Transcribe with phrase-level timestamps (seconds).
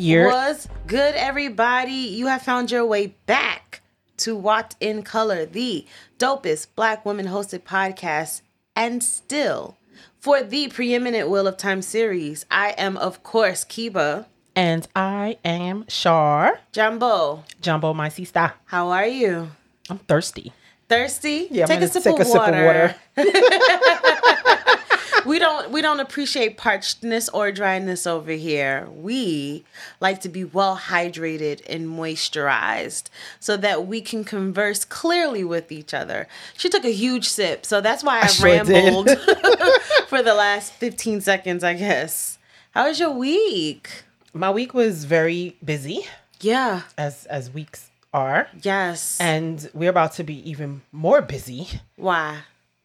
[0.00, 0.22] ear.
[0.22, 0.28] Year.
[0.28, 1.92] Was good, everybody.
[1.92, 3.82] You have found your way back
[4.18, 5.86] to WoT in Color, the
[6.18, 8.42] dopest black woman hosted podcast,
[8.74, 9.76] and still
[10.18, 12.46] for the preeminent Wheel of Time series.
[12.50, 14.26] I am, of course, Keba.
[14.56, 16.60] And I am Shar.
[16.72, 18.52] Jumbo, Jumbo, my sister.
[18.64, 19.50] how are you?
[19.88, 20.52] I'm thirsty.
[20.88, 21.48] Thirsty?
[21.50, 22.96] Yeah, take a sip, take of, a sip of water.
[25.26, 28.88] we don't we don't appreciate parchedness or dryness over here.
[28.92, 29.64] We
[30.00, 33.04] like to be well hydrated and moisturized
[33.38, 36.26] so that we can converse clearly with each other.
[36.56, 39.10] She took a huge sip, so that's why I, sure rambled
[40.08, 42.38] for the last 15 seconds, I guess.
[42.72, 44.04] How was your week?
[44.32, 46.06] My week was very busy,
[46.40, 46.82] Yeah.
[46.96, 49.18] as as weeks are, Yes.
[49.20, 52.40] and we're about to be even more busy why?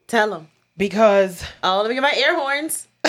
[0.07, 0.47] Tell them.
[0.77, 2.87] Because Oh, let me get my air horns.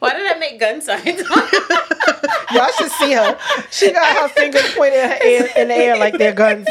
[0.00, 1.06] Why did I make gun signs?
[2.52, 3.38] y'all should see her.
[3.70, 6.66] She got her fingers pointed in, her air, in the air like they're guns.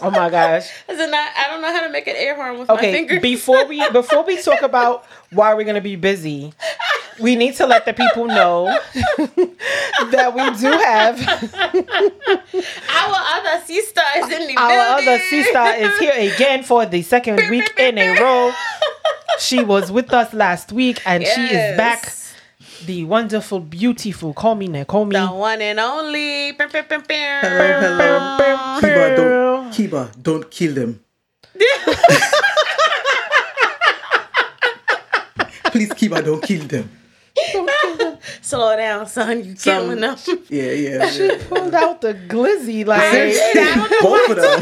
[0.00, 0.68] Oh my gosh.
[0.88, 2.92] Is it not, I don't know how to make an air horn with my Okay,
[2.92, 3.20] fingers.
[3.22, 6.52] before we before we talk about why we're gonna be busy,
[7.20, 8.66] we need to let the people know
[10.10, 11.20] that we do have
[12.90, 15.08] Our other sister is in the our building.
[15.08, 18.52] other sister is here again for the second week in a row.
[19.40, 22.12] She was with us last week and she is back.
[22.86, 25.12] The wonderful, beautiful, call me Nakomi.
[25.12, 26.52] The one and only.
[26.52, 28.36] Hello, hello.
[28.80, 31.00] Keba, don't, Keba, don't kill them.
[35.72, 36.88] Please, Keba, don't kill them.
[38.42, 39.44] Slow down, son.
[39.44, 40.16] You killing them.
[40.48, 41.10] Yeah, yeah.
[41.12, 41.42] yeah.
[41.48, 43.34] Pulled out the glizzy, like,
[44.00, 44.60] Both of them.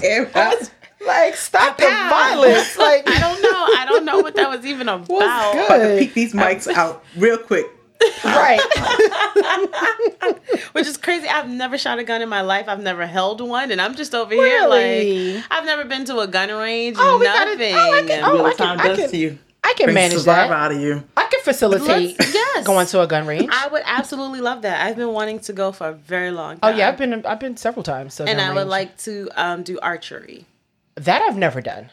[0.00, 0.68] Damn, I-
[1.06, 2.76] like stop the violence.
[2.78, 3.50] Like, I don't know.
[3.78, 5.06] I don't know what that was even about.
[5.08, 5.22] good?
[5.22, 7.66] about to peek these mics out real quick.
[8.24, 8.60] right.
[10.72, 11.28] Which is crazy.
[11.28, 12.66] I've never shot a gun in my life.
[12.68, 14.48] I've never held one, and I'm just over Really?
[15.30, 16.96] here like I've never been to a gun range.
[16.98, 17.74] Oh, we gotta- nothing.
[17.74, 19.38] oh, I can- oh, I can- time I can- to you.
[19.68, 20.58] I can manage survivor that.
[20.64, 21.02] out of you.
[21.16, 22.66] I can facilitate Let's- yes.
[22.72, 23.48] going to a gun range.
[23.52, 24.86] I would absolutely love that.
[24.86, 26.72] I've been wanting to go for a very long time.
[26.74, 28.14] oh yeah, I've been I've been several times.
[28.14, 30.44] So and gun I would like to um, do archery.
[30.94, 31.22] that.
[31.22, 31.90] I've never done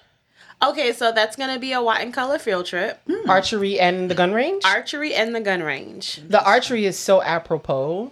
[0.62, 3.02] Okay, so that's gonna be a WoT in Color field trip.
[3.28, 4.64] archery and the gun range.
[4.64, 6.22] Archery and the gun range.
[6.28, 8.12] the archery is so apropos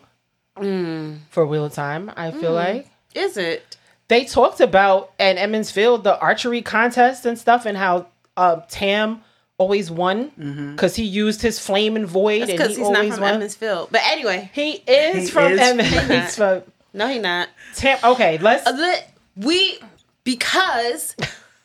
[0.57, 1.19] Mm.
[1.29, 2.11] for Wheel of Time.
[2.17, 3.77] I feel like Is it?
[4.09, 9.23] they talked about at Emond's Field the archery contest and stuff, and how uh, Tam
[9.61, 10.71] always won mm-hmm.
[10.71, 13.33] because he used his flame and void, and because he he's not from won.
[13.35, 13.89] Emond's Field.
[13.91, 15.59] But anyway, He is He from is.
[15.59, 16.07] Emond's.
[16.07, 16.63] He's from
[16.93, 17.47] no, he not.
[17.75, 17.99] Tam.
[18.03, 18.67] Okay, let's.
[18.67, 19.79] Uh, let- We
[20.23, 21.15] because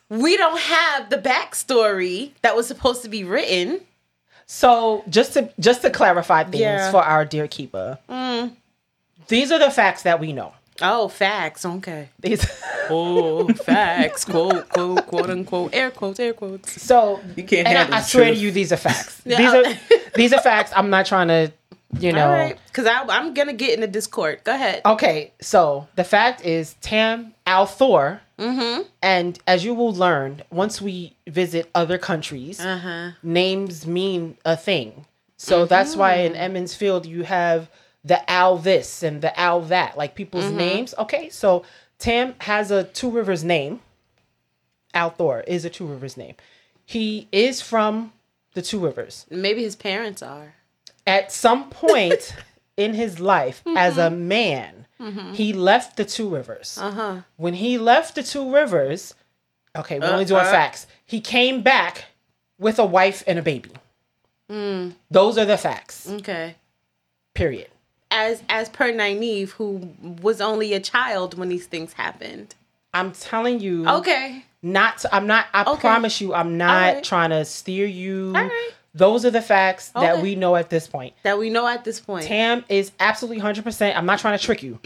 [0.09, 3.81] we don't have the backstory that was supposed to be written.
[4.45, 6.91] So just to just to clarify things Yeah.
[6.91, 8.55] for our dear keeper, mm.
[9.27, 10.53] these are the facts that we know.
[10.81, 11.65] Oh, facts.
[11.65, 12.09] Okay.
[12.19, 12.45] These,
[12.89, 14.23] Oh, facts.
[14.23, 15.73] quote, quote, quote, unquote.
[15.75, 16.81] Air quotes, air quotes.
[16.81, 19.19] so You can't and I, I swear to you, these are facts.
[19.25, 19.63] These are
[20.15, 20.71] these are facts.
[20.75, 21.51] I'm not trying to,
[21.99, 22.25] you know.
[22.25, 22.57] All right.
[22.67, 24.41] Because I'm going to get in the Discord.
[24.45, 24.81] Go ahead.
[24.85, 28.83] Okay, so the fact is Tam al'Thor, Mm-hmm.
[29.01, 33.11] and as you will learn once we visit other countries, Uh-huh.
[33.23, 35.05] names mean a thing.
[35.37, 36.41] So that's why in Mm-hmm.
[36.41, 37.69] Emond's Field you have
[38.03, 40.57] the Al this and the Al that, like people's Mm-hmm.
[40.57, 40.93] names.
[40.97, 41.63] Okay, so
[41.99, 43.81] Tam has a Two Rivers name.
[44.93, 46.35] Al Thor is a Two Rivers name.
[46.85, 48.13] He is from
[48.53, 49.25] the Two Rivers.
[49.29, 50.53] Maybe his parents are.
[51.05, 52.35] At some point
[52.77, 54.13] in his life, as Mm-hmm.
[54.13, 54.85] a man,
[55.33, 56.77] he left the Two Rivers.
[56.81, 57.21] Uh-huh.
[57.35, 59.13] When he left the Two Rivers,
[59.75, 60.51] okay, we're only doing Uh-uh.
[60.51, 60.87] facts.
[61.05, 62.05] He came back
[62.57, 63.71] with a wife and a baby.
[64.49, 64.93] Mm.
[65.11, 66.09] Those are the facts.
[66.09, 66.55] Okay.
[67.35, 67.67] Period.
[68.17, 72.55] As as per Nynaeve, who was only a child when these things happened.
[72.93, 73.87] I'm telling you.
[73.87, 74.43] Okay.
[74.63, 74.97] Not.
[74.99, 75.45] To, I'm not.
[75.53, 75.79] I Okay.
[75.79, 76.33] promise you.
[76.33, 77.03] I'm not Alright.
[77.03, 78.33] trying to steer you.
[78.95, 81.13] Those are the facts that we know at this point.
[81.21, 82.25] That we know at this point.
[82.25, 83.95] Tam is absolutely 100%.
[83.95, 84.79] I'm not trying to trick you.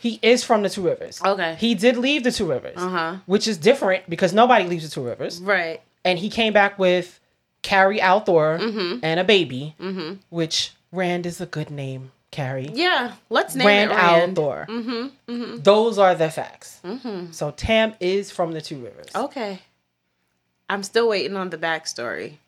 [0.00, 1.20] He is from the Two Rivers.
[1.20, 1.26] Mm-hmm.
[1.40, 1.54] Okay.
[1.60, 3.18] He did leave the Two Rivers, Uh-huh.
[3.26, 5.40] which is different because nobody leaves the Two Rivers.
[5.40, 5.80] Right.
[6.04, 7.20] And he came back with
[7.62, 8.98] Kari al'Thor Mm-hmm.
[9.04, 9.76] and a baby,
[10.30, 12.70] which Rand is a good name, Carrie.
[12.74, 13.12] Yeah.
[13.30, 14.36] Let's name Rand it Rand.
[14.36, 14.66] al'Thor.
[14.66, 15.56] Mm-hmm.
[15.62, 16.80] Those are the facts.
[17.30, 19.08] So Tam is from the Two Rivers.
[19.14, 19.60] Okay.
[20.68, 22.38] I'm still waiting on the backstory.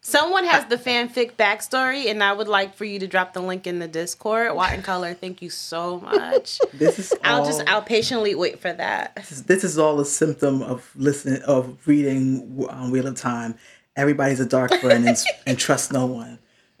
[0.00, 3.66] Someone has the fanfic backstory, and I would like for you to drop the link
[3.66, 4.54] in the Discord.
[4.54, 6.60] WoT in Color, thank you so much.
[6.72, 9.16] This is I'll all, just I'll patiently wait for that.
[9.16, 13.56] this is- this is all a symptom of listening of reading um, Wheel of Time.
[13.96, 15.16] Everybody's a dark friend and,
[15.46, 16.38] and trust no one.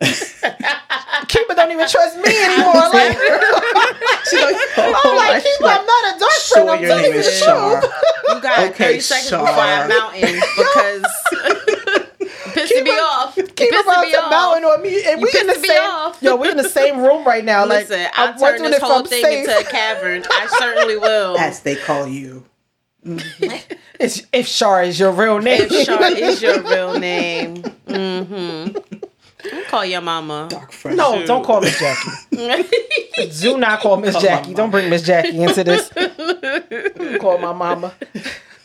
[1.56, 2.74] Keba don't even trust me anymore.
[2.92, 3.18] Like,
[4.28, 6.70] She like, I'm oh, like, she's Keba, I'm not a dark friend.
[6.70, 7.80] I'm your telling name you is the Shar.
[7.80, 7.92] truth.
[8.28, 9.46] You got Okay, 30 seconds Shar.
[9.46, 11.04] before I'm mountain because
[12.54, 13.34] pissing me off.
[13.36, 14.30] Keep pissing about me to off.
[14.30, 15.80] mountain on me, and we in the same.
[15.82, 16.22] off.
[16.22, 17.64] Yo, we in the same room right now.
[17.66, 19.48] Like, Listen, I'm I'll turn this whole thing safe.
[19.48, 20.24] into a cavern.
[20.30, 21.36] I certainly will.
[21.38, 22.44] As they call you.
[24.00, 27.62] It's, if Shar is your real name, if Shar is your real name.
[27.86, 28.76] Mm-hmm.
[29.68, 30.46] Call your mama.
[30.50, 30.96] Dark friend.
[30.96, 32.10] no, don't call Miss Jackie.
[33.40, 34.54] Do not call Miss Jackie.
[34.54, 35.88] Don't bring Miss Jackie into this.
[37.20, 37.94] call my mama.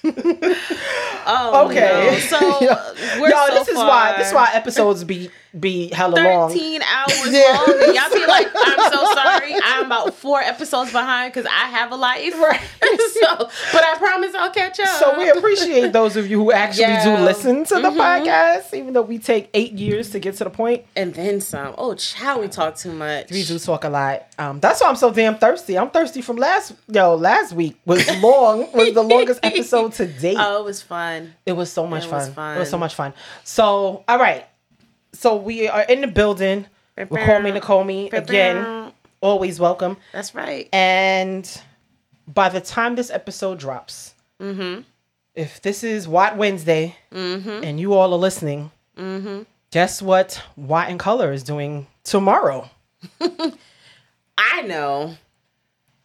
[0.03, 2.09] Oh, Okay.
[2.11, 2.17] no.
[2.19, 2.75] So Yo,
[3.21, 6.49] we're Yo, so this is why this is why episodes be be hella long.
[6.49, 7.63] 13 hours Yeah.
[7.67, 7.83] long.
[7.83, 9.53] And y'all be like, I'm so sorry.
[9.63, 12.33] I'm about four episodes behind because I have a life.
[12.39, 12.59] Right.
[12.81, 14.87] so, but I promise I'll catch up.
[14.99, 17.05] So we appreciate those of you who actually Yeah.
[17.05, 17.17] Mm-hmm.
[17.21, 20.49] do listen to the podcast, even though we take eight years to get to the
[20.49, 20.85] point.
[20.95, 21.75] and then some.
[21.77, 23.29] Oh, child, we talk too much.
[23.31, 24.27] We do talk a lot.
[24.39, 25.77] Um, that's why I'm so damn thirsty.
[25.77, 30.37] I'm thirsty from last yo last week was long was the longest episode to date.
[30.39, 31.33] Oh, it was fun.
[31.45, 32.33] It was so much fun.
[32.35, 33.13] was It was so much fun.
[33.43, 34.45] So, all right.
[35.13, 36.65] So we are in the building.
[36.97, 38.91] We call me Nakomi again.
[39.21, 39.97] Always welcome.
[40.13, 40.67] That's right.
[40.73, 41.49] And
[42.27, 44.81] by the time this episode drops, Mm-hmm.
[45.35, 49.43] if this is WoT Wednesday and you all are listening, Mm-hmm.
[49.71, 52.69] guess what WoT in Color is doing tomorrow?
[54.37, 55.15] I know.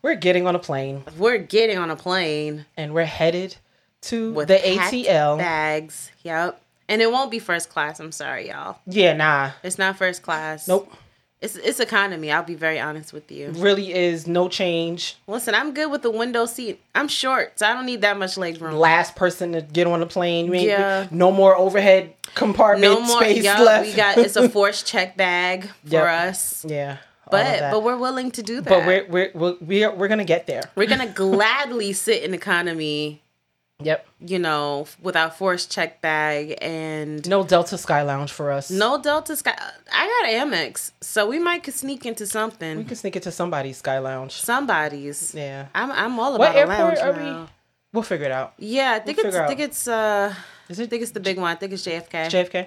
[0.02, 3.56] We're getting on a plane We're getting on a plane and we're headed
[4.02, 5.38] to with the ATL.
[5.38, 6.12] bags.
[6.22, 6.60] Yep.
[6.88, 7.98] And it won't be first class.
[8.00, 8.78] I'm sorry, y'all.
[8.86, 9.50] Yeah, nah.
[9.62, 10.68] It's not first class.
[10.68, 10.92] Nope.
[11.40, 12.32] It's it's economy.
[12.32, 13.50] I'll be very honest with you.
[13.50, 15.16] Really is no change.
[15.26, 16.80] Listen, I'm good with the window seat.
[16.94, 18.74] I'm short, so I don't need that much leg room.
[18.76, 20.48] last person to get on the plane.
[20.48, 21.06] We ain't- Yeah.
[21.10, 23.20] No more overhead compartment No more.
[23.20, 23.86] space Yup, left.
[23.86, 26.04] we got it's a forced check bag for Yep.
[26.30, 26.64] us.
[26.66, 26.96] yeah.
[27.30, 28.68] But but we're willing to do that.
[28.70, 30.62] but we're we're we're we're, we're gonna get there.
[30.74, 33.20] we're gonna gladly sit in economy,
[33.82, 34.06] Yep.
[34.20, 38.70] you know, with our forced check bag and No Delta Sky Lounge for us.
[38.70, 39.55] no Delta Sky.
[39.93, 42.78] I got Amex, so we might could sneak into something.
[42.78, 44.32] we can sneak into somebody's Sky Lounge.
[44.32, 45.34] Somebody's.
[45.34, 45.67] Yeah.
[45.75, 47.43] I'm I'm all What about a airport lounge are now.
[47.43, 47.49] we?
[47.93, 48.55] We'll figure it out.
[48.58, 49.49] Yeah, I think We'll it's I out.
[49.49, 50.34] think it's uh
[50.70, 51.50] Is I think it's the big one.
[51.50, 52.26] I think it's JFK.
[52.31, 52.67] JFK?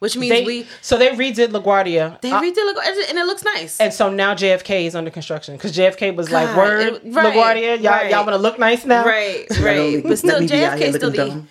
[0.00, 2.20] Which means They, we so they redid LaGuardia.
[2.20, 3.78] they Uh, redid LaGuardia, and it looks nice.
[3.80, 7.34] and so now JFK is under construction because JFK was like, God, "Word, it- right,
[7.34, 8.10] LaGuardia, y'all, right.
[8.10, 10.02] y'all want to look nice now, right, right.
[10.02, 11.48] But still, let me be out here JFK still looking the dumb.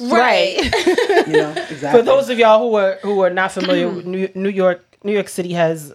[0.00, 0.56] right.
[1.26, 1.90] You know, exactly.
[2.00, 5.12] For those of y'all who are who are not familiar, with New, New York, New
[5.12, 5.92] York City has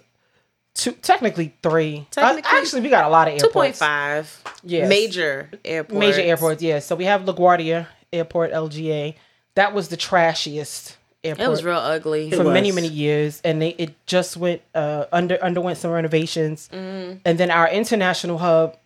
[0.74, 2.06] two, technically three.
[2.10, 3.52] Technically- Uh, actually, we got a lot of Two airports.
[3.54, 4.42] point five.
[4.64, 4.88] Yes.
[4.88, 5.98] Major airports.
[5.98, 6.62] major airports.
[6.62, 9.14] Yeah, so we have LaGuardia Airport, LGA.
[9.54, 12.30] That was the trashiest airport It was real ugly.
[12.30, 17.18] for many many years, and they it just went uh under underwent some renovations, Mm-hmm.
[17.24, 18.76] and then our international hub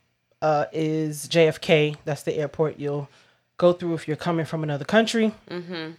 [0.43, 1.97] uh is JFK.
[2.05, 3.09] That's the airport you'll
[3.59, 5.93] go through if you're coming from another country, Mm-hmm.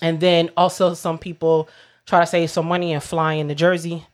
[0.00, 1.68] and then also some people
[2.06, 4.06] try to save some money and fly into Jersey.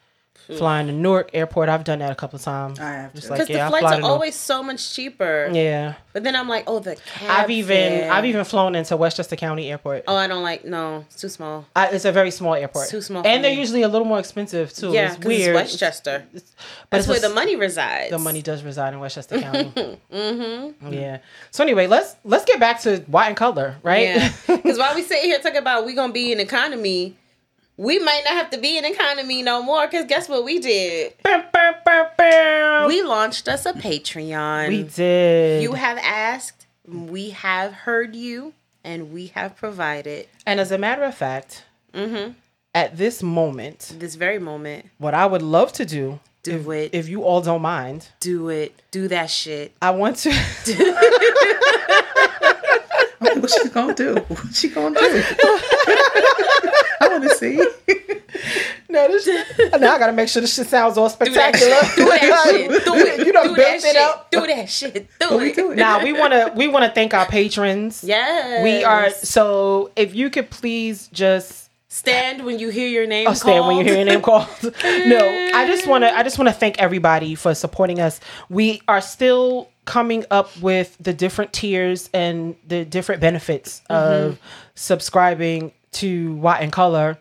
[0.56, 2.80] Flying to Newark Airport, I've done that a couple of times.
[2.80, 3.32] I have Just to.
[3.34, 4.12] like Because yeah, the flights fly are to Newark.
[4.12, 5.50] always so much cheaper.
[5.52, 5.94] yeah.
[6.14, 7.68] But then I'm like, oh, the cab I've even
[8.00, 8.10] fare.
[8.12, 10.04] I've even flown into Westchester County Airport.
[10.08, 10.64] Oh, I don't like.
[10.64, 11.66] No, it's too small.
[11.76, 12.88] I, it's a very small airport.
[12.88, 14.90] Too small and they're usually a little more expensive too.
[14.92, 15.54] Yeah, it's because weird.
[15.56, 16.26] it's Westchester.
[16.32, 16.42] but
[16.90, 18.10] That's it's where a the money resides.
[18.10, 19.98] The money does reside in Westchester County.
[20.12, 20.92] mm-hmm.
[20.92, 21.18] Yeah.
[21.50, 24.06] So anyway, let's let's get back to WoT in Color, right?
[24.08, 24.32] Yeah.
[24.68, 27.16] Because while we sit here talking about we gonna be in economy,
[27.78, 29.86] we might not have to be in economy no more.
[29.86, 31.14] Because guess what we did?
[31.22, 32.86] Bam, bam, bam, bam.
[32.88, 34.68] We launched us a Patreon.
[34.68, 35.62] we did.
[35.62, 38.52] You have asked, we have heard you,
[38.84, 40.26] and we have provided.
[40.46, 42.32] and as a matter of fact, Mm-hmm.
[42.74, 46.90] at this moment, This very moment, what I would love to do, do if, it,
[46.94, 49.72] if you all don't mind, do it, do that shit.
[49.80, 50.30] I want to.
[53.20, 54.14] I'm like, What's she gonna do?
[54.28, 55.00] What's she gonna do?
[57.00, 57.56] I want to see.
[58.88, 59.24] no, this.
[59.24, 61.74] shit, Now I gotta make sure this shit sounds all Do that spectacular.
[61.82, 61.96] shit.
[61.96, 62.84] Do that shit.
[62.84, 63.26] Do it.
[63.26, 63.96] You done do built that it shit.
[63.96, 64.30] up.
[64.30, 65.08] Do that shit.
[65.20, 65.56] Do we it.
[65.56, 65.76] do it.
[65.76, 68.02] Now we want to we want to thank our patrons.
[68.04, 68.62] Yes.
[68.62, 73.26] We are so if you could please just stand when you hear your name.
[73.28, 74.46] oh, stand when you hear your name called.
[74.62, 75.50] no.
[75.54, 78.20] I just want to I just want to thank everybody for supporting us.
[78.48, 84.28] We are still coming up with the different tiers and the different benefits Mm-hmm.
[84.28, 84.38] of
[84.74, 87.18] subscribing to WoT in Color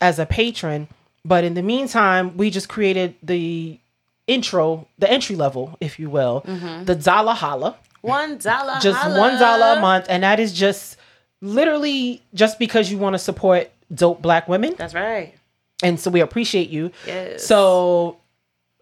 [0.00, 0.88] as a patron.
[1.24, 3.78] But in the meantime, we just created the
[4.26, 6.84] intro, the entry level, if you will, Mm-hmm.
[6.84, 8.74] the dollar holla One dollar.
[8.80, 9.18] just holla.
[9.18, 10.96] one dollar a month, and that is just
[11.40, 14.74] literally just because you want to support dope black women.
[14.78, 15.34] That's right.
[15.82, 16.90] And so we appreciate you.
[17.06, 17.44] Yes.
[17.46, 18.18] So,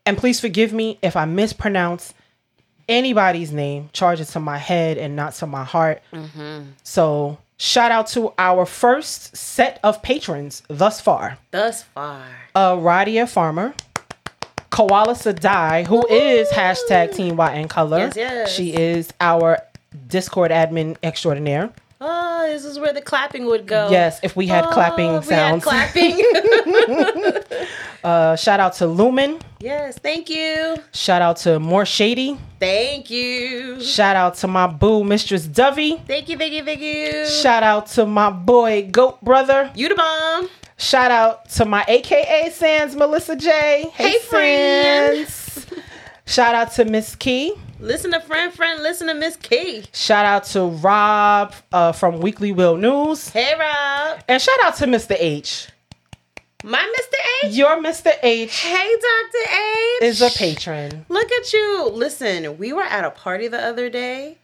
[0.07, 2.15] and please forgive me if I mispronounce
[2.89, 3.91] anybody's name.
[3.93, 6.03] Charge it to my head and not to my heart.
[6.83, 11.39] So, shout out to our first set of patrons thus far.
[11.51, 12.25] Thus far.
[12.55, 13.75] Uh, Radia Farmer,
[14.71, 17.99] Koala Sedai, who is hashtag Team WoT in Color.
[17.99, 18.53] Yes, yes.
[18.53, 19.59] She is our
[20.09, 21.71] Discord admin extraordinaire.
[22.05, 23.89] Oh, this is where the clapping would go.
[23.91, 25.65] Yes, if we had Oh, clapping if we had sounds.
[25.65, 26.21] clapping.
[28.05, 29.39] Uh, shout out to Lumen.
[29.61, 30.75] yes, thank you.
[30.93, 32.37] Shout out to MorShadi.
[32.59, 33.81] Thank you.
[33.81, 36.03] Shout out to my boo, Mistress Dovie.
[36.09, 37.25] Thank you, thank you, thank you.
[37.29, 39.71] Shout out to my boy, Goat Brother.
[39.77, 40.49] you the bomb.
[40.79, 43.89] Shout out to my AKA Sans Melissa J.
[43.95, 45.29] Hey, friends.
[45.33, 45.67] Sans.
[46.27, 47.55] Shout out to Miss Key.
[47.83, 48.81] Listen to friend, friend.
[48.81, 49.83] Listen to Miss Key.
[49.93, 53.29] Shout out to Rob uh, from Weekly Will News.
[53.31, 54.21] Hey, Rob.
[54.29, 55.17] And shout out to Mr.
[55.19, 55.67] H.
[56.63, 57.49] My Mr.
[57.49, 57.55] H.
[57.57, 58.13] Your Mr.
[58.23, 59.53] H Hey, Dr.
[59.53, 60.03] H.
[60.03, 61.07] is a patron.
[61.09, 61.91] Look at you.
[61.93, 64.39] Listen, we were at a party the other day,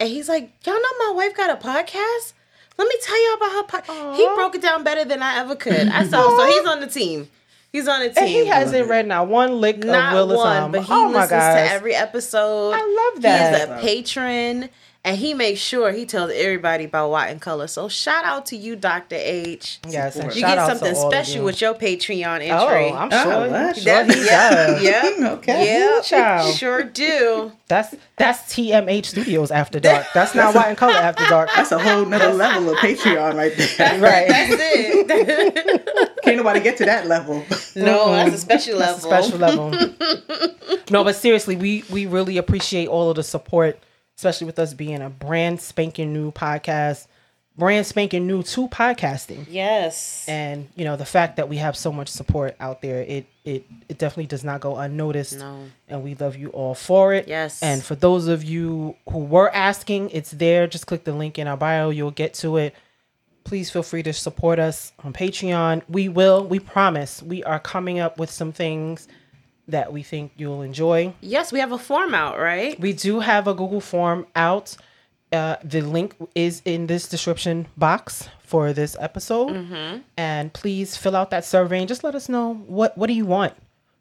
[0.00, 2.32] and he's like, Y'all know my wife got a podcast?
[2.76, 4.16] Let me tell y'all about her podcast.
[4.16, 5.86] He broke it down better than I ever could.
[5.88, 6.28] I saw.
[6.36, 7.28] so he's on the team.
[7.74, 8.22] He's on the team.
[8.22, 11.30] And he hasn't read not one lick not of Willis one, but he oh listens
[11.30, 11.54] gosh.
[11.56, 12.70] to every episode.
[12.72, 13.68] I love that.
[13.68, 14.68] He's a patron,
[15.04, 17.66] and he makes sure he tells everybody about WoT in Color.
[17.66, 19.16] So shout out to you, Dr.
[19.16, 19.78] H.
[19.86, 21.44] yes, and You You shout get out something all special you.
[21.44, 22.90] with your Patreon oh, entry.
[22.90, 23.50] Oh, I'm Oh, sure.
[23.50, 23.52] what?
[23.52, 24.82] I'm sure That- he yeah, does.
[24.82, 25.78] yeah, Okay.
[25.78, 26.54] yeah, Child.
[26.54, 27.52] sure do.
[27.68, 30.06] That's that's TMH Studios After Dark.
[30.14, 31.50] That's not WoT in Color After Dark.
[31.54, 33.68] That's a whole nother level of Patreon right there.
[34.00, 34.28] right.
[34.28, 36.18] That's it.
[36.24, 37.44] Can't nobody get to that level.
[37.76, 38.36] no, that's a mm-hmm.
[38.36, 39.10] special level.
[39.10, 40.80] That's a special level.
[40.90, 43.78] no, but seriously, we we really appreciate all of the support,
[44.16, 47.06] especially with us being a brand spanking new podcast,
[47.56, 49.46] brand spanking new to podcasting.
[49.48, 50.24] Yes.
[50.28, 53.66] And you know the fact that we have so much support out there, it it
[53.88, 55.38] it definitely does not go unnoticed.
[55.38, 55.64] No.
[55.88, 57.28] and we love you all for it.
[57.28, 57.62] Yes.
[57.62, 60.66] And for those of you who were asking, it's there.
[60.66, 61.90] Just click the link in our bio.
[61.90, 62.74] You'll get to it.
[63.44, 65.82] Please feel free to support us on Patreon.
[65.88, 66.46] We will.
[66.46, 67.22] We promise.
[67.22, 69.06] We are coming up with some things
[69.68, 71.14] that we think you'll enjoy.
[71.20, 72.78] Yes, we have a form out, right?
[72.78, 74.76] We do have a Google form out.
[75.32, 80.02] Uh, the link is in this description box for this episode.
[80.16, 83.26] And please fill out that survey and just let us know what what do you
[83.26, 83.54] want?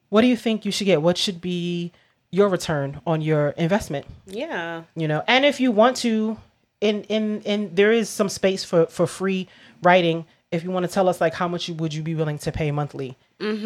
[0.10, 1.02] What do you think you should get?
[1.02, 1.92] What should be
[2.30, 4.06] your return on your investment?
[4.28, 4.84] Yeah.
[4.96, 6.38] You know, and if you want to,
[6.82, 9.48] in in in there is some space for for free
[9.82, 10.26] writing.
[10.52, 12.52] If you want to tell us like how much you, would you be willing to
[12.52, 13.18] pay monthly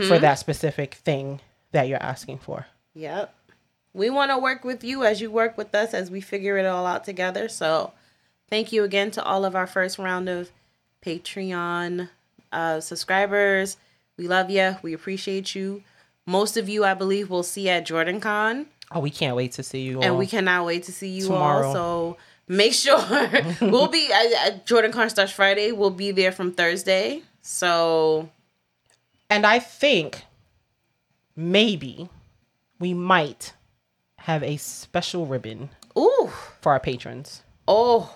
[0.08, 2.66] for that specific thing that you're asking for?
[2.94, 3.34] Yep.
[3.94, 6.66] We want to work with you as you work with us as we figure it
[6.66, 7.50] all out together.
[7.50, 7.94] So,
[8.50, 10.52] thank you again to all of our first round of
[11.04, 12.10] Patreon
[12.52, 13.78] uh, subscribers.
[14.18, 14.78] We love you.
[14.82, 15.84] We appreciate you.
[16.26, 19.64] Most of you, I believe, will see at Jordan Con, Oh, we can't wait to
[19.64, 20.02] see you.
[20.02, 21.68] and we cannot wait to see you Tomorrow.
[21.68, 21.74] all.
[21.74, 22.98] So, make sure
[23.62, 25.72] we'll be at, Jordan Con starts Friday.
[25.72, 27.22] We'll be there from Thursday.
[27.42, 28.30] So,
[29.30, 30.24] And I think
[31.38, 32.10] maybe
[32.80, 33.54] we might
[34.18, 36.30] have a special ribbon ooh,
[36.62, 37.44] for our patrons.
[37.68, 38.14] oh,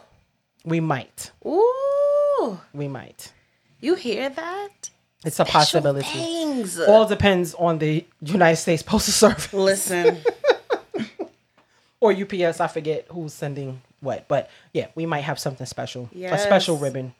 [0.65, 1.31] We might.
[1.45, 3.31] ooh, We might.
[3.79, 4.89] you hear that?
[5.23, 6.07] It's a possibility.
[6.07, 6.79] Things.
[6.79, 10.17] All depends on the United States Postal Service Listen.
[11.99, 12.59] or UPS.
[12.59, 16.09] I forget who's sending what, but yeah, we might have something special.
[16.15, 16.81] A special Yes.
[16.83, 17.13] ribbon.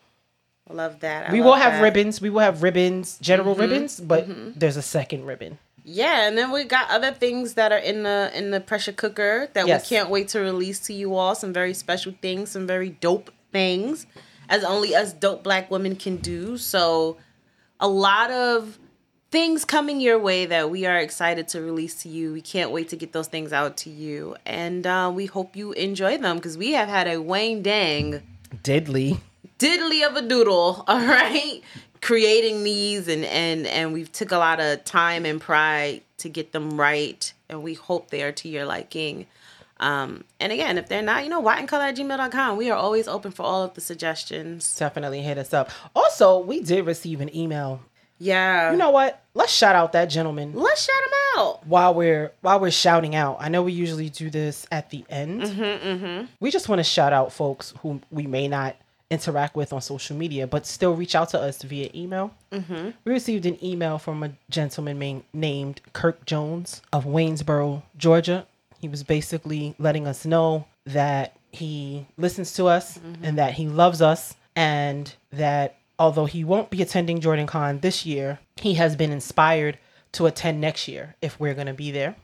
[0.69, 1.29] Love that.
[1.29, 1.75] I we love will have that.
[1.75, 1.83] Mm-hmm.
[1.83, 2.21] ribbons.
[2.21, 4.25] We will have ribbons, general ribbons, but
[4.59, 5.59] there's a second ribbon.
[5.83, 9.49] Yeah, and then we got other things that are in the in the pressure cooker
[9.53, 9.89] that Yes.
[9.89, 11.33] we can't wait to release to you all.
[11.35, 14.05] Some very special things, some very dope things,
[14.49, 16.57] as only us dope black women can do.
[16.57, 17.17] So,
[17.79, 18.77] a lot of
[19.31, 22.33] things coming your way that we are excited to release to you.
[22.33, 25.71] We can't wait to get those things out to you, and uh, we hope you
[25.71, 28.21] enjoy them because we have had a Wayne Dang
[28.63, 29.19] Diddly.
[29.57, 31.61] diddly of a doodle all right
[32.01, 36.51] creating these and and and we've took a lot of time and pride to get
[36.51, 39.25] them right and we hope they are to your liking
[39.79, 43.31] um and again if they're not you know wotincolor at gmail.com we are always open
[43.31, 45.69] for all of the suggestions Definitely hit us up.
[45.95, 47.81] Also, we did receive an email.
[48.19, 49.23] yeah You know what?
[49.33, 50.53] Let's shout out that gentleman.
[50.53, 54.29] let's shout him out while we're while we're shouting out i know we usually do
[54.29, 58.47] this at the end Mm-hmm, we just want to shout out folks who we may
[58.47, 58.75] not
[59.11, 62.89] interact with on social media but still reach out to us via email Mm-hmm.
[63.05, 68.47] we received an email from a gentleman main, named kirk jones of waynesboro georgia
[68.79, 73.25] he was basically letting us know that he listens to us Mm-hmm.
[73.25, 78.05] and that he loves us and that although he won't be attending Jordan Con this
[78.07, 79.77] year, he has been inspired
[80.13, 82.15] to attend next year if we're going to be there.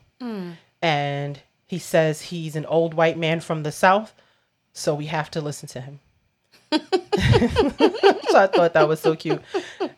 [0.82, 4.12] And he says he's an old white man from the South,
[4.72, 6.00] so we have to listen to him.
[6.72, 9.42] so I thought that was so cute.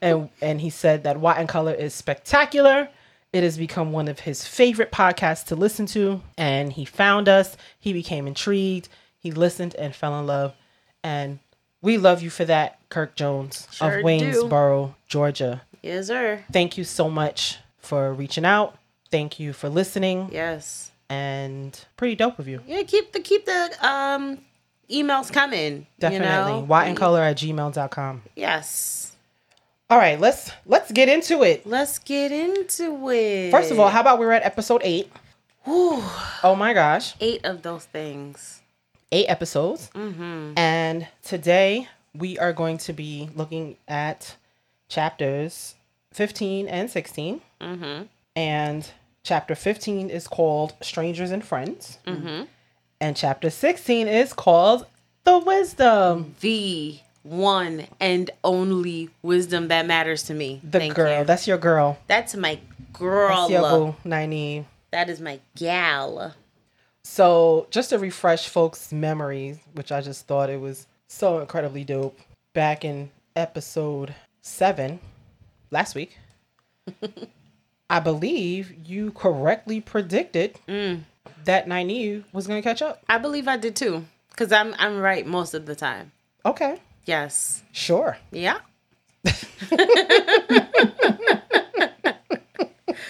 [0.01, 2.89] And and he said that WoT in Color is spectacular.
[3.33, 6.21] It has become one of his favorite podcasts to listen to.
[6.37, 7.57] And he found us.
[7.79, 8.89] He became intrigued.
[9.19, 10.55] He listened and fell in love.
[11.05, 11.39] And
[11.83, 14.05] we love you for that, Kirk Jones Sure of do.
[14.05, 15.63] Waynesboro, Georgia.
[15.83, 16.45] Yes, sir.
[16.53, 18.77] Thank you so much for reaching out.
[19.11, 20.29] Thank you for listening.
[20.33, 20.91] Yes.
[21.09, 22.61] And pretty dope of you.
[22.67, 24.39] Yeah, keep the keep the um
[24.91, 25.87] emails coming.
[25.99, 26.61] Definitely.
[26.61, 26.95] You know?
[26.95, 28.23] Color at gmail.com.
[28.37, 29.17] Yes.
[29.89, 31.67] All right, let's let's get into it.
[31.67, 33.51] Let's get into it.
[33.51, 35.11] First of all, how about we're at episode eight?
[35.67, 37.15] Oh my gosh.
[37.21, 38.61] eight of those things.
[39.13, 39.91] Eight episodes.
[39.95, 40.53] Mm-hmm.
[40.57, 44.37] And today we are going to be looking at
[44.89, 45.75] chapters
[46.13, 47.41] 15 and 16.
[47.61, 48.03] Mm-hmm.
[48.37, 48.91] And
[49.25, 51.99] chapter 15 is called Strangers and Friends.
[52.07, 52.45] Mm-hmm.
[53.03, 54.85] And chapter 16 is called
[55.25, 56.35] The Wisdom.
[56.41, 60.61] The one and only wisdom that matters to me.
[60.63, 61.21] The Thank girl.
[61.21, 61.25] you.
[61.25, 61.99] That's your girl.
[62.09, 62.61] That's my
[62.93, 63.49] girl.
[63.49, 64.67] That's your boo, Nynaeve.
[64.91, 66.35] That is my gal.
[67.03, 72.19] So, just to refresh folks' memories, which I just thought it was so incredibly dope,
[72.53, 75.01] back in episode seven
[75.71, 76.19] last week,
[77.91, 81.01] I believe you correctly predicted mm.
[81.45, 83.03] That Nynaeve was going to catch up.
[83.09, 84.05] I believe I did too.
[84.37, 86.13] Cause I'm I'm right most of the time.
[86.47, 87.63] Okay, Yes.
[87.73, 88.17] sure.
[88.31, 88.59] Yeah.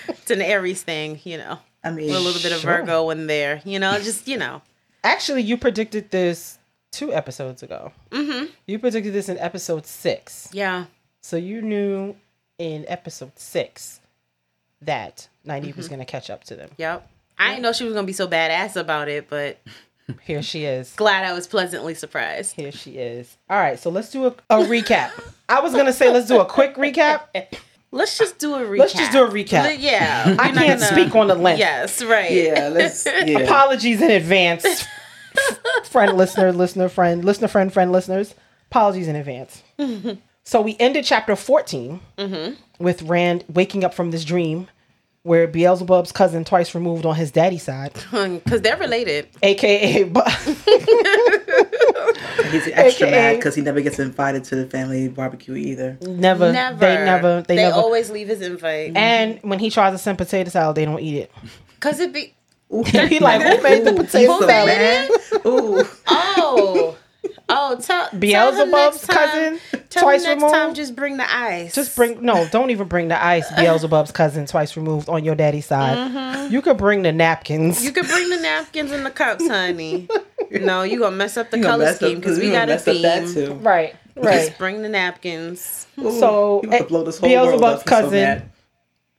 [0.08, 1.58] it's an Aries thing, you know.
[1.82, 2.78] I mean, A little bit of Sure.
[2.78, 4.62] Virgo in there, you know, just you know.
[5.02, 6.58] Actually, you predicted this
[6.92, 7.92] two episodes ago.
[8.10, 8.46] Mm-hmm.
[8.66, 10.48] You predicted this in episode six.
[10.52, 10.86] Yeah.
[11.22, 12.16] So you knew
[12.58, 14.00] in episode six
[14.82, 16.70] that Nynaeve was going to catch up to them.
[16.76, 17.08] Yep.
[17.40, 19.60] I didn't know she was gonna be so badass about it, but
[20.24, 20.92] Here she is.
[20.94, 22.54] glad I was pleasantly surprised.
[22.56, 23.36] Here she is.
[23.48, 25.10] All right, so let's do a, a recap.
[25.48, 27.22] I was gonna say let's do a quick recap.
[27.92, 28.78] Let's just do a recap.
[28.78, 29.64] Let's just do a recap.
[29.66, 30.36] Li- Yeah.
[30.38, 31.58] I we're can't gonna- speak on the length.
[31.58, 32.30] Yes, right.
[32.30, 33.04] Yeah, let's.
[33.26, 33.40] Yeah.
[33.40, 34.86] Apologies in advance,
[35.86, 38.36] friend, listener, listener, friend, listener, friend, friend, listeners.
[38.70, 39.64] Apologies in advance.
[40.44, 42.54] so we ended chapter 14 mm-hmm.
[42.84, 44.68] with Rand waking up from this dream
[45.22, 49.28] where Beelzebub's cousin, twice removed on his daddy's side, Because they're related.
[49.42, 50.20] aka Bu-
[52.50, 55.98] He's extra AKA mad because he never gets invited to the family barbecue either.
[56.02, 56.78] never, Never.
[56.78, 57.76] they never, they, They, never.
[57.76, 58.88] always leave his invite.
[58.88, 58.96] Mm-hmm.
[58.96, 61.32] and when he tries to send potato salad, they don't eat it.
[61.74, 62.34] Because it be.
[62.86, 65.46] he like, who made the Ooh, potato Who made salad?
[65.46, 66.96] Ooh, Oh.
[67.52, 69.60] Oh, tell, tell him Beelzebub's time- cousin,
[69.90, 70.54] Tell twice next removed.
[70.54, 71.74] time, just bring the ice.
[71.74, 73.50] Just bring no, don't even bring the ice.
[73.56, 76.50] Beelzebub's cousin, twice removed on your daddy's side.
[76.52, 77.76] You could bring the napkins.
[77.78, 77.86] Mm-hmm.
[77.86, 80.08] You could bring the napkins and the cups, honey.
[80.50, 82.96] no, you gonna mess up the You color scheme because we got a mess up
[83.02, 83.34] that theme.
[83.34, 83.54] too.
[83.54, 84.46] right, right.
[84.46, 85.86] Just bring the napkins.
[85.98, 87.72] Ooh, So, you about to eh, blow this whole world Beelzebub's up.
[87.82, 88.52] He's so cousin.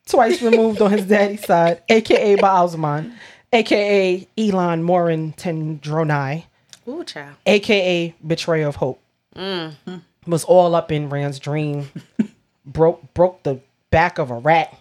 [0.08, 3.14] twice removed on his daddy's side, aka Baalzamon,
[3.54, 6.46] aka Elan Morin Tedronai,
[6.88, 7.36] Ooh, child.
[7.46, 9.02] aka Betrayer of Hope,
[9.36, 9.76] mm.
[10.26, 11.90] was all up in Rand's dream,
[12.66, 14.78] broke broke the back of a rat,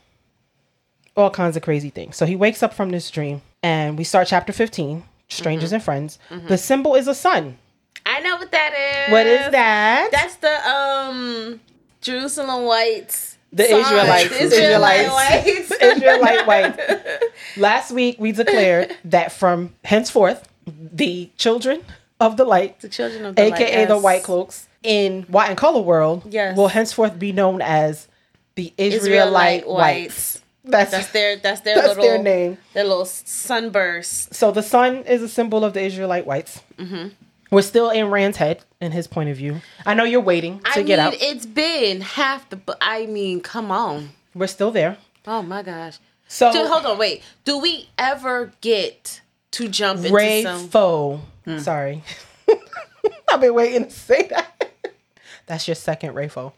[1.17, 2.17] all kinds of crazy things.
[2.17, 5.75] So he wakes up from this dream, and we start chapter fifteen, Strangers mm-hmm.
[5.77, 6.19] and Friends.
[6.31, 6.49] Mm-hmm.
[6.49, 7.59] The symbol is a sun.
[8.07, 9.13] I know what that is.
[9.13, 10.09] What is that?
[10.11, 11.61] That's the um
[12.01, 13.37] Jerusalem whites.
[13.53, 13.81] The song.
[13.81, 14.29] Israelites.
[14.29, 15.71] The Israelite Israelites.
[15.71, 15.73] whites.
[15.83, 17.21] Israelite white.
[17.57, 20.49] Last week we declared that from henceforth,
[20.93, 21.85] the children
[22.21, 25.57] of the light, the children of the light, aka the white cloaks, in WoT in
[25.57, 26.57] Color world, Yes.
[26.57, 28.09] will henceforth be known as
[28.55, 29.75] the Israelite, Israelite whites.
[30.35, 30.43] whites.
[30.65, 32.59] That's That's their that's their that's little their name.
[32.75, 34.35] Their little sunburst.
[34.35, 36.61] So the sun is a symbol of the Israelite whites.
[36.79, 37.09] Mm-hmm.
[37.51, 39.61] We're still in Rand's head, in his point of view.
[39.85, 41.15] I know you're waiting to I get mean, out.
[41.19, 42.61] it's been half the.
[42.81, 44.11] I mean, come on.
[44.35, 44.99] We're still there.
[45.27, 45.99] Oh my gosh.
[46.29, 47.23] So Dude, hold on, wait.
[47.45, 49.21] Do we ever get
[49.53, 50.69] to jump into Ray some?
[50.69, 51.21] Foe.
[51.45, 51.59] Hmm.
[51.59, 52.03] Sorry.
[53.31, 54.73] I've been waiting to say that.
[55.47, 56.53] That's your second Ray Foe,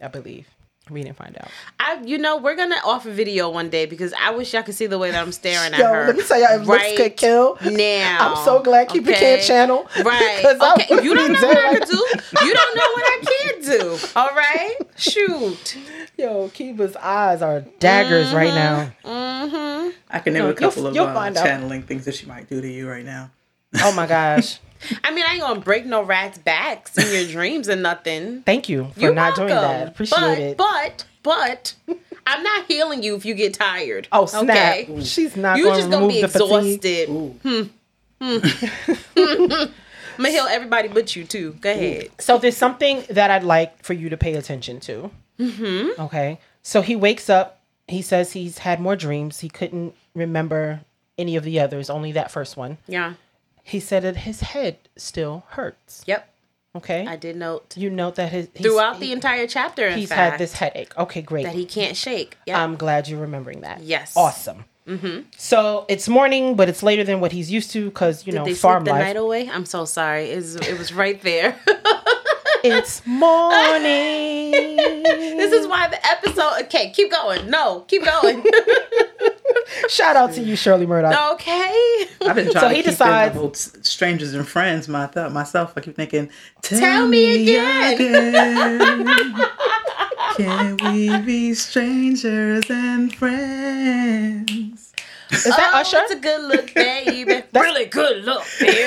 [0.00, 0.46] I believe.
[0.90, 1.48] We didn't find out.
[1.78, 4.86] I, you know, we're gonna offer video one day because I wish y'all could see
[4.86, 6.06] the way that I'm staring at Yo, her.
[6.08, 7.56] let me tell y'all, if looks right could kill.
[7.62, 8.18] now.
[8.36, 9.18] I'm so glad Keba okay?
[9.18, 9.86] can't channel.
[10.04, 10.38] Right.
[10.42, 11.02] because Okay.
[11.04, 12.44] You don't be know what I can do.
[12.46, 13.98] You don't know what I can't do.
[14.16, 14.76] All right.
[14.96, 15.76] Shoot.
[16.18, 18.92] Yo, Keba's eyes are daggers right now.
[19.04, 19.90] Mm-hmm.
[20.10, 21.44] I can name No, a couple you'll- of you'll uh, find out.
[21.44, 23.30] channeling things that she might do to you right now.
[23.82, 24.58] Oh my gosh.
[25.04, 28.42] I mean, I ain't gonna break no rats' backs in your dreams and nothing.
[28.42, 29.88] Thank you for You're not doing that.
[29.88, 30.56] Appreciate but, it.
[30.56, 31.74] But, but,
[32.26, 34.08] I'm not healing you if you get tired.
[34.12, 34.88] oh snap!
[34.88, 35.02] Okay?
[35.02, 35.58] She's not.
[35.58, 36.84] You're going just gonna be the fatigue.
[36.84, 37.08] exhausted.
[37.42, 37.62] Hmm.
[40.20, 41.52] I'm gonna heal everybody but you too.
[41.60, 42.10] Go ahead.
[42.18, 45.10] So there's something that I'd like for you to pay attention to.
[45.38, 46.00] Mm-hmm.
[46.02, 46.38] Okay.
[46.62, 47.60] So he wakes up.
[47.88, 49.40] He says he's had more dreams.
[49.40, 50.80] He couldn't remember
[51.16, 52.78] any of the others, only that first one.
[52.86, 53.14] Yeah.
[53.62, 56.02] He said that his head still hurts.
[56.06, 56.26] Yep.
[56.76, 57.04] Okay.
[57.06, 59.88] I did note you note that his throughout the entire chapter.
[59.88, 60.96] In he's fact, had this headache.
[60.96, 61.44] Okay, great.
[61.44, 62.38] that he can't shake.
[62.46, 62.62] Yeah.
[62.62, 63.82] I'm glad you're remembering that.
[63.82, 64.16] Yes.
[64.16, 64.64] Awesome.
[64.86, 65.22] Mm-hmm.
[65.36, 68.44] So it's morning, but it's later than what he's used to because you Did know
[68.44, 69.06] they farm sleep the life.
[69.08, 69.48] night away?
[69.48, 70.30] I'm so sorry.
[70.30, 71.56] It's, it was right there.
[72.62, 74.50] It's morning.
[74.76, 76.64] this is why the episode.
[76.64, 77.48] Okay, keep going.
[77.48, 78.44] No, keep going.
[79.88, 81.32] Shout out to you, Shirley Murdock.
[81.34, 82.06] okay.
[82.22, 84.88] I've been trying So to he keep decides- in the whole strangers and friends.
[84.88, 86.30] My thought myself, I keep thinking,
[86.62, 89.46] tell, Tell me again." again.
[90.36, 94.92] Can we be strangers and friends?
[95.32, 95.96] Is that oh, Usher?
[95.96, 97.42] That's a good look, baby.
[97.54, 98.78] really good look, baby.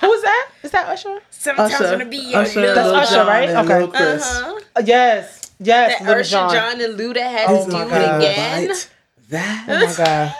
[0.00, 0.48] Who is that?
[0.62, 1.20] Is that Usher?
[1.30, 3.48] Sometimes Usher, wanna be your Usher, That's Usher, Jon, right?
[3.50, 3.82] Okay.
[3.84, 4.60] Uh-huh.
[4.76, 5.98] Uh, yes, yes.
[6.00, 6.52] That Little Ursha, John.
[6.52, 6.80] John.
[6.80, 7.92] and Luda had Oh to do God.
[7.92, 8.68] it again.
[8.68, 8.88] Bite
[9.28, 9.64] that.
[9.68, 10.34] Oh my god.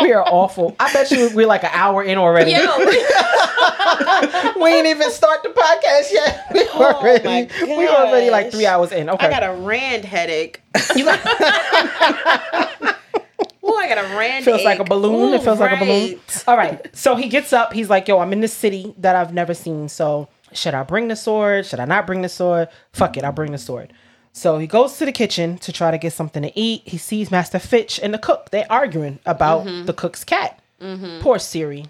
[0.00, 0.74] we are awful.
[0.80, 2.52] I bet you we're like an hour in already.
[2.52, 2.58] Yo,
[4.62, 6.46] we ain't even start the podcast yet.
[6.54, 9.10] We already, Oh my we already like three hours in.
[9.10, 9.26] Okay.
[9.26, 10.62] I got a Rand headache.
[10.96, 11.20] You got-
[13.70, 14.44] Oh, I got a Rand.
[14.46, 14.88] feels like a ache.
[14.88, 15.34] balloon.
[15.34, 16.18] it Ooh, feels like a balloon.
[16.46, 16.86] All right.
[16.96, 17.72] So he gets up.
[17.74, 19.90] He's like, "Yo, I'm in this city that I've never seen.
[19.90, 21.66] So should I bring the sword?
[21.66, 22.68] Should I not bring the sword?
[22.92, 23.92] Fuck it, I'll bring the sword."
[24.32, 26.82] So he goes to the kitchen to try to get something to eat.
[26.84, 28.50] He sees Master Fitch and the cook.
[28.50, 29.86] They're arguing about Mm-hmm.
[29.86, 30.60] the cook's cat.
[31.20, 31.86] Poor Siri.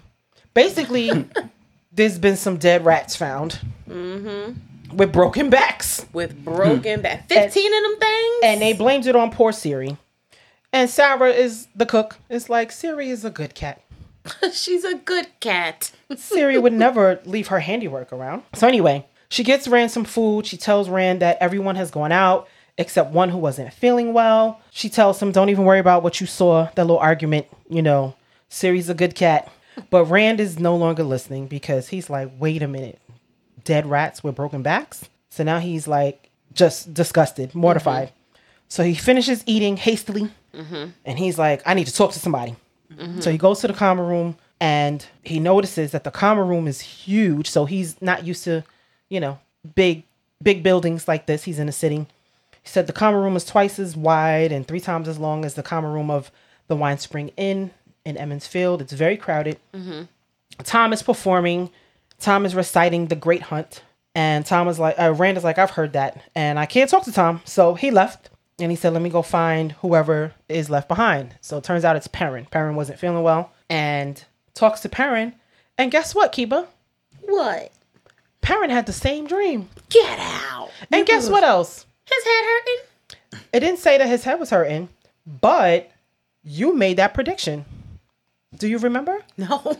[0.55, 1.27] Basically,
[1.91, 4.97] there's been some dead rats found Mm-hmm.
[4.97, 6.05] with broken backs.
[6.13, 7.27] With broken back.
[7.29, 7.43] 15
[7.73, 8.35] of them things?
[8.43, 9.97] and they blamed it on poor Siri.
[10.73, 12.17] And Sarah is the cook.
[12.29, 13.81] It's like Siri is a good cat.
[14.53, 15.91] She's a good cat.
[16.15, 18.43] Siri would never leave her handiwork around.
[18.53, 20.45] So anyway, she gets Rand some food.
[20.45, 24.61] She tells Rand that everyone has gone out except one who wasn't feeling well.
[24.71, 26.69] She tells him, "Don't even worry about what you saw.
[26.75, 27.45] That little argument.
[27.69, 28.15] You know,
[28.47, 29.51] Siri's a good cat."
[29.89, 32.99] But Rand is no longer listening because he's like, "Wait a minute,
[33.63, 38.07] dead rats with broken backs." So now he's like just disgusted, mortified.
[38.07, 38.15] Mm-hmm.
[38.69, 40.91] So he finishes eating hastily, mm-hmm.
[41.05, 42.55] and he's like, "I need to talk to somebody."
[43.19, 46.81] So he goes to the common room and he notices that the common room is
[46.81, 47.49] huge.
[47.49, 48.63] So he's not used to,
[49.09, 49.39] you know,
[49.75, 50.03] big
[50.41, 51.43] big buildings like this.
[51.43, 52.07] He's in a city.
[52.61, 55.53] He said the common room is twice as wide and three times as long as
[55.53, 56.31] the common room of
[56.67, 57.71] the Wine Spring Inn
[58.05, 58.81] in Emond's Field.
[58.81, 59.59] It's very crowded.
[60.63, 61.69] Thom is performing.
[62.19, 63.81] Thom is reciting the Great Hunt,
[64.13, 67.03] and Thom is like, uh, Rand is like, I've heard that, and I can't talk
[67.05, 68.28] to Thom, so he left,
[68.61, 71.35] and he said, let me go find whoever is left behind.
[71.41, 72.45] So it turns out it's Perrin.
[72.45, 75.33] Perrin wasn't feeling well, and talks to Perrin,
[75.77, 76.67] and guess what, Keba?
[77.21, 77.71] What?
[78.41, 80.69] Perrin had the same dream, Get out.
[80.91, 81.85] and guess what else?
[82.05, 83.41] His head hurting?
[83.53, 84.89] It didn't say that his head was hurting,
[85.25, 85.91] but
[86.43, 87.65] you made that prediction.
[88.57, 89.21] Do you remember?
[89.37, 89.61] No.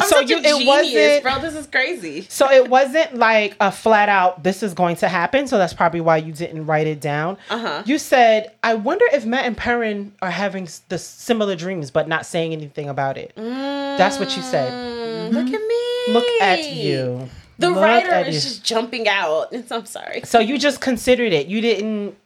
[0.00, 1.38] I'm So you- it wasn't- bro.
[1.40, 2.26] This is crazy.
[2.30, 5.46] So it wasn't like a flat out this is going to happen.
[5.46, 7.36] So that's probably why you didn't write it down.
[7.50, 7.82] Uh-huh.
[7.86, 12.26] You said, I wonder if Mat and Perrin are having the similar dreams, but not
[12.26, 13.32] saying anything about it.
[13.36, 14.72] That's what you said.
[14.72, 16.12] Mm, Look at me.
[16.12, 17.28] Look at you.
[17.58, 18.40] The Look writer is you.
[18.50, 19.52] just jumping out.
[19.52, 20.22] It's, I'm sorry.
[20.24, 21.46] So you just considered it.
[21.46, 22.16] You didn't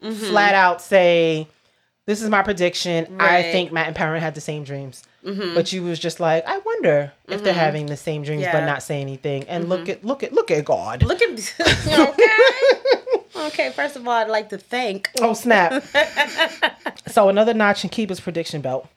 [0.00, 1.48] flat out say,
[2.06, 3.16] "This is my prediction.
[3.20, 5.54] I think Mat and Perrin had the same dreams." Mm-hmm.
[5.54, 7.60] But you was just like, "I wonder if they're mm-hmm.
[7.60, 9.90] having the same dreams, but not say anything." And look mm-hmm.
[9.90, 11.02] at look at look at God.
[11.02, 11.30] Look at
[11.86, 13.46] okay.
[13.46, 15.10] okay, first of all, I'd like to thank.
[15.20, 15.84] Oh snap!
[17.08, 18.88] so another notch in Keba's prediction belt.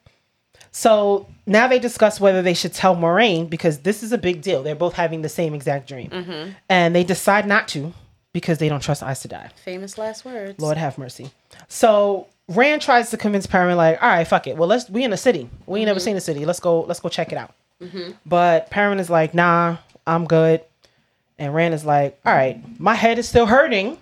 [0.72, 4.64] So now they discuss whether they should tell Moiraine because this is a big deal.
[4.64, 7.94] They're both having the same exact dream, and they decide not to
[8.34, 9.52] because they don't trust Aes Sedai.
[9.64, 10.60] Famous last words.
[10.60, 11.32] Lord have mercy.
[11.68, 14.58] So Rand tries to convince Perrin, like, all right, fuck it.
[14.58, 15.50] Well, let's we in the city.
[15.66, 16.06] We ain't never mm-hmm.
[16.06, 16.46] seen the city.
[16.46, 16.82] Let's go.
[16.82, 17.54] Let's go check it out.
[17.82, 18.12] Mm-hmm.
[18.26, 20.62] But Perrin is like, nah, I'm good.
[21.40, 23.98] And Rand is like, all right, my head is still hurting.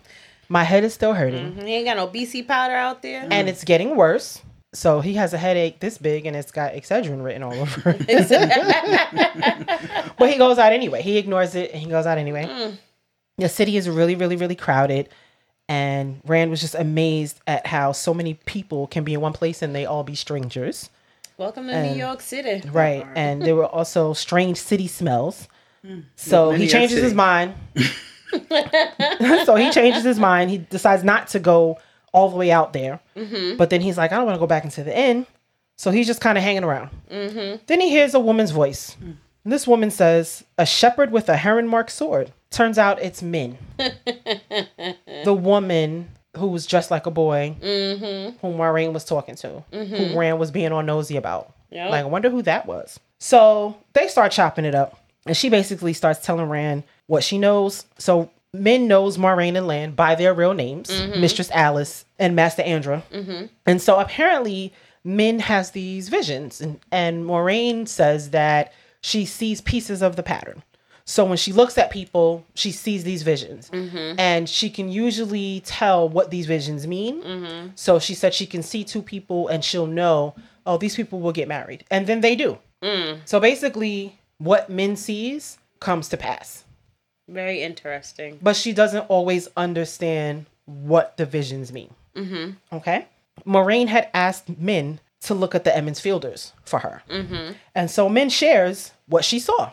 [0.49, 1.61] My head is still hurting, mm-hmm.
[1.61, 3.25] You ain't got no BC powder out there.
[3.31, 4.41] and it's getting worse.
[4.73, 10.13] So he has a headache this big, and it's got Excedrin written all over it.
[10.17, 11.01] but he goes out anyway.
[11.01, 12.45] He ignores it, and he goes out anyway.
[12.45, 12.77] Mm.
[13.37, 15.07] The city is really, really, really crowded.
[15.71, 19.61] And Rand was just amazed at how so many people can be in one place
[19.61, 20.89] and they all be strangers.
[21.37, 22.67] Welcome to New York City.
[22.67, 23.07] Right.
[23.15, 25.47] And there were also strange city smells.
[25.81, 26.01] Hmm.
[26.17, 27.03] So New he changes City.
[27.03, 27.53] his mind.
[29.45, 30.49] so he changes his mind.
[30.49, 31.79] He decides not to go
[32.11, 32.99] all the way out there.
[33.15, 33.55] Mm-hmm.
[33.55, 35.25] But then he's like, I don't want to go back into the inn.
[35.77, 36.89] So he's just kind of hanging around.
[37.09, 37.63] Mm-hmm.
[37.67, 38.97] Then he hears a woman's voice.
[38.99, 42.33] And this woman says, A shepherd with a heron marked sword.
[42.51, 43.57] Turns out it's Min.
[43.77, 48.37] the woman who was dressed like a boy, mm-hmm.
[48.39, 50.17] whom Moiraine was talking to, who mm-hmm.
[50.17, 51.53] Rand was being all nosy about.
[51.71, 51.89] Yep.
[51.89, 52.99] Like, I wonder who that was.
[53.19, 54.99] So they start chopping it up.
[55.25, 57.85] And she basically starts telling Rand what she knows.
[57.97, 61.21] So Min knows Moiraine and Lan by their real names, mm-hmm.
[61.21, 63.03] Mistress Alys and Master Andra.
[63.65, 66.59] And so apparently Min has these visions.
[66.59, 70.63] And, and Moiraine says that she sees pieces of the pattern.
[71.05, 73.69] So when she looks at people, she sees these visions.
[73.69, 74.19] Mm-hmm.
[74.19, 77.23] And she can usually tell what these visions mean.
[77.23, 77.67] Mm-hmm.
[77.75, 80.35] So she said she can see two people and she'll know,
[80.65, 81.83] oh, these people will get married.
[81.91, 82.57] And then they do.
[82.83, 83.19] Mm.
[83.25, 86.63] So basically, what Min sees comes to pass.
[87.27, 88.39] Very interesting.
[88.41, 91.93] But she doesn't always understand what the visions mean.
[92.15, 92.75] Mm-hmm.
[92.77, 93.07] Okay.
[93.45, 97.03] Moiraine had asked Min to look at the Emond's Fielders for her.
[97.09, 97.53] Mm-hmm.
[97.75, 99.71] And so Min shares what she saw.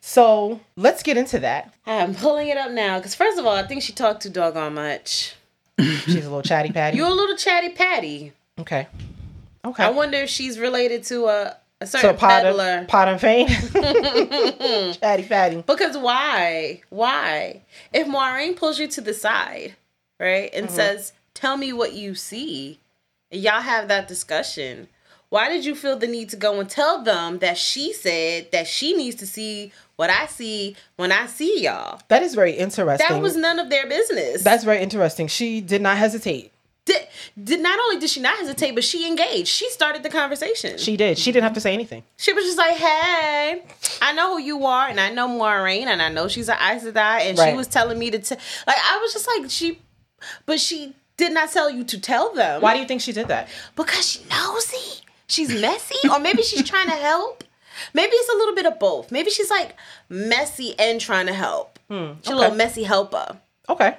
[0.00, 1.74] So let's get into that.
[1.84, 4.74] I'm pulling it up now because first of all, I think she talked too doggone
[4.74, 5.34] much.
[5.80, 6.96] She's a little chatty patty.
[6.96, 8.32] You're a little chatty patty.
[8.58, 8.86] Okay.
[9.64, 9.82] Okay.
[9.82, 12.62] I wonder if she's related to a, a so certain pot peddler.
[12.64, 13.48] and, pot and fame.
[14.94, 15.62] chatty patty.
[15.66, 16.82] Because why?
[16.88, 17.62] Why?
[17.92, 19.74] If Moiraine pulls you to the side,
[20.20, 22.78] right, and says, "Tell me what you see,"
[23.30, 24.88] y'all have that discussion.
[25.28, 28.66] Why did you feel the need to go and tell them that she said that
[28.68, 32.00] she needs to see what I see when I see y'all?
[32.08, 33.06] That is very interesting.
[33.08, 34.44] That was none of their business.
[34.44, 35.26] That's very interesting.
[35.26, 36.52] She did not hesitate.
[36.84, 37.08] did,
[37.42, 39.48] did not only did she not hesitate, but she engaged.
[39.48, 40.78] She started the conversation.
[40.78, 41.18] She did.
[41.18, 42.04] She didn't have to say anything.
[42.16, 43.64] She was just like, "Hey,
[44.00, 46.84] I know who you are, and I know Moiraine, and I know she's an Aes
[46.84, 49.80] Sedai, and she was telling me to tell." Like, I was just like, she,
[50.46, 52.60] but she did not tell you to tell them.
[52.62, 53.48] Why do you think she did that?
[53.74, 55.02] Because she nosy.
[55.28, 57.42] She's messy, or maybe she's trying to help.
[57.92, 59.10] Maybe it's a little bit of both.
[59.10, 59.76] Maybe she's like
[60.08, 61.78] messy and trying to help.
[61.88, 63.38] She's a Hmm, little messy helper.
[63.68, 63.96] Okay.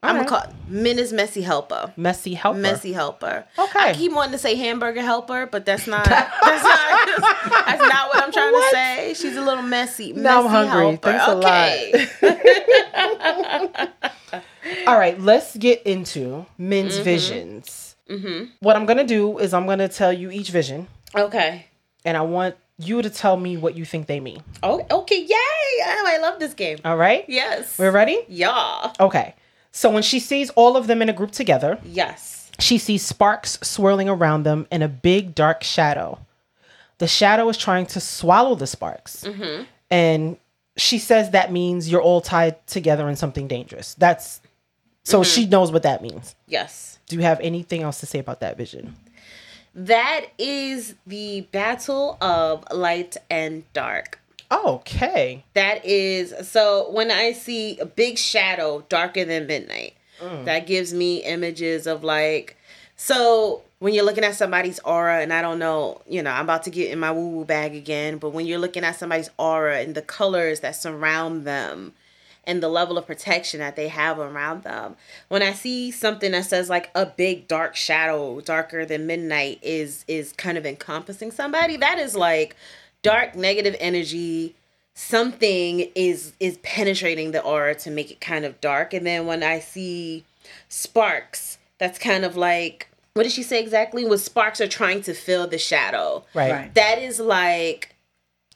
[0.00, 0.28] I'm Alright.
[0.28, 1.92] gonna call Min is messy helper.
[1.96, 2.58] messy helper.
[2.60, 3.44] Messy helper.
[3.58, 3.78] Okay.
[3.90, 7.08] I keep wanting to say hamburger helper, but that's not that's not
[7.66, 8.70] that's not what I'm trying What?
[8.70, 9.14] to say.
[9.14, 10.12] She's a little messy.
[10.12, 10.98] Now I'm hungry.
[11.00, 11.10] Helper.
[11.10, 11.26] Thanks
[12.22, 12.28] a
[13.74, 13.88] lot.
[14.86, 17.04] All right, let's get into Min's Mm-hmm.
[17.04, 17.96] visions.
[18.60, 21.66] What I'm gonna do is I'm gonna tell you each vision, okay.
[22.04, 24.42] and I want you to tell me what you think they mean.
[24.62, 25.20] Oh, okay.
[25.20, 25.34] Yay!
[25.84, 26.78] Oh, I love this game.
[26.84, 27.24] All right?
[27.28, 27.76] Yes.
[27.78, 28.22] We're ready?
[28.28, 28.92] Yeah.
[29.00, 29.34] Okay.
[29.70, 32.50] So when she sees all of them in a group together, Yes.
[32.58, 36.18] she sees sparks swirling around them in a big dark shadow.
[36.98, 39.24] The shadow is trying to swallow the sparks.
[39.24, 39.64] Mm-hmm.
[39.90, 40.36] And
[40.76, 43.94] she says that means you're all tied together in something dangerous.
[43.94, 44.40] That's
[45.04, 45.30] so mm-hmm.
[45.30, 46.34] she knows what that means.
[46.46, 46.98] Yes.
[47.06, 48.94] Do you have anything else to say about that vision?
[49.74, 54.17] That is the battle of light and dark.
[54.50, 55.44] Okay.
[55.54, 60.44] That is so when I see a big shadow darker than midnight, mm.
[60.44, 62.56] that gives me images of like
[62.96, 66.64] so when you're looking at somebody's aura and I don't know, you know, I'm about
[66.64, 69.80] to get in my woo woo bag again, but when you're looking at somebody's aura
[69.80, 71.92] and the colors that surround them
[72.48, 74.96] and the level of protection that they have around them.
[75.28, 80.04] When I see something that says like a big dark shadow, darker than midnight is
[80.08, 82.56] is kind of encompassing somebody, that is like
[83.02, 84.54] dark negative energy
[84.94, 89.42] something is is penetrating the aura to make it kind of dark and then when
[89.44, 90.24] i see
[90.68, 95.14] sparks that's kind of like what did she say exactly was sparks are trying to
[95.14, 96.50] fill the shadow Right.
[96.52, 96.74] Right.
[96.74, 97.94] that is like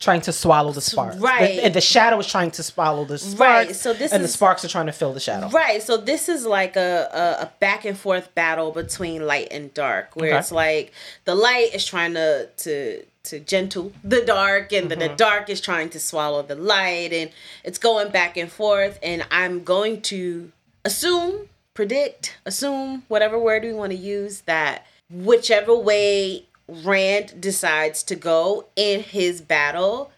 [0.01, 1.17] Trying to swallow the sparks.
[1.19, 1.55] Right.
[1.59, 3.39] The, and the shadow is trying to swallow the sparks.
[3.69, 5.49] Right, so this and the sparks are trying to fill the shadow.
[5.51, 5.81] Right.
[5.81, 10.17] So this is like a, a, a back and forth battle between light and dark,
[10.17, 10.39] where Okay.
[10.41, 10.93] it's like
[11.25, 15.11] the light is trying to to to gentle the dark, and then Mm-hmm.
[15.13, 17.31] the dark is trying to swallow the light, and
[17.65, 18.99] it's going back and forth.
[19.03, 20.51] And I'm going to
[20.85, 28.17] assume, predict, assume, whatever word we want to use, that whichever way Rand decides to
[28.17, 30.11] go in his battle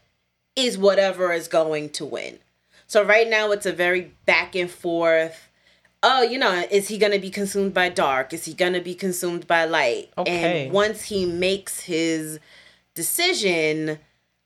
[0.56, 2.38] is whatever is going to win.
[2.86, 5.48] So right now it's a very back and forth.
[6.02, 8.32] Oh, you know, is he gonna be consumed by dark?
[8.32, 10.10] Is he gonna be consumed by light?
[10.18, 10.64] Okay.
[10.66, 12.38] And once he makes his
[12.94, 13.98] decision,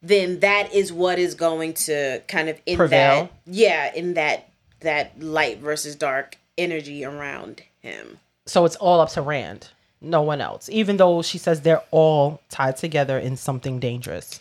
[0.03, 3.25] then that is what is going to kind of in Prevail.
[3.25, 4.49] that yeah, in that
[4.81, 8.19] that light versus dark energy around him.
[8.47, 10.69] So it's all up to Rand, no one else.
[10.71, 14.41] Even though she says they're all tied together in something dangerous.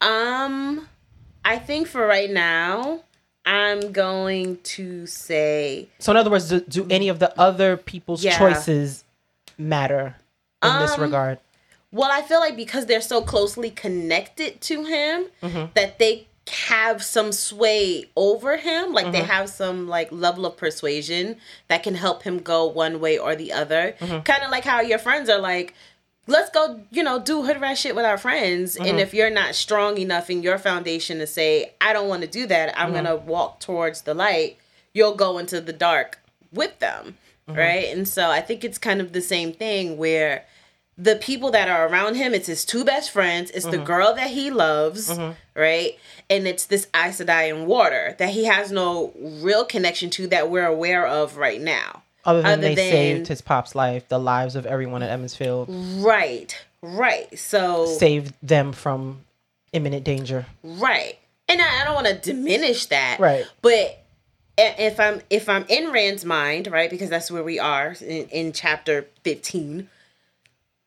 [0.00, 0.86] Um,
[1.44, 3.02] I think for right now,
[3.46, 8.22] I'm going to say So in other words, do, do any of the other people's
[8.22, 8.38] Yeah.
[8.38, 9.04] choices
[9.58, 10.16] matter
[10.62, 11.38] in this Um, regard?
[11.94, 15.66] Well, I feel like because they're so closely connected to him Mm-hmm.
[15.74, 16.26] that they
[16.70, 19.12] have some sway over him, like Mm-hmm.
[19.12, 21.36] they have some like level of persuasion
[21.68, 23.94] that can help him go one way or the other.
[24.00, 24.20] Mm-hmm.
[24.24, 25.72] Kind of like how your friends are like,
[26.26, 28.74] let's go, you know, do hood rat shit with our friends.
[28.76, 28.84] Mm-hmm.
[28.86, 32.28] And if you're not strong enough in your foundation to say, I don't want to
[32.28, 32.94] do that, I'm Mm-hmm.
[33.04, 34.58] gonna walk towards the light,
[34.92, 36.18] you'll go into the dark
[36.52, 37.16] with them.
[37.48, 37.58] Mm-hmm.
[37.58, 37.86] Right.
[37.94, 40.44] And so I think it's kind of the same thing where
[40.96, 43.78] the people that are around him, it's his two best friends, it's Mm-hmm.
[43.78, 45.16] the girl that he loves,
[45.56, 45.98] right?
[46.30, 50.50] And it's this Aes Sedai in water that he has no real connection to that
[50.50, 52.02] we're aware of right now.
[52.24, 55.34] Other than other they than- saved his pop's life, the lives of everyone at Emond's
[55.36, 57.36] Field, Right, right.
[57.38, 59.20] So, saved them from
[59.72, 60.46] imminent danger.
[60.62, 61.18] right.
[61.46, 63.18] And I, I don't want to diminish that.
[63.20, 63.44] Right.
[63.60, 64.02] But
[64.56, 68.52] if I'm if I'm in Rand's mind, right, because that's where we are in, in
[68.54, 69.90] chapter 15.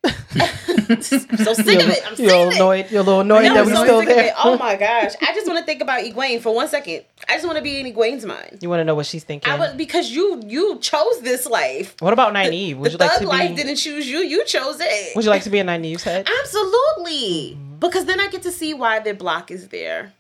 [0.08, 2.04] So sick of it.
[2.08, 2.92] I'm sick You're of it.
[2.92, 4.34] You're a little annoyed No, that we're so still there.
[4.38, 5.14] Oh my gosh.
[5.22, 7.04] I just want to think about Egwene for one second.
[7.28, 8.60] I just want to be in Egwene's mind.
[8.62, 9.52] You want to know what she's thinking?
[9.52, 11.96] I would because you you chose this life.
[12.00, 12.78] what about Nynaeve?
[12.78, 13.56] Would the you like thug to life be?
[13.56, 14.20] didn't choose you.
[14.20, 15.16] You chose it.
[15.16, 16.28] Would you like to be in Nynaeve's head?
[16.42, 17.56] Absolutely.
[17.56, 17.80] Mm-hmm.
[17.80, 20.14] Because then I get to see why their block is there.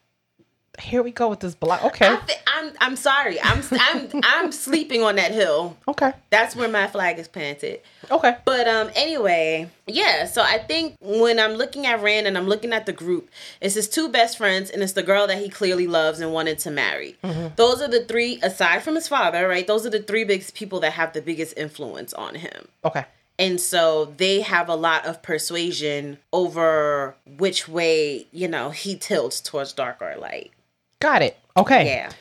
[0.79, 1.83] Here we go with this block.
[1.83, 2.07] Okay.
[2.07, 3.41] I thi- I'm I'm sorry.
[3.41, 5.77] I'm I'm I'm sleeping on that hill.
[5.87, 6.13] Okay.
[6.29, 7.81] That's where my flag is planted.
[8.11, 8.35] Okay.
[8.45, 12.73] But um anyway, yeah, so I think when I'm looking at Rand and I'm looking
[12.73, 13.29] at the group,
[13.61, 16.59] it's his two best friends and it's the girl that he clearly loves and wanted
[16.59, 17.17] to marry.
[17.55, 19.65] Those are the three aside from his father, right?
[19.65, 22.67] Those are the three biggest people that have the biggest influence on him.
[22.85, 23.05] Okay.
[23.39, 29.41] And so they have a lot of persuasion over which way, you know, he tilts
[29.41, 30.51] towards dark or light.
[30.99, 31.38] Got it.
[31.55, 31.86] Okay.
[31.86, 32.12] Yeah.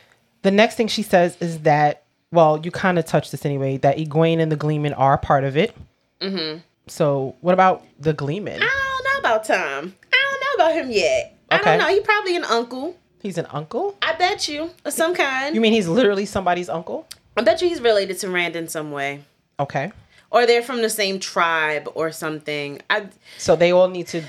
[0.43, 3.97] The next thing she says is that, well, you kind of touched this anyway, that
[3.97, 5.75] Egwene and the Gleeman are part of it.
[6.21, 6.59] Mm-hmm.
[6.87, 8.62] So, what about the Gleeman?
[8.62, 9.95] I don't know about Thom.
[10.12, 11.37] I don't know about him yet.
[11.51, 11.61] Okay.
[11.71, 11.95] I don't know.
[11.95, 12.97] He probably an uncle.
[13.21, 13.97] He's an uncle?
[14.03, 14.71] I bet you.
[14.85, 15.55] Of some kind.
[15.55, 17.09] You mean he's literally somebody's uncle?
[17.37, 19.25] I bet you he's related to Rand in some way.
[19.59, 19.91] Okay.
[20.31, 22.81] Or they're from the same tribe or something.
[22.89, 23.09] I
[23.39, 24.23] So they all need to,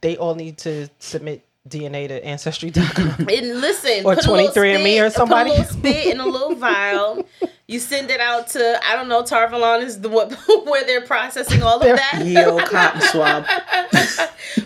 [0.00, 3.26] they all need to submit DNA to Ancestry.com.
[3.28, 5.50] and listen, Or put a little 23andMe or somebody.
[5.50, 7.26] Put a little spit in a little vial.
[7.66, 9.22] You send it out to I don't know.
[9.24, 10.30] Tar Valon is the what
[10.66, 13.46] where they're processing all of that, Ye old cotton swab.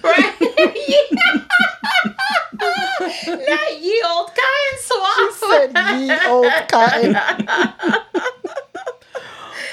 [0.03, 0.35] right?
[3.29, 5.15] Not ye old cotton swab.
[5.17, 7.17] She said ye old cotton.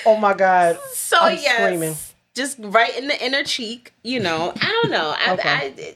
[0.05, 0.77] oh my God.
[0.93, 1.95] So I'm yes, screaming.
[2.35, 3.91] just right in the inner cheek.
[4.03, 5.15] You know, I don't know.
[5.17, 5.49] I, Okay.
[5.49, 5.95] I, I,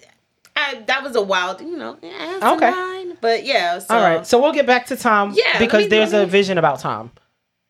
[0.85, 1.97] that was a wild, you know.
[2.03, 2.67] I have Okay.
[2.67, 2.71] okay.
[2.71, 3.79] Line, but yeah.
[3.79, 4.25] So, All right.
[4.25, 7.11] So we'll get back to Thom Yeah, because me- there's let a vision about Thom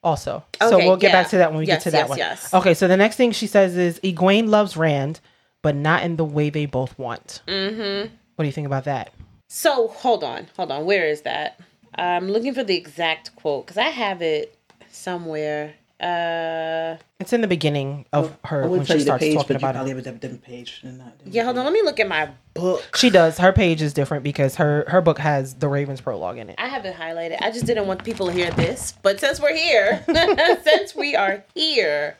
[0.04, 0.44] also.
[0.62, 2.18] so we'll get back to that when we Yes, get to that yes, one.
[2.18, 2.54] yes.
[2.54, 2.74] Okay.
[2.74, 5.20] So the next thing she says is Egwene loves Rand,
[5.62, 7.42] but not in the way they both want.
[7.48, 8.14] Mm-hmm.
[8.36, 9.14] What do you think about that?
[9.50, 10.86] So hold on, hold on.
[10.86, 11.60] Where is that?
[11.96, 14.56] I'm looking for the exact quote because I have it
[14.92, 15.74] somewhere.
[16.00, 19.76] Uh, It's in the beginning of her when she starts page, talking but you about
[19.76, 21.16] probably have a different page than that.
[21.26, 21.66] yeah, hold on.
[21.66, 22.96] Let me look at my book.
[22.98, 23.38] She does.
[23.38, 26.56] Her page is different because her her book has the Ravens prologue in it.
[26.58, 27.38] I have it highlighted.
[27.42, 30.04] I just didn't want people to hear this, but since we're here,
[30.64, 32.18] since we are here,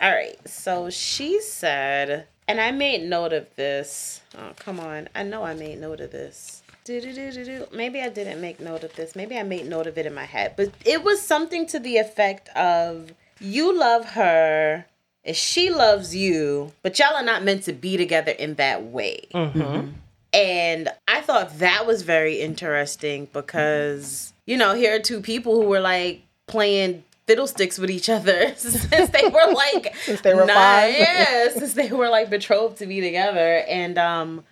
[0.00, 0.36] all right.
[0.48, 4.20] So she said, and I made note of this.
[4.36, 5.08] Oh, come on!
[5.14, 6.62] I know I made note of this.
[6.84, 7.66] Do-do-do-do-do.
[7.72, 9.16] Maybe I didn't make note of this.
[9.16, 11.96] Maybe I made note of it in my head, but it was something to the
[11.96, 14.86] effect of, "You love her."
[15.26, 19.26] And she loves you, but y'all are not meant to be together in that way.
[20.32, 25.68] And I thought that was very interesting because, you know, here are two people who
[25.68, 30.54] were like playing fiddlesticks with each other since they were like Since they were nine-
[30.54, 30.94] five.
[30.98, 33.64] Yeah, since they were like betrothed to be together.
[33.68, 34.44] And um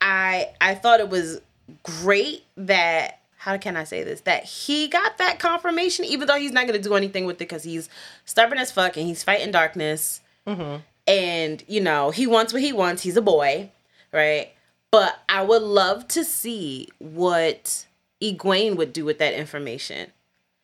[0.00, 1.40] I I thought it was
[1.82, 4.20] great that how can I say this?
[4.20, 7.62] That he got that confirmation, even though he's not gonna do anything with it because
[7.62, 7.88] he's
[8.26, 10.20] stubborn as fuck and he's fighting darkness.
[11.06, 13.02] And, you know, he wants what he wants.
[13.02, 13.70] He's a boy,
[14.12, 14.50] right?
[14.90, 17.86] But I would love to see what
[18.22, 20.12] Egwene would do with that information.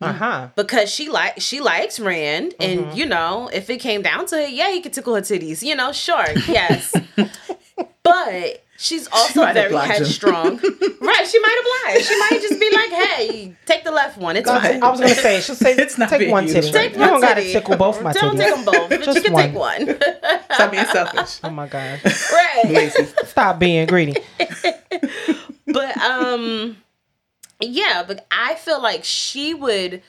[0.02, 0.48] Uh huh.
[0.54, 4.50] Because she like she likes Rand, and you know, if it came down to it,
[4.50, 5.62] yeah, he could tickle her titties.
[5.62, 6.94] You know, sure, yes.
[8.02, 9.96] but She's also might very oblige him.
[10.04, 10.56] headstrong.
[11.00, 12.04] right, she might oblige.
[12.06, 14.36] She might just be like, hey, take the left one.
[14.36, 14.64] It's Go fine.
[14.64, 14.82] ahead.
[14.82, 16.66] I was gonna say she'll say It's not take being one used titty.
[16.68, 17.04] right Take you now.
[17.06, 18.38] don't one gotta tickle both my Don't titties.
[18.38, 18.88] take them both.
[18.90, 19.42] but Just you can one.
[19.44, 19.98] take one.
[20.52, 21.40] Stop being selfish.
[21.44, 22.00] Oh my god!
[22.04, 22.64] right.
[22.68, 23.04] Lazy.
[23.24, 24.16] Stop being greedy.
[25.66, 26.76] But um
[27.60, 30.02] yeah, but I feel like she would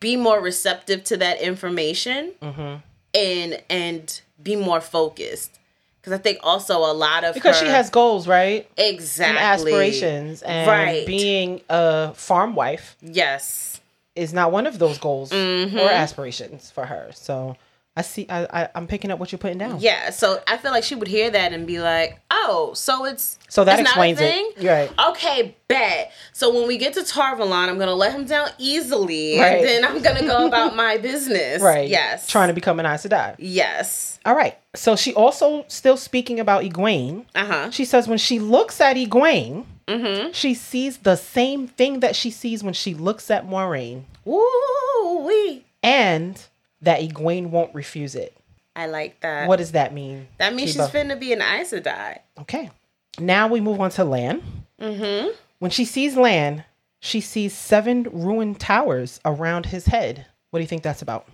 [0.00, 2.76] be more receptive to that information Mm-hmm.
[3.14, 5.58] and and be more focused.
[6.02, 8.68] Because I think also a lot of Because she has goals, right?
[8.76, 11.06] exactly And aspirations, and Right.
[11.06, 13.80] being a farm wife Yes.
[14.16, 15.78] is not one of those goals Mm-hmm.
[15.78, 17.10] or aspirations for her.
[17.14, 17.56] So
[17.94, 18.26] I see.
[18.30, 19.78] I, I I'm picking up what you're putting down.
[19.80, 23.38] Yeah, so I feel like she would hear that and be like, "Oh, so it's
[23.50, 24.64] So that it's explains it.
[24.64, 24.90] right.
[25.10, 26.10] Okay, bet.
[26.32, 29.58] So when we get to Tar Valon, I'm gonna let him down easily, Right.
[29.58, 31.60] and then I'm gonna go about my business.
[31.60, 31.86] Right.
[31.88, 32.26] Yes.
[32.28, 33.34] Trying to become an Aes Sedai.
[33.38, 34.18] Yes.
[34.24, 34.56] All right.
[34.74, 37.26] So she also still speaking about Egwene.
[37.34, 37.70] Uh huh.
[37.72, 40.30] She says when she looks at Egwene, Mm-hmm.
[40.32, 45.64] she sees the same thing that she sees when she looks at Moiraine, Woo wee.
[45.82, 46.40] and
[46.82, 48.36] that Egwene won't refuse it.
[48.74, 49.48] I like that.
[49.48, 50.28] What does that mean?
[50.38, 50.90] that means Keba?
[50.90, 52.18] she's finna be an Aes Sedai.
[52.40, 52.70] Okay.
[53.18, 54.42] Now we move on to Lan.
[54.80, 55.28] Mm-hmm.
[55.58, 56.64] When she sees Lan,
[57.00, 60.26] she sees seven ruined towers around his head.
[60.50, 61.26] What do you think that's about?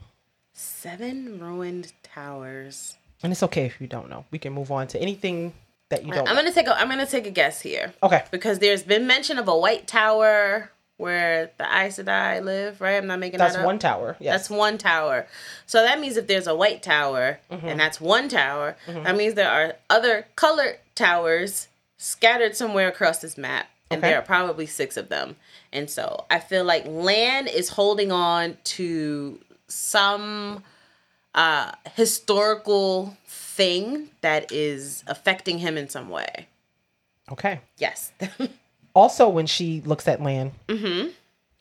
[0.52, 2.96] Seven ruined towers.
[3.22, 4.24] And it's okay if you don't know.
[4.30, 5.52] We can move on to anything
[5.90, 6.42] that you don't I'm know.
[6.42, 7.92] gonna take a I'm gonna take a guess here.
[8.02, 8.22] Okay.
[8.30, 12.96] Because there's been mention of a white tower where the Aes Sedai live, right?
[12.96, 13.66] I'm not making That's that up.
[13.66, 14.16] one tower.
[14.20, 14.34] Yes.
[14.34, 15.26] That's one tower.
[15.64, 17.66] So that means if there's a white tower Mm-hmm.
[17.68, 23.38] and that's one tower, that means there are other colored towers scattered somewhere across this
[23.38, 23.66] map.
[23.90, 24.10] And Okay.
[24.10, 25.36] there are probably six of them.
[25.72, 30.62] And so I feel like Lan is holding on to some
[31.34, 36.48] uh historical thing that is affecting him in some way.
[37.30, 37.60] okay.
[37.78, 38.12] Yes.
[38.98, 41.10] Also, when she looks at Lan, Mm-hmm.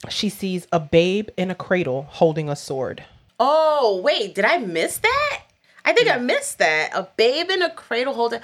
[0.10, 3.04] she sees a babe in a cradle holding a sword.
[3.40, 5.40] oh, wait, did I miss that?
[5.86, 6.90] I think I missed that.
[6.96, 8.42] A babe in a cradle holding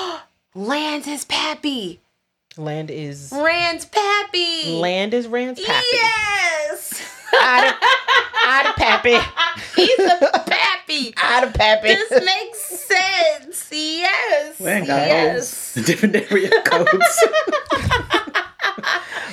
[0.56, 2.00] land is pappy.
[2.56, 4.72] Land is Rand's pappy.
[4.72, 5.86] land is Rand's pappy.
[5.92, 7.00] Yes.
[7.34, 7.74] Out of,
[8.44, 9.16] out of pappy.
[9.76, 11.14] He's a pappy.
[11.16, 11.94] Out of pappy.
[11.94, 13.68] this makes sense.
[13.72, 14.60] Yes.
[14.60, 15.72] Land got yes.
[15.74, 15.86] codes.
[15.86, 17.24] Different area codes.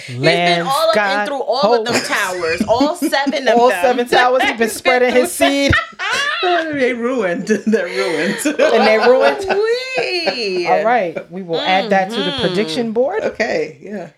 [0.10, 2.62] He's been all up and through all of them towers.
[2.68, 3.60] All seven of them.
[3.60, 3.82] All them.
[3.84, 4.44] seven towers.
[4.44, 5.72] He's been spreading his seed,
[6.44, 7.48] they ruined.
[7.48, 8.38] They're ruined.
[8.46, 9.46] and they ruined.
[10.36, 10.68] Wee.
[10.68, 12.42] All right, we will add that to the Mm-hmm.
[12.48, 13.24] prediction board.
[13.24, 14.10] okay, yeah.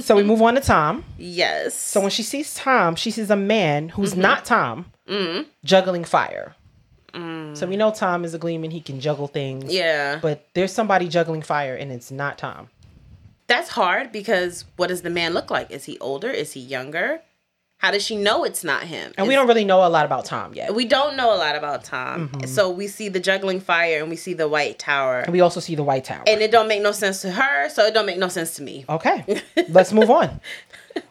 [0.00, 1.04] So we move on to Thom.
[1.18, 1.74] Yes.
[1.74, 4.20] So when she sees Thom, she sees a man who's Mm-hmm.
[4.22, 4.86] not Thom
[5.64, 6.54] juggling fire.
[7.12, 9.64] So we know Thom is a gleeman; he can juggle things.
[9.66, 9.72] Mm.
[9.72, 10.18] yeah.
[10.20, 12.68] But there's somebody juggling fire, and it's not Thom.
[13.46, 15.70] That's hard because what does the man look like?
[15.70, 16.30] Is he older?
[16.30, 17.20] Is he younger?
[17.78, 19.12] How does she know it's not him?
[19.18, 20.74] And we don't really know a lot about Thom yet.
[20.74, 22.28] we don't know a lot about Thom.
[22.30, 22.46] Mm-hmm.
[22.46, 25.18] So we see the juggling fire and we see the white tower.
[25.20, 26.22] And we also see the White Tower.
[26.26, 28.62] And it don't make no sense to her, so it don't make no sense to
[28.62, 28.86] me.
[28.88, 30.40] okay, let's move on.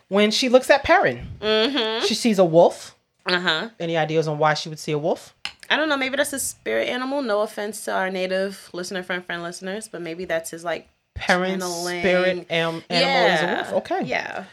[0.07, 2.05] When she looks at Perrin, Mm-hmm.
[2.05, 2.95] she sees a wolf.
[3.27, 3.69] Uh-huh.
[3.79, 5.35] Any ideas on why she would see a wolf?
[5.69, 7.21] I don't know, maybe that's a spirit animal.
[7.21, 11.63] No offense to our native listener friend friend listeners, but maybe that's his like Perrin's
[11.63, 11.99] channeling.
[12.01, 13.83] spirit am- animal is a wolf.
[13.83, 14.03] Okay.
[14.05, 14.45] Yeah.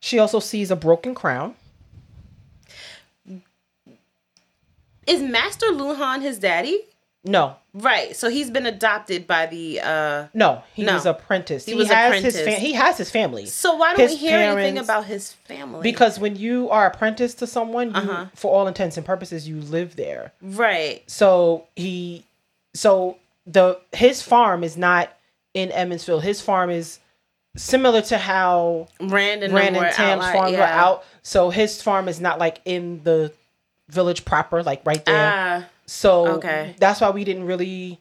[0.00, 1.54] She also sees a broken crown.
[5.06, 6.80] Is Master Luhhan his daddy?
[7.22, 8.16] No, Right.
[8.16, 10.94] So he's been adopted by the uh no, he No.
[10.94, 11.66] was apprenticed.
[11.66, 13.44] He He, was has his fa- he has his family.
[13.46, 15.82] So why don't His we hear anything about his family?
[15.82, 18.26] Because when you are apprenticed to someone, you, Uh-huh.
[18.34, 20.32] for all intents and purposes, you live there.
[20.42, 21.02] right.
[21.08, 22.24] So he,
[22.74, 25.10] so the his farm is not
[25.54, 26.22] in Emond's Field.
[26.22, 26.98] His farm is
[27.56, 31.04] similar to how Rand and Rand and Tam's out, like, farms were out.
[31.22, 33.32] So his farm is not like in the
[33.88, 35.32] village proper, like right there.
[35.34, 36.74] Ah, so okay.
[36.78, 38.00] that's why we didn't really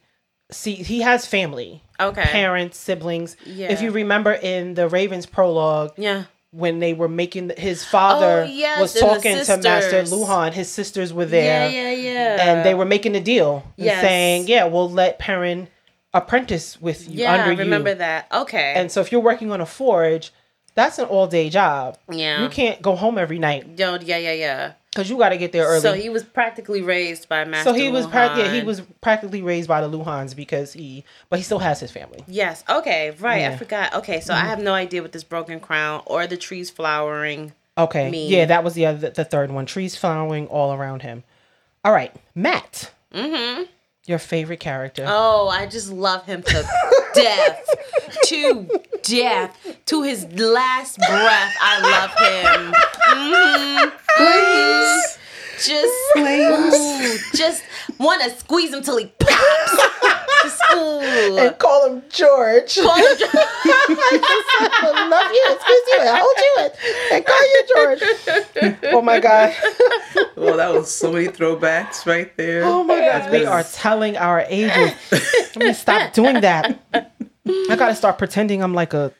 [0.51, 0.75] see.
[0.75, 2.21] He has family, okay.
[2.23, 3.35] parents, siblings.
[3.45, 3.71] Yeah.
[3.71, 6.25] If you remember in the Ravens prologue, Yeah.
[6.51, 10.03] when they were making his father Oh, yes, was talking to Master.
[10.03, 12.49] Luhhan, his sisters were there, Yeah, yeah, yeah.
[12.49, 14.01] and they were making a deal Yes.
[14.01, 15.67] saying, "Yeah, we'll let Perrin
[16.13, 18.27] apprentice with you Yeah, under I remember you." that.
[18.31, 18.73] Okay.
[18.75, 20.31] And so if you're working on a forge,
[20.75, 21.97] that's an all day job.
[22.11, 22.41] Yeah.
[22.43, 24.71] you can't go home every night Yo, yeah, yeah, yeah.
[24.91, 25.81] because you got to get there early.
[25.81, 29.41] So he was practically raised by Master So he was prac- yeah, he was practically
[29.41, 32.23] raised by the Luhhans because he, but he still has his family.
[32.27, 32.63] Yes.
[32.69, 33.11] Okay.
[33.19, 33.37] Right.
[33.37, 33.49] I Yeah.
[33.49, 33.57] Mm-hmm.
[33.57, 33.93] forgot.
[33.95, 34.19] Okay.
[34.21, 37.53] So I have no idea what this broken crown or the trees flowering.
[37.77, 38.27] Okay, Me.
[38.27, 39.65] yeah, that was the other, the third one.
[39.65, 41.23] Trees flowering all around him.
[41.85, 42.91] All right, Mat.
[43.13, 43.63] Mm-hmm.
[44.09, 45.05] Your favorite character.
[45.07, 46.67] Oh, I just love him to
[47.13, 47.63] death.
[48.23, 48.67] To
[49.03, 49.55] death.
[49.85, 52.73] To his last breath, I love him.
[53.13, 53.91] Mhm.
[54.17, 55.17] Mhm.
[55.63, 57.63] Just, ooh, just
[57.99, 59.83] want to squeeze him till he pops.
[60.43, 61.37] Just, ooh.
[61.37, 62.75] and call him George.
[62.75, 63.05] Call him-
[64.11, 65.45] I love you.
[65.55, 65.99] Excuse you.
[66.01, 66.75] I hold you it.
[67.13, 67.61] and call you
[68.79, 68.93] George.
[68.93, 69.53] Oh my god.
[70.35, 72.63] well, that was so many throwbacks right there.
[72.63, 73.31] Oh my god.
[73.31, 74.93] We are telling our ages.
[75.11, 76.79] Let me stop doing that.
[76.93, 79.11] I gotta start pretending I'm like a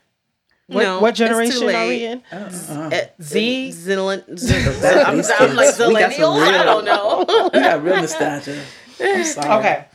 [0.68, 2.04] what, No, what generation are we late.
[2.04, 2.24] in?
[2.32, 3.72] Uh, Z?
[3.74, 6.60] Zillen, Zillen, That- I'm, I'm like kids, we got some millennial.
[6.62, 7.50] I don't know.
[7.52, 8.62] We got real nostalgia.
[9.02, 9.60] I'm sorry.
[9.60, 9.86] Okay.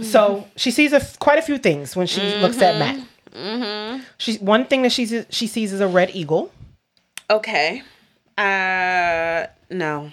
[0.00, 3.00] So she sees a quite a few things when she looks at Mat.
[3.32, 4.02] Mm-hmm.
[4.18, 6.52] She's one thing that she sees, she sees is a red eagle.
[7.30, 7.82] Okay.
[8.36, 10.12] Uh, no.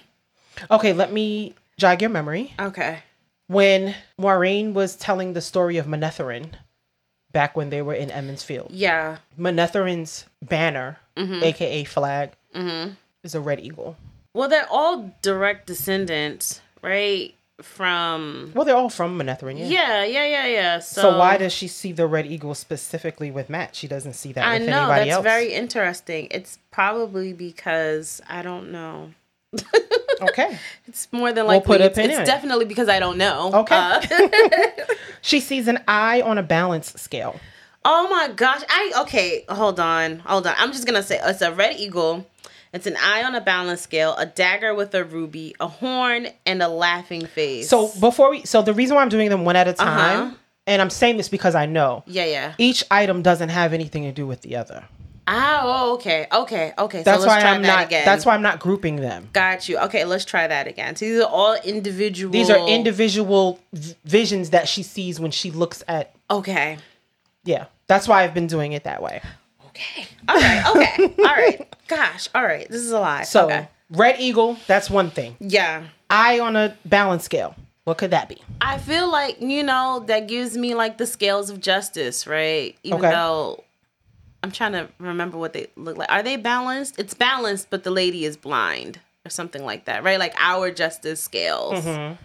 [0.72, 2.54] Okay, let me jog your memory.
[2.60, 3.00] Okay.
[3.48, 6.52] When Moiraine was telling the story of Manetheren
[7.34, 9.18] back when they were in Emond's Field, Yeah.
[9.38, 11.44] Manetheren's banner, Mm-hmm.
[11.44, 12.32] aka flag,
[13.24, 13.96] is a red eagle.
[14.34, 17.36] Well, they're all direct descendants, right?
[17.62, 19.66] From Well, they're all from Manetheren, yeah.
[19.68, 20.80] yeah, yeah, yeah, yeah.
[20.80, 23.76] So, So why does she see the red eagle specifically with Mat?
[23.76, 25.24] She doesn't see that I with know anybody that's else.
[25.24, 26.28] very interesting.
[26.32, 29.12] It's probably because I don't know.
[30.22, 30.58] okay.
[30.88, 31.68] It's more than We'll likely.
[31.68, 33.52] put a it's it's in definitely because I don't know.
[33.54, 33.76] Okay.
[33.76, 34.02] Uh,
[35.22, 37.40] She sees an eye on a balance scale.
[37.86, 38.64] oh my gosh.
[38.68, 39.46] I okay.
[39.48, 40.20] Hold on.
[40.20, 40.56] Hold on.
[40.58, 42.26] I'm just gonna say it's a red eagle.
[42.74, 46.64] It's an eye on a balance scale, a dagger with a ruby, a horn, and
[46.64, 47.70] a laughing face.
[47.70, 50.36] So before we, so the reason why I'm doing them one at a time, Uh-huh.
[50.66, 52.54] and I'm saying this because I know yeah, yeah.
[52.58, 54.84] each item doesn't have anything to do with the other.
[55.26, 57.02] Oh, okay, okay, okay.
[57.04, 57.86] That's so let's why try I'm that not.
[57.86, 58.04] again.
[58.06, 59.30] That's why I'm not grouping them.
[59.32, 59.78] Got you.
[59.78, 60.98] Okay, let's try that again.
[60.98, 62.32] So these are all individual.
[62.34, 66.14] These are individual v- visions that she sees when she looks at.
[66.30, 66.78] Okay.
[67.46, 69.22] Yeah, that's why I've been doing it that way.
[69.76, 70.08] Okay.
[70.28, 70.76] All right.
[70.76, 71.14] Okay.
[71.20, 71.76] all right.
[71.88, 72.30] Gosh.
[72.36, 72.68] All right.
[72.70, 73.28] This is a lot.
[73.28, 73.68] So okay.
[73.90, 75.36] red eagle, that's one thing.
[75.40, 75.84] Yeah.
[76.10, 77.56] Eye on a balance scale.
[77.86, 78.42] What could that be?
[78.62, 82.78] I feel like you know that gives me like the scales of justice, right?
[82.84, 83.12] Even Okay.
[83.12, 83.64] though
[84.42, 86.12] I'm trying to remember what they look like.
[86.12, 86.98] Are they balanced?
[87.00, 90.20] It's balanced, but the lady is blind or something like that, right?
[90.20, 91.84] Like our justice scales.
[91.84, 92.16] Mm-hmm.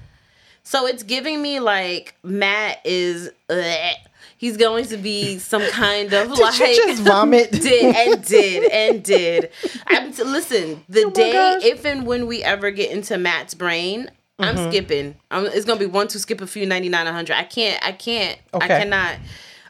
[0.65, 3.31] So it's giving me like Mat is.
[3.49, 3.95] ugh.
[4.39, 7.51] He's going to be some kind of Did like you just vomit?
[7.61, 9.51] did and did and did.
[9.87, 10.85] I'm listen.
[10.89, 11.65] The Oh day gosh.
[11.65, 14.71] if and when we ever get into Mat's brain, I'm Mm-hmm.
[14.71, 15.15] skipping.
[15.33, 17.37] I'm, it's gonna be one to skip a few 99 100.
[17.37, 17.85] I can't.
[17.85, 18.39] I can't.
[18.55, 19.17] I cannot.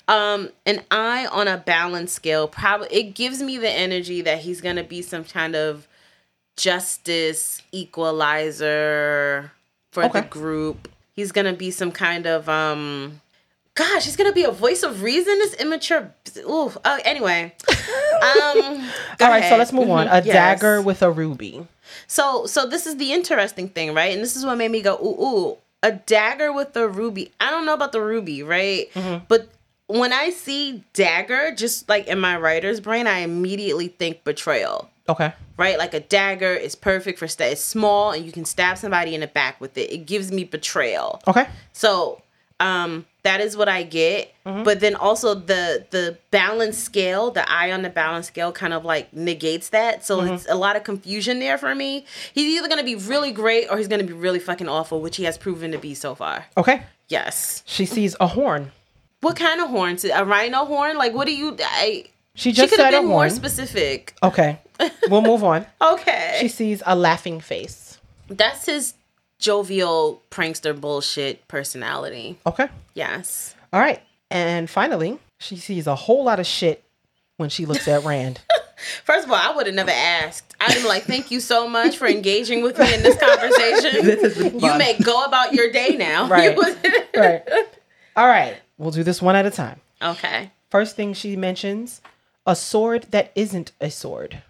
[0.09, 4.61] Um, an eye on a balance scale probably it gives me the energy that he's
[4.61, 5.89] gonna be some kind of
[6.57, 9.53] justice equalizer
[9.93, 10.21] for Okay.
[10.21, 10.89] the group.
[11.13, 13.21] He's gonna be some kind of um
[13.79, 15.39] gosh, he's gonna be a voice of reason.
[15.39, 17.55] This immature ooh, uh, anyway.
[17.71, 20.09] Um All right, so let's move on.
[20.09, 20.27] A yes.
[20.27, 21.67] dagger with a ruby.
[22.07, 24.13] So so this is the interesting thing, right?
[24.13, 27.31] And this is what made me go, ooh, ooh, a dagger with a ruby.
[27.41, 28.93] I don't know about the ruby, right?
[28.95, 29.25] Mm-hmm.
[29.29, 29.49] But
[29.87, 34.91] when I see dagger, just like in my writer's brain, I immediately think betrayal.
[35.09, 35.33] Okay.
[35.57, 35.79] Right?
[35.79, 39.23] Like a dagger is perfect for sta- it's small and you can stab somebody in
[39.23, 39.91] the back with it.
[39.91, 41.23] It gives me betrayal.
[41.27, 41.49] Okay.
[41.73, 42.21] So
[42.61, 44.33] um that is what I get.
[44.47, 44.63] Mm-hmm.
[44.63, 48.85] But then also the the balance scale, the eye on the balance scale kind of
[48.85, 50.05] like negates that.
[50.05, 50.35] So Mm-hmm.
[50.35, 52.05] it's a lot of confusion there for me.
[52.33, 55.25] He's either gonna be really great or he's gonna be really fucking awful, which he
[55.25, 56.47] has proven to be so far.
[56.57, 56.83] Okay.
[57.09, 57.63] Yes.
[57.67, 58.73] She sees a horn.
[59.21, 59.99] What kind of horn?
[60.15, 60.97] A rhino horn?
[60.97, 62.05] Like what do you I
[62.35, 64.15] She she just could have been more specific.
[64.23, 64.59] Okay.
[65.11, 65.67] We'll move on.
[65.83, 66.39] Okay.
[66.41, 67.99] She sees a laughing face.
[68.29, 68.95] That's his
[69.39, 72.39] jovial prankster bullshit personality.
[72.47, 72.69] Okay.
[72.95, 73.55] Yes.
[73.73, 74.01] All right.
[74.31, 76.85] And finally, she sees a whole lot of shit
[77.37, 78.41] when she looks at Rand.
[79.05, 80.55] First of all, I would have never asked.
[80.61, 84.05] I'm like, "Thank you so much for engaging with me in this conversation.
[84.05, 86.57] This you may go about your day now." Right.
[87.17, 87.43] right.
[88.17, 88.57] All right.
[88.77, 89.81] We'll do this one at a time.
[90.01, 92.01] okay, First thing she mentions
[92.47, 94.43] a sword that isn't a sword.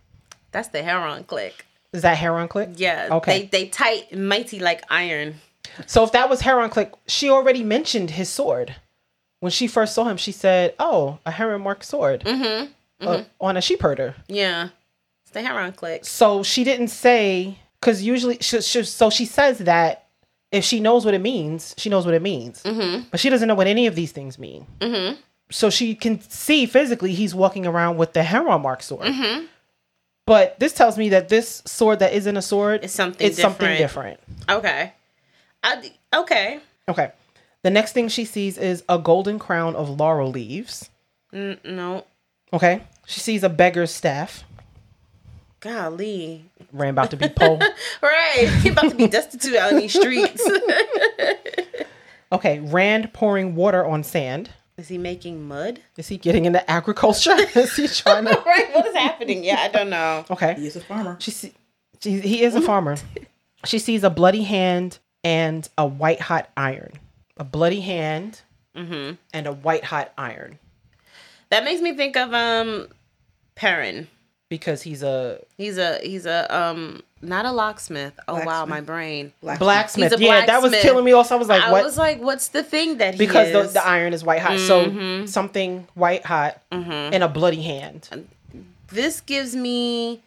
[0.52, 1.64] that's the Heron click.
[1.92, 2.70] Is that Heron Click?
[2.76, 3.08] Yeah.
[3.12, 3.42] Okay.
[3.42, 5.36] They they tight mighty like iron.
[5.86, 8.74] So if that was Heron Click, she already mentioned his sword.
[9.40, 13.06] When she first saw him, she said, "Oh, a heron marked sword Mm-hmm.
[13.06, 14.70] uh, on a sheep herder." Yeah.
[15.24, 16.04] It's the Heron click.
[16.06, 20.06] So she didn't say because usually, she, she, so she says that
[20.50, 23.08] if she knows what it means, she knows what it means, Mm-hmm.
[23.10, 24.66] but she doesn't know what any of these things mean.
[24.80, 25.20] Mm-hmm.
[25.50, 29.06] So she can see physically he's walking around with the heron marked sword.
[30.28, 33.66] But this tells me that this sword that isn't a sword is something It's something
[33.78, 34.20] different.
[34.46, 34.60] different.
[34.62, 34.92] Okay.
[35.64, 36.60] I okay.
[36.88, 37.12] Okay.
[37.62, 40.90] The next thing she sees is a golden crown of laurel leaves.
[41.32, 42.04] Mm, no.
[42.52, 42.82] Okay.
[43.06, 44.44] She sees a beggar's staff.
[45.60, 46.44] Golly.
[46.72, 47.58] Ran about to be pole.
[48.02, 48.48] Right.
[48.62, 50.46] He about to be destitute out in these streets.
[52.30, 52.58] Okay.
[52.60, 54.50] Rand pouring water on sand.
[54.78, 55.80] Is he making mud?
[55.96, 57.34] Is he getting into agriculture?
[57.54, 58.42] is he trying to?
[58.46, 58.72] Right.
[58.74, 59.42] What is happening?
[59.44, 60.24] Yeah, I don't know.
[60.30, 60.54] Okay.
[60.54, 61.16] He is a farmer.
[61.20, 61.52] She, see,
[62.00, 62.96] she he is a farmer.
[63.64, 66.92] she sees a bloody hand and a white hot iron.
[67.36, 68.40] A bloody hand
[68.74, 70.56] and a white hot iron
[71.50, 72.86] That makes me think of um
[73.56, 74.06] Perrin.
[74.48, 78.18] because he's a He's a he's a um not a locksmith.
[78.28, 79.32] Oh wow, my brain.
[79.42, 80.12] blacksmith.
[80.12, 81.12] He's a yeah, that was killing me.
[81.12, 81.84] Also, I was like, I what?
[81.84, 83.72] was like, what's the thing that he because the, is?
[83.72, 84.58] the iron is white hot.
[84.60, 88.08] So something white hot and a bloody hand.
[88.88, 90.22] this gives me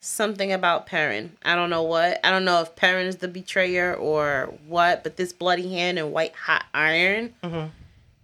[0.00, 1.32] something about Perrin.
[1.44, 2.20] I don't know what.
[2.24, 6.12] I don't know if Perrin is the betrayer or what, but this bloody hand and
[6.12, 7.68] white hot iron, Mm-hmm.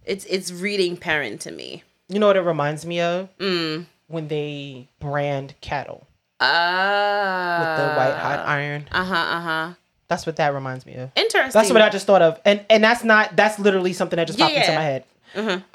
[0.05, 1.83] it's it's reading Perrin to me.
[2.09, 3.29] You know what it reminds me of?
[3.37, 3.85] Mm.
[4.07, 6.05] When they brand cattle
[6.41, 7.57] Ah.
[7.59, 8.87] with the white hot iron.
[8.91, 9.15] Uh huh.
[9.15, 9.73] Uh huh.
[10.07, 11.11] That's what that reminds me of.
[11.15, 11.51] Interesting.
[11.53, 14.39] That's what I just thought of, and and that's not that's literally something that just
[14.39, 15.03] popped into my head.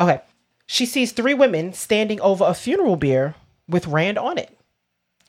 [0.00, 0.20] Okay,
[0.66, 3.34] she sees three women standing over a funeral bier
[3.68, 4.50] with Rand on it.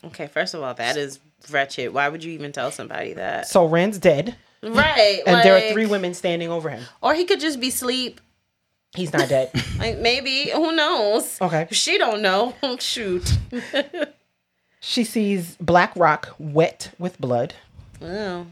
[0.04, 0.26] Okay.
[0.26, 1.18] First of all, that is
[1.50, 1.94] wretched.
[1.94, 3.48] Why would you even tell somebody that?
[3.48, 5.22] So Rand's dead, Right.
[5.26, 6.84] and there are like- three women standing over him.
[7.00, 8.20] Or he could just be asleep.
[8.94, 9.50] He's not dead.
[9.78, 10.50] Like maybe.
[10.50, 11.40] Who knows?
[11.40, 11.68] Okay.
[11.70, 12.54] She don't know.
[12.80, 13.38] Shoot.
[14.80, 17.54] She sees Black Rock wet with blood.
[18.00, 18.46] Oh.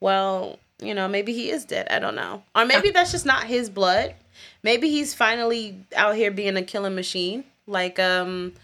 [0.00, 1.88] Well, you know, maybe he is dead.
[1.90, 2.42] I don't know.
[2.54, 4.14] Or maybe that's just not his blood.
[4.62, 7.44] Maybe he's finally out here being a killing machine.
[7.66, 8.54] Like, um,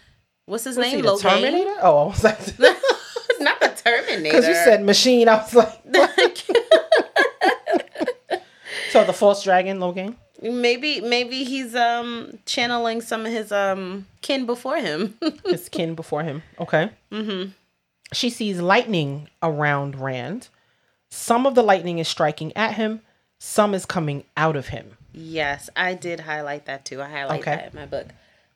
[0.45, 1.05] what's his Was he name?
[1.05, 1.17] the?
[1.17, 1.75] Terminator?
[1.81, 2.59] Oh, I was like, It's
[3.39, 4.23] not the Terminator.
[4.23, 5.81] because you said machine, I was like,
[8.91, 10.15] so the false dragon, Logain.
[10.41, 15.17] Maybe maybe he's um channeling some of his um kin before him.
[15.45, 16.43] his kin before him.
[16.59, 16.89] Okay.
[17.11, 17.51] Mm-hmm.
[18.13, 20.49] She sees lightning around Rand.
[21.09, 23.01] Some of the lightning is striking at him.
[23.39, 24.97] Some is coming out of him.
[25.13, 27.01] yes, I did highlight that too.
[27.01, 27.55] I highlight Okay.
[27.55, 28.07] that in my book.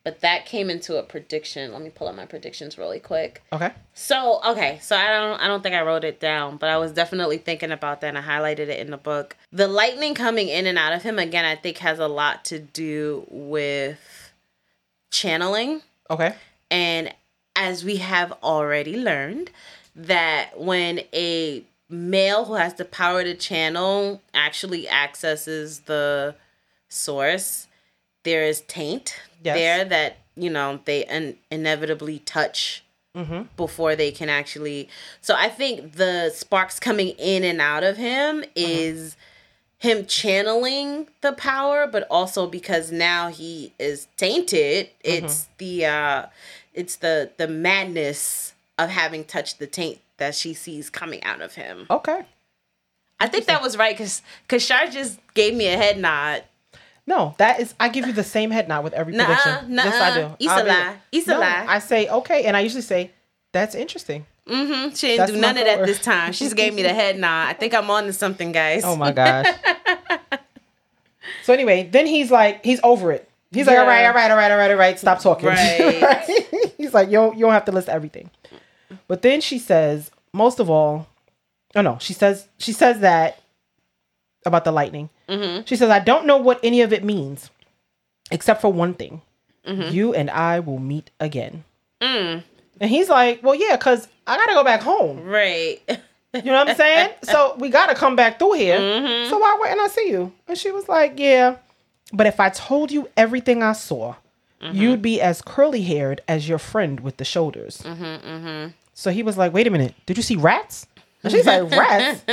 [0.10, 1.72] But that came into a prediction.
[1.72, 3.44] Let me pull up my predictions really quick.
[3.54, 3.72] Okay.
[3.94, 6.92] So okay, so I don't I don't think I wrote it down, but I was
[6.92, 9.38] definitely thinking about that and I highlighted it in the book.
[9.52, 12.58] The lightning coming in and out of him again, I think has a lot to
[12.58, 14.34] do with
[15.12, 15.84] channeling.
[16.10, 16.34] Okay.
[16.72, 17.14] And
[17.56, 19.52] as we have already learned,
[19.96, 26.34] that when a male who has the power to channel actually accesses the
[26.88, 27.68] source,
[28.24, 29.56] there is taint Yes.
[29.56, 32.84] there that, you know, they in- inevitably touch
[33.16, 33.44] mm-hmm.
[33.56, 34.90] before they can actually.
[35.22, 38.50] So I think the sparks coming in and out of him mm-hmm.
[38.56, 39.16] is
[39.78, 45.26] him channeling the power, but also because now he is tainted, mm-hmm.
[45.26, 46.26] it's the uh
[46.74, 51.56] it's the the madness of having touched the taint that she sees coming out of
[51.56, 51.88] him.
[51.90, 52.24] Okay.
[53.22, 56.44] I think that was right because because Shar just gave me a head nod.
[57.10, 57.74] No, that is.
[57.80, 59.74] I give you the same head nod with every Nuh-uh, prediction.
[59.74, 60.36] yes, I do.
[60.40, 60.96] It's I'll a lie.
[61.12, 61.66] It's a No, lie.
[61.68, 63.10] I say okay, and I usually say
[63.52, 64.28] that's interesting.
[64.48, 64.94] Mm-hmm.
[64.94, 66.34] She didn't That's do none of that this time.
[66.34, 67.48] She just gave me the head nod.
[67.50, 68.84] I think I'm on to something, guys.
[68.86, 69.48] Oh my gosh.
[71.44, 73.28] so anyway, then he's like, he's over it.
[73.52, 75.00] He's like, all right, all right, all right, all right, all right.
[75.00, 75.50] Stop talking.
[75.50, 76.24] Right.
[76.78, 78.30] he's like, don't, you don't have to list everything.
[79.08, 81.08] But then she says, most of all,
[81.76, 83.39] oh no, she says, she says that
[84.46, 85.10] about the lightning.
[85.28, 85.64] Mm-hmm.
[85.66, 87.50] She says, I don't know what any of it means,
[88.32, 89.22] except for one thing:
[89.66, 89.94] Mm-hmm.
[89.94, 91.64] you and I will meet again.
[92.02, 92.44] Mm.
[92.80, 95.24] And he's like, well, yeah, because I gotta go back home.
[95.24, 95.82] Right.
[96.32, 97.10] You know what I'm saying?
[97.24, 98.78] so we gotta come back through here.
[98.80, 99.32] Mm-hmm.
[99.32, 100.32] So why and I see you?
[100.48, 101.56] And she was like, Yeah.
[102.14, 104.14] But if I told you everything I saw,
[104.62, 104.76] Mm-hmm.
[104.78, 107.78] you'd be as curly haired as your friend with the shoulders.
[107.82, 110.86] Mm-hmm, So he was like, Wait a minute, did you see rats?
[111.24, 112.24] And she's like, Rats?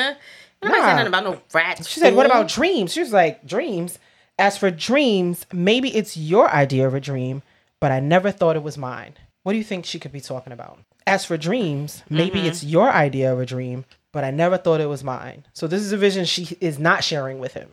[0.62, 0.86] Nobody Nah.
[0.86, 1.88] said nothing about no rats.
[1.88, 2.92] She said, What about dreams?
[2.92, 3.98] She was like, Dreams?
[4.38, 7.42] As for dreams, maybe it's your idea of a dream,
[7.80, 9.14] but I never thought it was mine.
[9.44, 10.78] What do you think she could be talking about?
[11.06, 12.48] As for dreams, maybe Mm-hmm.
[12.48, 15.44] it's your idea of a dream, but I never thought it was mine.
[15.54, 17.68] So this is a vision she is not sharing with him.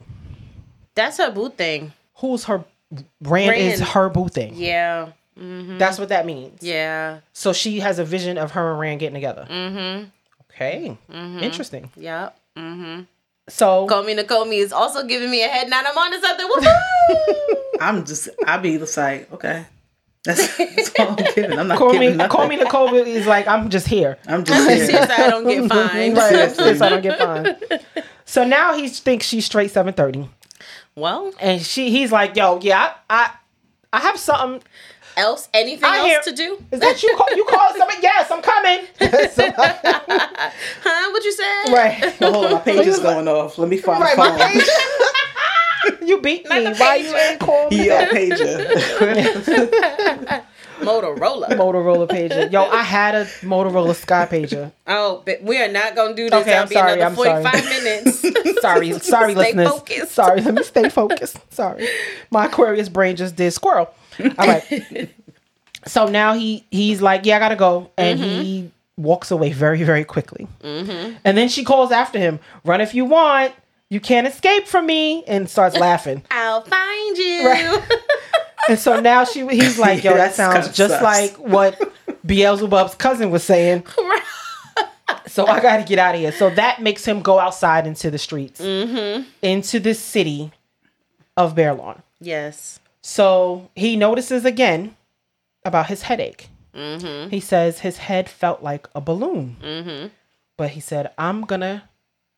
[0.95, 1.91] That's her boo thing.
[2.17, 2.63] Who's her
[3.21, 4.53] Rand, is her boo thing.
[4.55, 5.09] Yeah.
[5.35, 6.61] That's what that means.
[6.61, 7.19] Yeah.
[7.33, 9.47] So she has a vision of her and Rand getting together.
[9.49, 10.05] Mm-hmm.
[10.51, 10.95] Okay.
[11.11, 11.89] Interesting.
[11.97, 12.37] Yep.
[12.57, 13.01] Mm-hmm.
[13.49, 15.85] So CallMeNakomi is also giving me a head nod.
[15.87, 16.47] I'm on to something.
[16.47, 17.55] Woo-hoo!
[17.81, 19.65] I'm just, I'll be just like, okay.
[20.23, 21.59] That's, that's all I'm giving.
[21.59, 22.31] I'm not call me giving nothing.
[22.31, 24.17] call me Nicole is like, I'm just here.
[24.25, 25.01] I'm just here.
[25.01, 26.15] if I don't get fined.
[26.17, 26.29] Right.
[26.29, 26.65] Seriously.
[26.65, 27.85] Yes, I don't get fined.
[28.23, 30.29] So now he thinks she's straight 730.
[30.95, 33.31] Well, And she, he's like, "Yo, yeah, I, I,
[33.91, 34.63] I have something.
[35.17, 36.63] Else anything I else hear- to do?
[36.71, 37.15] Is that you?
[37.17, 37.99] Call, you call somebody?
[38.03, 38.85] Yes, I'm coming.
[39.31, 39.51] So-
[40.83, 41.11] Huh?
[41.11, 41.71] What you said?
[41.73, 43.57] right, No, hold on, my page is going off.
[43.57, 44.17] Let me find right.
[44.17, 44.61] My phone.
[46.07, 46.63] you beat me.
[46.63, 47.29] the Why you pager.
[47.31, 47.85] ain't call me?
[47.87, 48.13] Yeah, back?
[48.13, 50.43] pager.
[50.85, 51.47] Motorola.
[51.49, 52.51] Motorola pager.
[52.51, 54.71] Yo, I had a Motorola Sky pager.
[54.87, 56.41] oh, but we are not gonna do this.
[56.41, 57.43] Okay, That'll I'm be sorry, another I'm sorry.
[57.43, 58.23] 45 minutes.
[58.63, 59.67] Sorry, sorry, Stay listeners.
[59.67, 60.11] focused.
[60.13, 61.37] Sorry, let me stay focused.
[61.53, 61.85] Sorry,
[62.31, 63.93] my Aquarius brain just did squirrel.
[64.19, 65.09] All right.
[65.87, 69.03] so now he he's like, yeah, I gotta go, and he mm-hmm.
[69.03, 70.47] walks away very very quickly.
[70.61, 71.17] Mm-hmm.
[71.25, 73.53] And then she calls after him, "Run if you want.
[73.89, 76.23] You can't escape from me," and starts laughing.
[76.31, 77.45] I'll find you.
[77.45, 77.81] Right.
[78.69, 81.01] And so now she he's like, yo, that sounds just sus.
[81.01, 81.79] like what
[82.25, 83.85] Beelzebub's cousin was saying.
[85.27, 86.31] So I got to get out of here.
[86.31, 89.23] So that makes him go outside into the streets, mm-hmm.
[89.41, 90.51] into the city
[91.35, 92.01] of Baerlon.
[92.19, 92.79] yes.
[93.01, 94.95] So he notices again
[95.65, 96.49] about his headache.
[96.75, 97.29] Mm-hmm.
[97.29, 99.57] He says his head felt like a balloon.
[99.61, 100.07] Mm-hmm.
[100.55, 101.83] But he said, I'm going to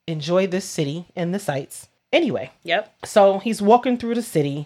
[0.08, 2.52] enjoy this city and the sights anyway.
[2.64, 3.06] Yep.
[3.06, 4.66] So he's walking through the city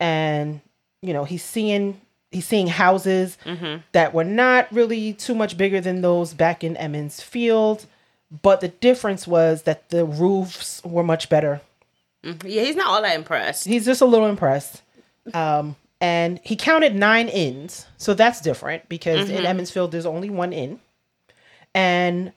[0.00, 0.60] and,
[1.02, 2.00] you know, he's seeing.
[2.32, 3.82] He's seeing houses mm-hmm.
[3.92, 7.86] that were not really too much bigger than those back in Emond's Field,
[8.42, 11.62] but the difference was that the roofs were much better
[12.22, 12.46] mm-hmm.
[12.46, 13.64] Yeah, he's not all that impressed.
[13.64, 14.82] he's just a little impressed.
[15.32, 19.46] Um, and he counted nine inns, so that's different because in mm-hmm.
[19.46, 20.80] Emond's Field there's only one inn,
[21.74, 22.32] and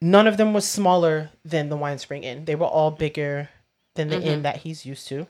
[0.00, 2.44] none of them was smaller than the Winespring Inn.
[2.44, 3.48] They were all bigger
[4.08, 5.26] than the inn that he's used to.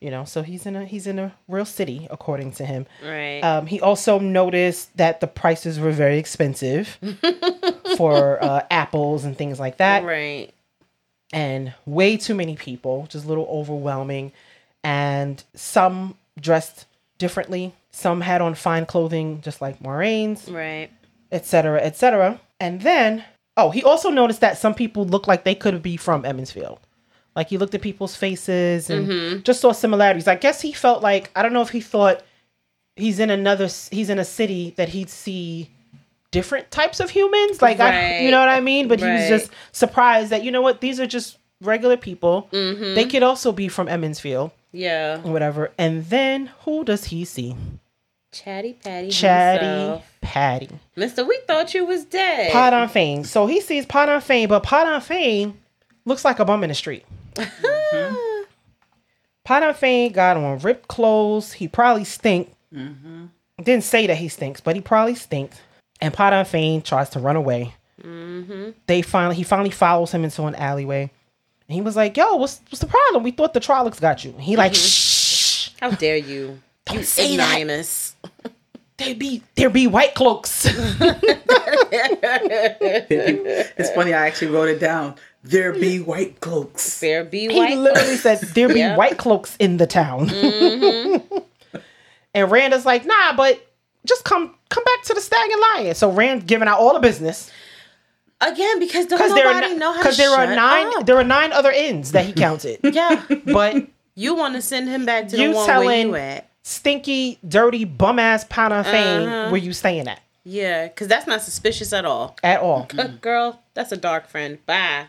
[0.00, 2.86] You know, so he's in a he's in a real city according to him.
[3.04, 3.40] Right.
[3.40, 6.98] Um, he also noticed that the prices were very expensive
[7.96, 10.50] for uh, apples and things like that right.
[11.32, 14.32] and way too many people, just a little overwhelming.
[14.84, 16.86] And some dressed
[17.18, 17.74] differently.
[17.92, 20.90] Some had on fine clothing, just like Moiraine's, Right.
[21.30, 22.40] etc., etc.
[22.58, 23.24] And then,
[23.56, 26.80] oh, he also noticed that some people looked like they could be from Emond's Field.
[27.34, 29.42] Like he looked at people's faces and mm-hmm.
[29.42, 30.28] just saw similarities.
[30.28, 32.22] I guess he felt like I don't know if he thought
[32.96, 35.70] he's in another he's in a city that he'd see
[36.30, 37.62] different types of humans.
[37.62, 38.88] Like I, you know what I mean?
[38.88, 42.48] But he was just surprised that you know what these are just regular people.
[42.52, 42.94] Mm-hmm.
[42.94, 45.20] They could also be from Emond's Field Yeah.
[45.24, 45.72] or whatever.
[45.78, 47.56] And then who does he see?
[48.32, 49.10] Chatty Patty.
[49.10, 50.18] Chatty himself.
[50.22, 50.70] Patty.
[50.96, 52.50] Mister, we thought you was dead.
[52.50, 53.24] Pot on Fame.
[53.24, 55.58] So he sees Padan Fain, but Padan Fain
[56.04, 57.04] looks like a bum in the street.
[59.44, 61.52] Padan Fain got on ripped clothes.
[61.52, 62.54] He probably stink.
[62.74, 63.26] Mm-hmm.
[63.62, 65.60] Didn't say that he stinks, but he probably stinks.
[66.00, 67.74] And Padan Fain tries to run away.
[68.02, 68.70] Mm-hmm.
[68.86, 71.10] They finally he finally follows him into an alleyway.
[71.68, 73.22] And he was like, "Yo, what's what's the problem?
[73.22, 74.78] We thought the Trollocs got you." And he like, mm-hmm.
[74.80, 76.60] "Shh, How dare you?
[76.86, 77.60] don't you say that.
[77.60, 78.16] ignoramus.
[78.98, 80.66] There be there be white cloaks."
[81.94, 84.14] It's funny.
[84.14, 85.16] I actually wrote it down.
[85.44, 87.00] There be white cloaks.
[87.00, 87.54] There be white.
[87.70, 87.78] He white.
[87.78, 88.96] literally said there be Yeah.
[88.96, 90.30] white cloaks in the town.
[92.34, 93.60] and Rand is like, nah, but
[94.06, 95.94] just come come back to the Stag and Lion.
[95.94, 97.50] So Rand giving out all the business
[98.40, 101.06] Again, because don't because there are nobody know how to because there are nine up.
[101.06, 102.80] there are nine other inns that he counted.
[102.82, 103.22] Yeah.
[103.46, 103.86] but
[104.16, 106.48] You want to send him back to You the one where telling- you at.
[106.62, 109.50] stinky, dirty, bum ass Padan Fain Uh-huh.
[109.50, 112.36] where you staying at Yeah, because that's not suspicious at all.
[112.42, 112.88] at all.
[112.98, 114.58] Uh, girl, that's a dark friend.
[114.66, 115.06] Bye.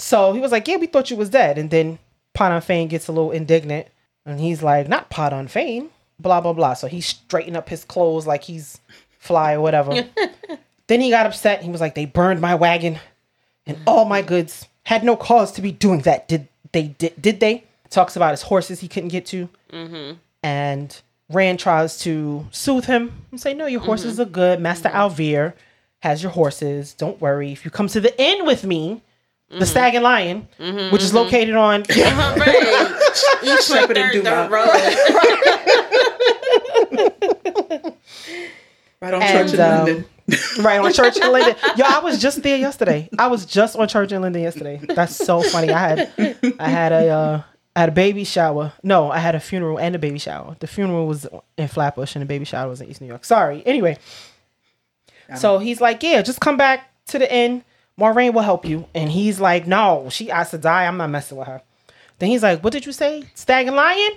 [0.00, 1.58] So he was like, Yeah, we thought you was dead.
[1.58, 1.98] And then
[2.34, 3.88] Padan Fain gets a little indignant.
[4.24, 5.90] And he's like, Not Padan Fain.
[6.18, 6.74] Blah, blah, blah.
[6.74, 8.80] So he straightened up his clothes like he's
[9.18, 9.92] fly or whatever.
[10.86, 11.62] then he got upset.
[11.62, 12.98] He was like, They burned my wagon
[13.66, 14.66] and all my goods.
[14.84, 16.26] Had no cause to be doing that.
[16.28, 16.88] Did they?
[16.88, 17.64] Did, did they?
[17.90, 19.48] Talks about his horses he couldn't get to.
[19.72, 20.16] Mm-hmm.
[20.42, 24.22] And Rand tries to soothe him and say, No, your horses mm-hmm.
[24.22, 24.60] are good.
[24.60, 25.22] Master mm-hmm.
[25.22, 25.52] Alvear
[26.00, 26.94] has your horses.
[26.94, 27.52] Don't worry.
[27.52, 29.02] If you come to the inn with me,
[29.50, 30.48] the Stag and Lion,
[30.90, 32.96] which is located on Right.
[33.42, 34.48] Eastwood Shepherd and third, Dumas.
[34.48, 34.50] third
[37.82, 37.94] road.
[39.02, 40.04] Right on And, Church and um, Linden.
[40.62, 41.56] right on Church and Linden.
[41.76, 43.08] Yo, I was just there yesterday.
[43.18, 44.78] I was just on Church and Linden yesterday.
[44.94, 45.70] That's so funny.
[45.72, 46.12] I had
[46.58, 47.42] I had a uh,
[47.74, 48.74] I had a baby shower.
[48.82, 50.54] No, I had a funeral and a baby shower.
[50.60, 51.26] The funeral was
[51.56, 53.24] in Flatbush and the baby shower was in East New York.
[53.24, 53.62] Sorry.
[53.64, 53.96] Anyway,
[55.34, 57.64] so he's like, yeah, just come back to the inn.
[57.98, 58.86] Moiraine will help you.
[58.94, 60.86] And he's like, no, she has to die.
[60.86, 61.62] I'm not messing with her.
[62.18, 63.24] Then he's like, what did you say?
[63.34, 64.12] Stag and lion?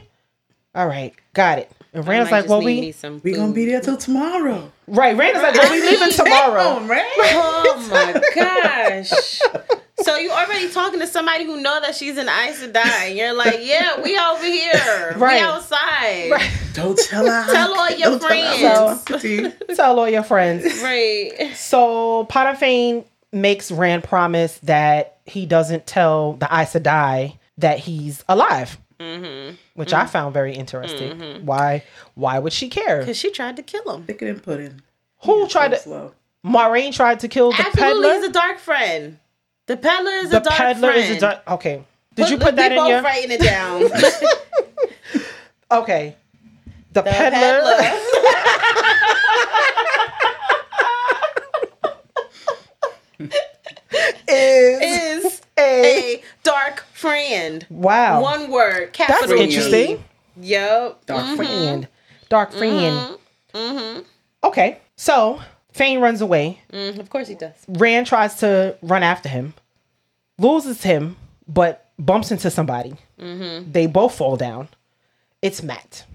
[0.76, 1.72] All right, got it.
[1.94, 2.94] And Rand's Might like, just well, we
[3.24, 4.72] We gonna be there till tomorrow.
[4.88, 5.16] right.
[5.16, 6.80] Rand is like, well, we leaving tomorrow.
[6.80, 7.12] Damn, right?
[7.18, 9.40] Oh my gosh.
[10.02, 13.10] So you already talking to somebody who know that she's an Aes Sedai.
[13.10, 15.14] And you're like, yeah, we over here.
[15.18, 15.36] Right.
[15.36, 16.32] We outside.
[16.32, 16.52] Right.
[16.74, 17.54] Don't tell her.
[17.54, 19.24] Tell all your don't tell her friends.
[19.24, 19.56] identity.
[19.76, 20.82] Tell all your friends.
[20.82, 21.52] Right.
[21.56, 28.24] So Padan Fain makes Rand promise that he doesn't tell the Aes Sedai that he's
[28.30, 29.56] alive, Mm-hmm.
[29.74, 31.46] which I found very interesting.
[31.46, 31.84] Why?
[32.16, 33.00] Why would she care?
[33.00, 34.04] Because she tried to kill him.
[34.04, 34.82] Thicker than pudding.
[35.24, 35.78] Who tried to?
[35.80, 36.14] Slow.
[36.46, 38.14] Moiraine tried to kill the Absolutely, peddler.
[38.16, 39.20] he's a dark friend.
[39.66, 41.12] The peddler is the a dark peddler friend.
[41.12, 41.42] is a dark.
[41.50, 41.84] Okay.
[42.16, 43.02] Did you put that in your?
[43.02, 43.84] writing it down.
[45.72, 46.16] Okay.
[46.92, 47.40] The, The peddler.
[53.20, 53.32] is,
[54.28, 57.66] is a, a dark friend.
[57.70, 58.22] wow.
[58.22, 59.44] One word, That's capital G.
[59.44, 60.04] interesting.
[60.42, 61.06] Yep.
[61.06, 61.88] Dark Friend.
[62.30, 63.18] Dark friend.
[63.54, 64.02] Mm-hmm.
[64.44, 64.80] Okay.
[64.96, 65.40] So
[65.74, 66.60] Fain runs away.
[66.72, 67.56] Mm, of course he does.
[67.68, 69.56] Rand tries to run after him,
[70.38, 71.16] loses him,
[71.48, 72.94] but bumps into somebody.
[73.20, 73.72] Mm-hmm.
[73.72, 74.70] They both fall down.
[75.42, 76.06] It's Mat,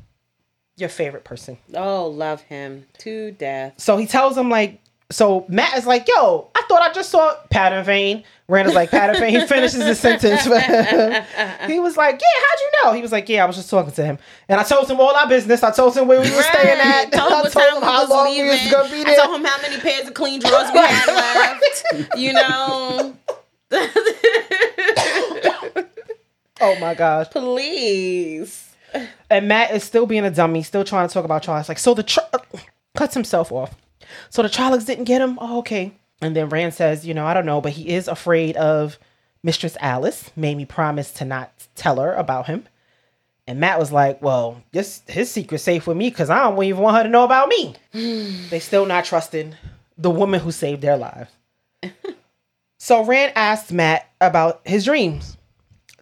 [0.76, 1.58] your favorite person.
[1.74, 3.74] Oh, love him to death.
[3.78, 4.80] So he tells him like,
[5.10, 8.24] so Mat is like, yo, I thought I just saw Padan Fain.
[8.46, 9.38] Rand is like, Padan Fain.
[9.40, 10.42] He finishes his sentence.
[11.66, 12.92] he was like, yeah, how'd you know?
[12.92, 14.18] He was like, yeah, I was just talking to him.
[14.48, 15.62] And I told him all our business.
[15.62, 17.12] I told him where we were staying at.
[17.12, 18.44] Told him I told him how was long leaving.
[18.44, 19.20] we was going to be there.
[19.20, 21.06] I told him how many pairs of clean drawers we had
[21.94, 22.16] left.
[22.16, 23.16] You know.
[26.60, 27.30] Oh my gosh.
[27.30, 28.74] Please.
[29.30, 31.68] And Mat is still being a dummy, still trying to talk about Charles.
[31.68, 32.20] Like, so the tr-
[32.96, 33.74] cuts himself off.
[34.30, 35.38] So the Trollocs didn't get him.
[35.40, 35.92] Oh, okay.
[36.20, 38.98] And then Rand says, you know, I don't know, but he is afraid of
[39.42, 40.30] Mistress Alys.
[40.36, 42.66] Made me promise to not tell her about him.
[43.46, 46.82] And Mat was like, well, this his secret's safe with me because I don't even
[46.82, 47.74] want her to know about me.
[48.50, 49.54] they still not trusting
[49.96, 51.30] the woman who saved their lives.
[52.78, 55.38] so Rand asked Mat about his dreams.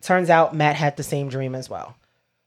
[0.00, 1.96] Turns out Mat had the same dream as well.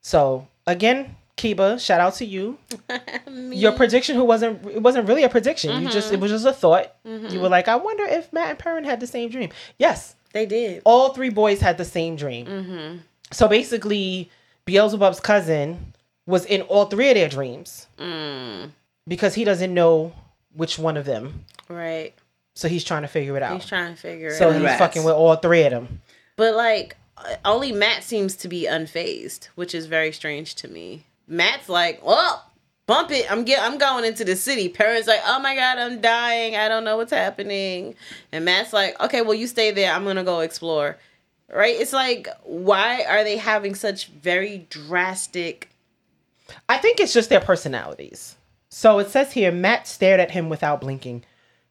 [0.01, 2.57] So again, Keba, shout out to you.
[3.27, 5.81] Your prediction who wasn't it wasn't really a prediction.
[5.81, 6.21] You just it mm-hmm.
[6.23, 6.93] was just a thought.
[7.05, 7.33] Mm-hmm.
[7.33, 9.49] You were like, I wonder if Mat and Perrin had the same dream.
[9.77, 10.81] Yes, They did.
[10.83, 12.45] all three boys had the same dream.
[12.45, 12.97] Mm-hmm.
[13.31, 14.29] So basically,
[14.65, 15.93] Beelzebub's cousin
[16.25, 18.69] was in all three of their dreams mm.
[19.07, 20.13] because he doesn't know
[20.53, 21.45] which one of them.
[21.69, 22.13] Right.
[22.55, 23.53] So he's trying to figure it out.
[23.53, 24.51] He's trying to figure so it out.
[24.51, 24.79] So he's Rats.
[24.79, 26.01] fucking with all three of them.
[26.35, 26.97] But like
[27.45, 31.05] only Mat seems to be unfazed, which is very strange to me.
[31.29, 32.43] Mat's like, "Well,
[32.85, 33.31] bump it.
[33.31, 36.57] I'm get I'm going into the city." Perrin's like, "Oh my god, I'm dying.
[36.57, 37.95] I don't know what's happening."
[38.31, 39.93] And Mat's like, "Okay, well you stay there.
[39.93, 40.97] I'm to go explore."
[41.51, 41.75] Right?
[41.79, 45.69] It's like why are they having such very drastic
[46.67, 48.35] I think it's just their personalities.
[48.69, 51.23] So it says here Mat stared at him without blinking.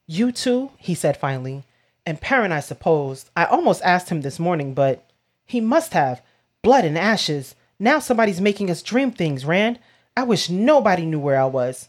[0.06, 1.64] You too, he said finally.
[2.06, 3.26] And Perrin, I suppose.
[3.36, 5.04] I almost asked him this morning, but
[5.44, 6.22] he must have.
[6.62, 7.54] Blood and ashes.
[7.78, 9.78] Now somebody's making us dream things, Rand.
[10.16, 11.88] I wish nobody knew where I was.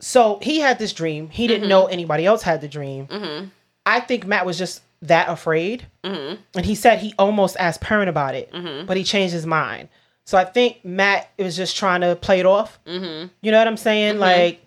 [0.00, 1.28] So he had this dream.
[1.28, 1.68] He didn't mm-hmm.
[1.68, 3.06] know anybody else had the dream.
[3.06, 3.46] Mm-hmm.
[3.86, 5.86] I think Mat was just that afraid.
[6.02, 6.40] Mm-hmm.
[6.56, 8.50] And he said he almost asked Perrin about it,
[8.86, 9.88] but he changed his mind.
[10.26, 12.78] So I think Mat was just trying to play it off.
[12.86, 14.18] You know what I'm saying?
[14.18, 14.64] Like,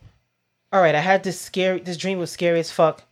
[0.72, 3.04] all right, I had this scary, this dream was scary as fuck,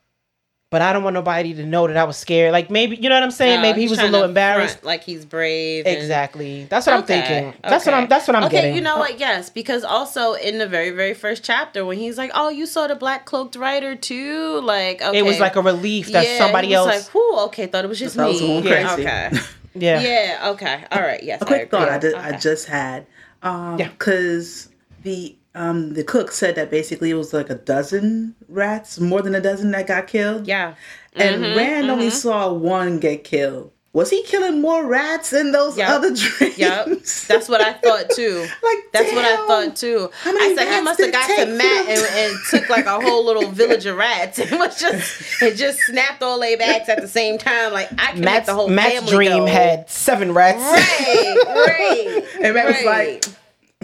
[0.71, 2.53] but I don't want nobody to know that I was scared.
[2.53, 3.59] Like maybe, you know what I'm saying?
[3.59, 4.75] Uh, maybe he was a little embarrassed.
[4.79, 5.85] front like he's brave.
[5.85, 6.63] and- Exactly.
[6.69, 7.53] That's what I'm thinking.
[7.61, 7.93] That's what.
[7.93, 8.07] I'm.
[8.07, 8.75] That's what I'm okay, getting.
[8.75, 9.19] you know what?
[9.19, 12.87] Yes, because also in the very, very first chapter, when he's like, "Oh, you saw
[12.87, 15.19] the black cloaked rider too," like okay.
[15.19, 17.05] It was like a relief that Yeah, somebody he was else.
[17.05, 18.47] Like, Whew, okay, thought it was just Thought I was me.
[18.47, 19.01] going Yeah, crazy.
[19.07, 19.31] okay.
[19.75, 20.01] yeah.
[20.01, 20.49] yeah.
[20.51, 20.83] Okay.
[20.91, 21.21] All right.
[21.21, 21.41] Yes.
[21.41, 22.11] A quick thought I, agree.
[22.11, 22.37] did, I Okay.
[22.39, 23.05] just had.
[23.43, 23.89] Um, Yeah.
[23.89, 24.69] Because
[25.03, 29.35] the um the cook said that basically it was like a dozen rats, more than
[29.35, 30.47] a dozen that got killed.
[30.47, 30.75] Yeah.
[31.13, 33.71] And Mm-hmm, Rand only saw one get killed.
[33.93, 35.89] Was he killing more rats in those Yep.
[35.89, 36.57] other dreams?
[36.57, 36.87] Yep.
[37.27, 38.39] That's what I thought too.
[38.63, 40.09] like That's what I thought too.
[40.23, 42.69] How many I said he must have it got to Mat and, them and took
[42.69, 46.57] like a whole little village of rats and was just it just snapped all their
[46.57, 47.73] backs at the same time.
[47.73, 49.45] Like I can make Mat's, the whole Mat's family dream go.
[49.47, 50.61] had seven rats.
[50.61, 52.23] right, right.
[52.41, 53.25] And Mat was like,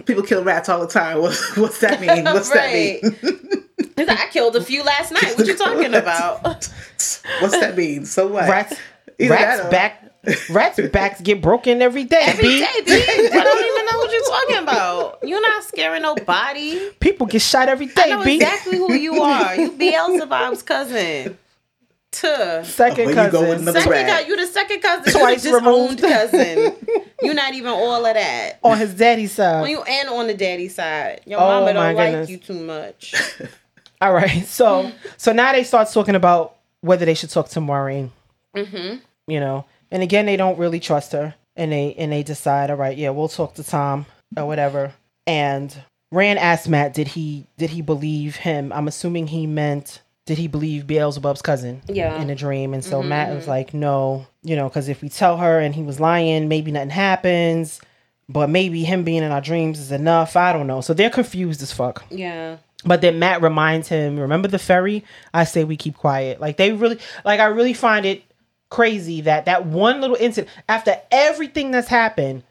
[0.06, 1.18] people kill rats all the time.
[1.22, 2.24] What, what's that mean?
[2.34, 3.02] What's Right.
[3.02, 3.64] that mean?
[3.96, 5.34] He's like, I killed a few last night.
[5.38, 6.44] What you talking about?
[7.40, 8.06] What's that mean?
[8.06, 8.48] So what?
[8.50, 8.76] Rats.
[9.20, 10.04] Either rats or- back.
[10.50, 12.20] Rats backs get broken every day.
[12.22, 12.60] Every B.
[12.60, 12.92] day, B.
[12.92, 15.20] I don't even know what you're talking about.
[15.24, 16.90] You're not scaring nobody.
[17.00, 17.94] People get shot every day.
[17.98, 18.36] I know B.
[18.36, 19.56] exactly who you are.
[19.56, 21.38] You Beelzebub's cousin.
[22.20, 22.64] Tuh.
[22.64, 23.32] Second When you cousin.
[23.32, 26.76] go in the- Second cousin, you the second cousin, twice you removed cousin.
[27.22, 28.60] You're not even all of that.
[28.64, 29.70] on his daddy's On side.
[29.70, 31.22] you and on the daddy side.
[31.26, 33.14] Your Oh, mama don't like you too much.
[34.02, 34.46] All right.
[34.46, 38.12] So so now they start talking about whether they should talk to Moiraine.
[38.56, 38.98] Mm-hmm.
[39.28, 39.66] you know.
[39.92, 43.10] And again, they don't really trust her, and they and they decide, all right, yeah,
[43.10, 44.06] we'll talk to Thom
[44.36, 44.94] or whatever.
[45.26, 45.76] And
[46.12, 48.72] Rand asked Mat, did he did he believe him?
[48.74, 52.22] I'm assuming he meant did he believe Beelzebub's cousin Yeah.
[52.22, 52.74] in a dream?
[52.74, 53.50] And so mm-hmm, Mat was mm-hmm.
[53.50, 56.90] like, no, you know, because if we tell her and he was lying, maybe nothing
[56.90, 57.82] happens.
[58.30, 60.36] But maybe him being in our dreams is enough.
[60.36, 60.82] I don't know.
[60.82, 62.06] So they're confused as fuck.
[62.10, 62.58] Yeah.
[62.84, 65.06] But then Mat reminds him, remember the ferry?
[65.34, 66.42] I say we keep quiet.
[66.42, 68.24] Like they really, like I really find it
[68.70, 72.44] crazy that that one little incident, after everything that's happened,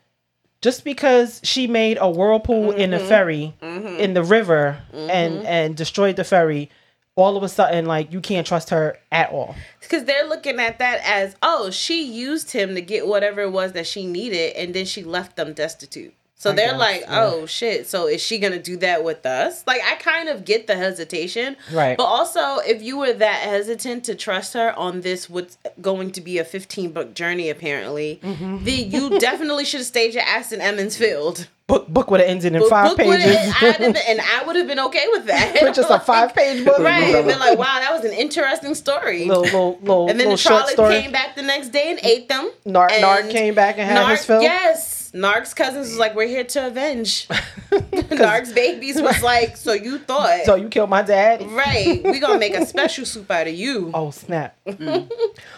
[0.62, 3.09] just because she made a whirlpool in the mm-hmm.
[3.09, 6.70] ferry in the river and and destroyed the ferry,
[7.17, 9.55] all of a sudden like you can't trust her at all.
[9.81, 13.73] Because they're looking at that as, oh, she used him to get whatever it was
[13.73, 16.12] that she needed, and then she left them destitute.
[16.39, 17.25] So they're guess, like, yeah.
[17.25, 17.87] oh shit.
[17.87, 19.67] So is she gonna do that with us?
[19.67, 21.97] Like, I kind of get the hesitation, Right.
[21.97, 26.21] But also, if you were that hesitant to trust her on this, what's going to
[26.21, 28.64] be a fifteen book journey, apparently, Mm-hmm.
[28.64, 31.49] then you definitely should have stayed your ass in Emond's Field.
[31.69, 33.53] Book book would have ended in Book- five book pages.
[33.61, 35.57] Been, and I would have been okay with that.
[35.61, 36.79] Put just a five page book.
[36.79, 39.25] Right, and been like, wow, that was an interesting story.
[39.25, 41.01] Little little little, And then little the trolley story.
[41.03, 42.53] came back the next day and ate them.
[42.67, 44.43] Narg, And Narg came back and had his fill.
[44.43, 45.11] Yes.
[45.12, 47.27] Narg's cousins was like, we're here to avenge.
[47.71, 50.45] Narg's babies was like, so you thought.
[50.45, 51.43] So you killed my dad.
[51.51, 52.03] right.
[52.05, 53.91] we going to make a special soup out of you.
[53.95, 54.57] Oh snap!
[54.67, 55.11] Mm.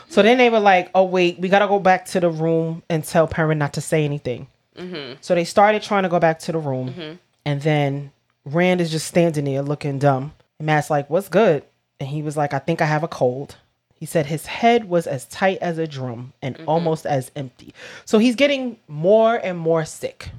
[0.09, 3.05] So then they were like, "Oh wait, we gotta go back to the room and
[3.05, 4.47] tell Perrin not to say anything."
[4.79, 5.15] Mm-hmm.
[5.21, 7.15] So they started trying to go back to the room, mm-hmm.
[7.45, 8.13] and then
[8.45, 10.33] Rand is just standing there looking dumb.
[10.59, 11.65] And Mat's like, "What's good?"
[12.01, 13.57] And he was like, "I think I have a cold."
[13.95, 16.69] He said his head was as tight as a drum and mm-hmm.
[16.69, 17.75] almost as empty.
[18.05, 20.31] So he's getting more and more sick.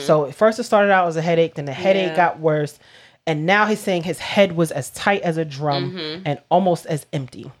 [0.00, 2.16] So at first it started out as a headache, then the headache Yeah.
[2.16, 2.80] got worse,
[3.24, 5.94] and now he's saying his head was as tight as a drum
[6.24, 7.52] and almost as empty.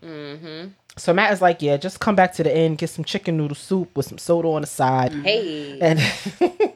[0.96, 3.54] So Mat is like, "Yeah, just come back to the inn, get some chicken noodle
[3.54, 5.22] soup with some soda on the side." Mm-hmm.
[5.22, 5.78] Hey.
[5.80, 6.00] And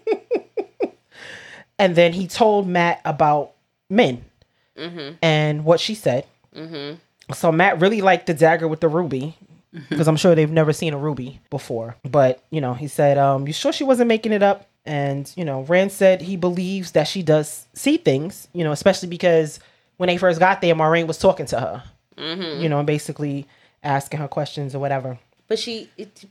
[1.78, 3.52] and then he told Mat about
[3.90, 4.24] Min
[4.76, 5.14] mm-hmm.
[5.22, 6.26] and what she said.
[6.54, 6.96] Mm-hmm.
[7.34, 9.36] So Mat really liked the dagger with the ruby
[9.90, 11.96] because I'm sure they've never seen a ruby before.
[12.02, 15.44] But you know, he said, um, "You sure she wasn't making it up?" And you
[15.44, 18.48] know, Rand said he believes that she does see things.
[18.52, 19.60] You know, especially because
[19.96, 21.82] when they first got there, Moiraine was talking to her.
[22.62, 23.46] You know, and basically
[23.82, 25.18] asking her questions or whatever.
[25.48, 26.24] But she, it,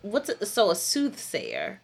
[0.00, 1.80] what's it, so a soothsayer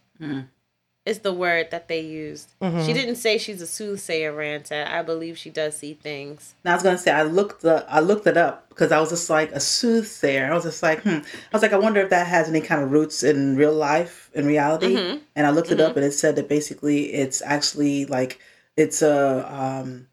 [1.08, 2.52] is the word that they used.
[2.60, 2.84] Mm-hmm.
[2.84, 4.86] She didn't say she's a soothsayer, Ranta.
[4.86, 6.54] I believe she does see things.
[6.64, 9.08] Now I was gonna say I looked the I looked it up because I was
[9.08, 10.50] just like a soothsayer.
[10.50, 11.08] I was just like, hmm.
[11.08, 14.30] I was like, I wonder if that has any kind of roots in real life,
[14.34, 14.96] in reality.
[14.96, 15.18] Mm-hmm.
[15.34, 18.38] And I looked it up, and it said that basically it's actually like
[18.76, 20.08] it's a um,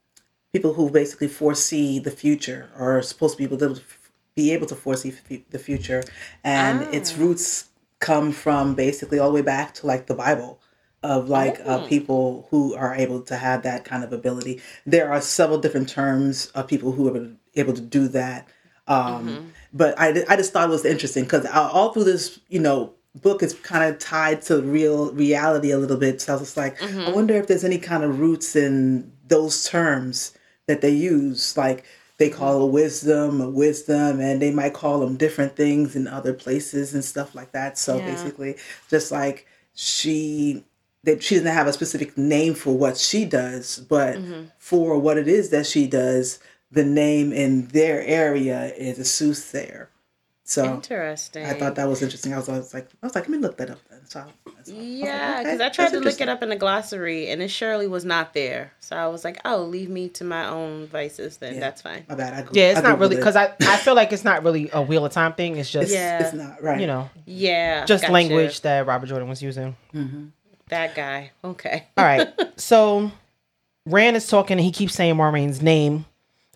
[0.53, 3.81] people who basically foresee the future or are supposed to be able to
[4.35, 6.03] be able to foresee f- the future,
[6.43, 7.69] and its roots
[7.99, 10.59] come from basically all the way back to like the Bible
[11.01, 14.61] of like uh, people who are able to have that kind of ability.
[14.85, 18.47] There are several different terms of people who are able to do that.
[18.87, 22.93] Um, But I, I just thought it was interesting because all through this, you know,
[23.21, 26.21] book is kind of tied to real reality a little bit.
[26.21, 29.63] So I was just like, I wonder if there's any kind of roots in those
[29.63, 30.33] terms
[30.67, 31.85] that they use, like
[32.17, 36.33] they call a wisdom a wisdom, and they might call them different things in other
[36.33, 37.77] places and stuff like that.
[37.77, 38.05] So Yeah.
[38.05, 38.55] basically,
[38.89, 40.63] just like she
[41.03, 44.45] that she doesn't have a specific name for what she does, but mm-hmm.
[44.57, 46.39] for what it is that she does,
[46.71, 49.89] the name in their area is a soothsayer.
[50.43, 51.45] So Interesting.
[51.45, 52.33] I thought that was interesting.
[52.33, 53.79] I was, I was like, I was like, let me look that up
[54.13, 54.25] then.
[54.45, 57.27] So, so Yeah, okay, because I that's tried to look it up in the glossary
[57.29, 58.71] and it surely was not there.
[58.79, 61.55] So I was like, oh, leave me to my own vices then.
[61.55, 61.59] Yeah.
[61.59, 62.05] That's fine.
[62.09, 62.33] My bad.
[62.33, 64.81] I, Yeah, it's I not really because I, I feel like it's not really a
[64.81, 65.57] wheel of time thing.
[65.57, 66.23] It's just Yeah.
[66.23, 66.79] it's not right.
[66.79, 67.85] you know Yeah.
[67.85, 68.13] just gotcha.
[68.13, 69.75] language that Robert Jordan was using.
[69.93, 70.25] Mm-hmm.
[70.69, 71.31] That guy.
[71.43, 71.85] Okay.
[71.95, 72.27] All right,
[72.59, 73.11] so
[73.85, 76.05] Rand is talking and he keeps saying Moiraine's name,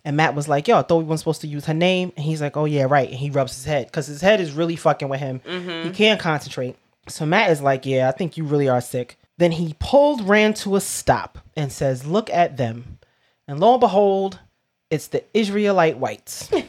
[0.04, 2.26] and Mat was like, "Yo, I thought we weren't supposed to use her name," and
[2.26, 4.76] he's like, "Oh yeah, right." And he rubs his head because his head is really
[4.76, 5.42] fucking with him.
[5.42, 5.88] Mm-hmm.
[5.90, 6.76] He can't concentrate.
[7.10, 10.56] So Mat is like, "Yeah, I think you really are sick." Then he pulled Rand
[10.58, 13.00] to a stop and says, "Look at them,"
[13.48, 14.40] and lo and behold,
[14.90, 16.50] it's the Israelite whites.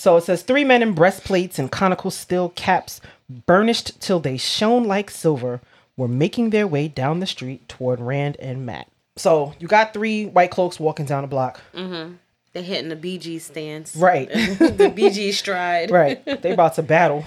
[0.00, 4.84] So it says three men in breastplates and conical steel caps, burnished till they shone
[4.84, 5.60] like silver,
[5.94, 8.88] were making their way down the street toward Rand and Mat.
[9.16, 11.60] So you got three white cloaks walking down the block.
[11.74, 12.14] Mm-hmm.
[12.52, 13.94] They're hitting the BG stance.
[13.94, 14.28] Right.
[14.32, 15.90] the BG stride.
[15.90, 16.24] Right.
[16.24, 17.24] They about to battle.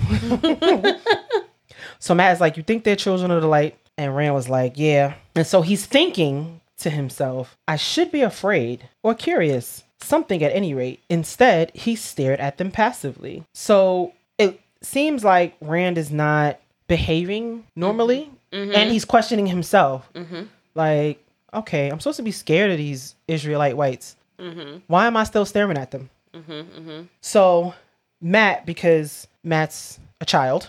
[1.99, 3.77] so Mat is like, You think they're children of the light?
[3.97, 5.15] And Rand was like, Yeah.
[5.35, 9.83] And so he's thinking to himself, I should be afraid or curious.
[10.01, 11.01] something at any rate.
[11.09, 13.45] Instead, he stared at them passively.
[13.53, 18.75] So it seems like Rand is not behaving normally mm-hmm.
[18.75, 20.09] and he's questioning himself.
[20.13, 20.43] Mm-hmm.
[20.75, 24.15] Like, okay, I'm supposed to be scared of these Israelite whites.
[24.43, 24.77] Mm-hmm.
[24.87, 26.09] Why am I still staring at them?
[26.33, 27.01] Mm-hmm, mm-hmm.
[27.21, 27.73] So
[28.21, 30.67] Mat, because Mat's a child,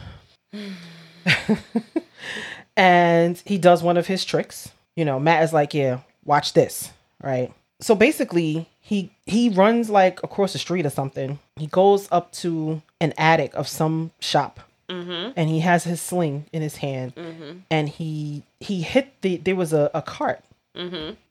[2.77, 4.71] and he does one of his tricks.
[4.97, 7.53] You know, Mat is like, "Yeah, watch this." Right.
[7.81, 11.39] So basically, he he runs like across the street or something.
[11.57, 14.61] He goes up to an attic of some shop,
[15.37, 17.15] and he has his sling in his hand,
[17.71, 20.41] and he he hit the there was a, a cart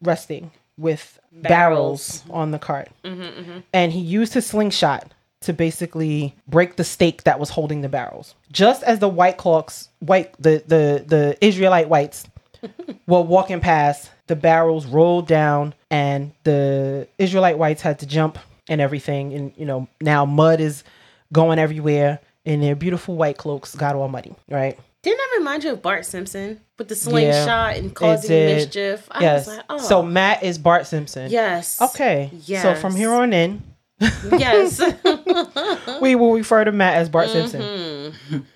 [0.02, 2.32] resting with barrels, mm-hmm.
[2.32, 3.60] on the cart, mm-hmm, mm-hmm.
[3.74, 5.12] and he used his slingshot
[5.44, 8.36] to basically break the stake that was holding the barrels.
[8.52, 12.26] Just as the white clocks, white the the the Israelite whites
[13.08, 18.82] were walking past, the barrels rolled down, and the Israelite whites had to jump and
[18.82, 19.34] everything.
[19.34, 20.84] And you know now mud is
[21.32, 24.36] going everywhere, and their beautiful white cloaks got all muddy.
[24.50, 24.80] Right?
[25.04, 29.08] Didn't that remind you of Bart Simpson with the slingshot and causing mischief?
[29.12, 29.46] I yes.
[29.48, 31.30] was like, oh, So Mat is Bart Simpson.
[31.30, 31.82] yes.
[31.82, 32.32] Okay.
[32.46, 32.64] Yes.
[32.64, 33.62] So from here on in,
[34.00, 34.82] yes.
[36.02, 37.48] we will refer to Mat as Bart Mm-hmm.
[37.50, 38.48] Simpson.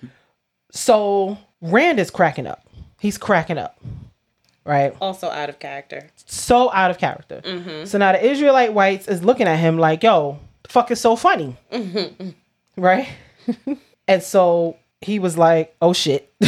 [0.70, 2.66] So Rand is cracking up.
[2.98, 3.78] He's cracking up.
[4.64, 4.94] Right?
[5.00, 6.10] also out of character.
[6.26, 7.40] So out of character.
[7.42, 7.86] Mm-hmm.
[7.86, 11.16] So now the Israelite whites is looking at him like, yo, the fuck is so
[11.16, 11.56] funny?
[11.72, 12.30] Mm-hmm.
[12.76, 13.08] Right?
[14.08, 16.32] and so he was like, oh shit.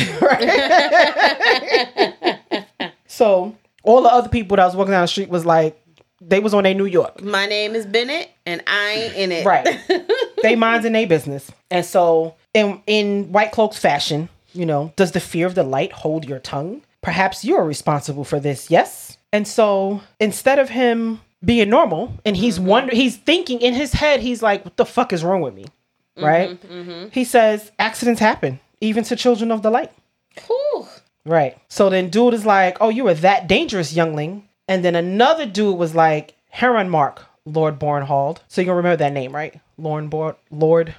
[3.07, 5.77] so all the other people that was walking down the street was like,
[6.21, 7.23] they was on their New York.
[7.23, 9.47] My name is Bennett, and I ain't in it.
[9.47, 9.67] Right.
[10.43, 11.51] they minds in their business.
[11.71, 15.93] And so in in white cloaks fashion, you know, does the fear of the light
[15.93, 16.83] hold your tongue?
[17.03, 19.17] Perhaps you're responsible for this, yes?
[19.33, 22.67] And so instead of him being normal and he's mm-hmm.
[22.69, 25.65] wonder he's thinking in his head, he's like, What the fuck is wrong with me?
[26.25, 26.51] Right?
[26.51, 27.09] Mm-hmm, mm-hmm.
[27.11, 29.93] He says, accidents happen, even to children of the light.
[30.47, 30.87] Whew.
[31.25, 31.59] Right.
[31.68, 34.49] So then dude is like, Oh, you were that dangerous, youngling.
[34.68, 38.39] And then another dude was like, Heron Mark, Lord Bornhald.
[38.49, 39.61] So you can remember that name, right?
[39.79, 40.95] Lord Bor- Lord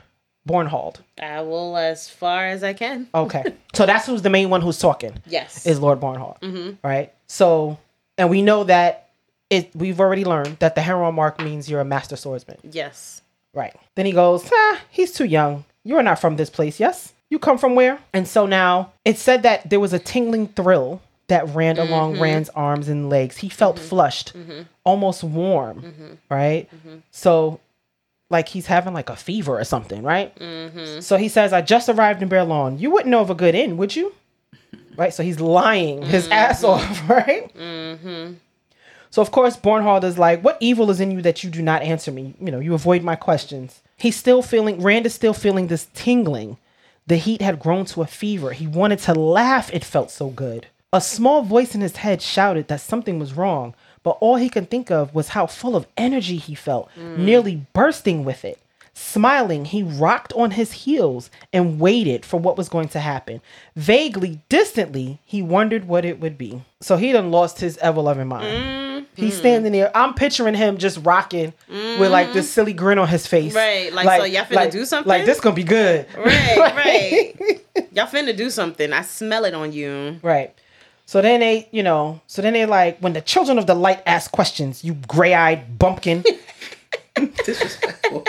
[0.48, 0.98] Bornhald.
[1.22, 3.08] I will as far as I can.
[3.16, 3.44] Okay.
[3.74, 5.66] so that's who's the main one who's talking Yes.
[5.66, 6.40] is Lord Bornhald.
[6.42, 6.86] Mm-hmm.
[6.88, 7.14] Right.
[7.28, 7.78] So
[8.18, 9.10] and we know that
[9.50, 12.58] it we've already learned that the Heron Mark means you're a master swordsman.
[12.64, 13.22] yes.
[13.54, 13.76] Right.
[13.96, 15.66] Then he goes, ah, he's too young.
[15.84, 17.14] You are not from this place, yes?
[17.30, 18.00] You come from where?
[18.14, 21.92] And so now it said that there was a tingling thrill that ran mm-hmm.
[21.92, 23.38] along Rand's arms and legs.
[23.38, 23.86] He felt mm-hmm.
[23.88, 24.64] flushed, mm-hmm.
[24.84, 26.70] almost warm, right?
[27.12, 27.60] So
[28.30, 30.34] like he's having like a fever or something, right?
[31.02, 32.80] So he says, I just arrived in Baerlon.
[32.80, 34.14] You wouldn't know of a good inn, would you?
[34.98, 35.14] Right?
[35.14, 37.52] So he's lying his ass off, right?
[39.12, 41.84] So of course Bornhald is like, "What evil is in you that you do not
[41.84, 42.34] answer me?
[42.40, 44.82] You know, you avoid my questions." He's still feeling.
[44.82, 46.58] Rand is still feeling this tingling.
[47.06, 48.54] The heat had grown to a fever.
[48.54, 49.72] He wanted to laugh.
[49.74, 50.68] It felt so good.
[50.94, 54.70] A small voice in his head shouted that something was wrong, but all he could
[54.70, 57.18] think of was how full of energy he felt, mm.
[57.18, 58.60] nearly bursting with it.
[58.94, 63.42] Smiling, he rocked on his heels and waited for what was going to happen.
[63.76, 66.62] Vaguely, distantly, he wondered what it would be.
[66.82, 68.46] So he done lost his ever loving mind.
[68.46, 68.82] Mm-hmm.
[69.16, 69.96] He's standing there.
[69.96, 72.54] I'm picturing him just rocking with like this mm-hmm.
[72.54, 73.54] silly grin on his face.
[73.54, 75.10] Right, like, so y'all finna do something?
[75.10, 76.06] Like this gonna be good.
[76.18, 77.62] Right, right.
[77.94, 78.92] Y'all finna do something.
[78.92, 80.20] I smell it on you.
[80.22, 80.54] Right.
[81.06, 84.02] So then they, you know, so then they like when the children of the light
[84.06, 86.24] ask questions, you gray-eyed bumpkin.
[87.46, 88.24] Disrespectful.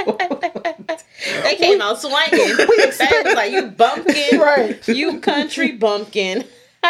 [1.42, 2.56] They came out swinging.
[2.56, 4.88] That was like you bumpkin, Right.
[4.88, 6.44] You country bumpkin.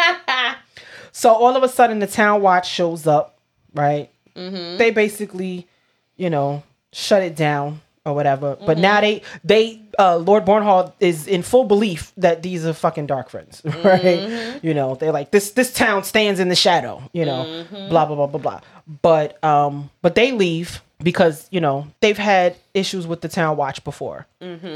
[1.15, 3.37] So all of a sudden, the town watch shows up,
[3.75, 4.09] right?
[4.35, 5.67] They basically,
[6.17, 8.57] you know, shut it down or whatever.
[8.65, 13.05] But now they, they, uh, Lord Bornhald is in full belief that these are fucking
[13.05, 14.59] dark friends, right?
[14.63, 15.51] You know, they're like this.
[15.51, 17.03] This town stands in the shadow.
[17.13, 18.61] You know, blah blah blah blah blah.
[19.03, 23.83] But um, but they leave because you know they've had issues with the town watch
[23.83, 24.25] before,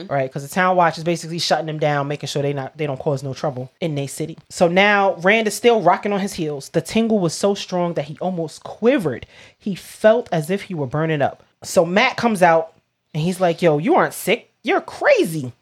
[0.10, 0.30] right?
[0.30, 2.99] Because the town watch is basically shutting them down, making sure they not they don't
[2.99, 4.38] cause no trouble in their city.
[4.49, 6.70] So now Rand is still rocking on his heels.
[6.70, 9.26] The tingle was so strong that he almost quivered.
[9.58, 11.44] He felt as if he were burning up.
[11.64, 12.74] So Mat comes out
[13.14, 14.52] and he's like, "Yo, you aren't sick.
[14.64, 15.54] You're crazy."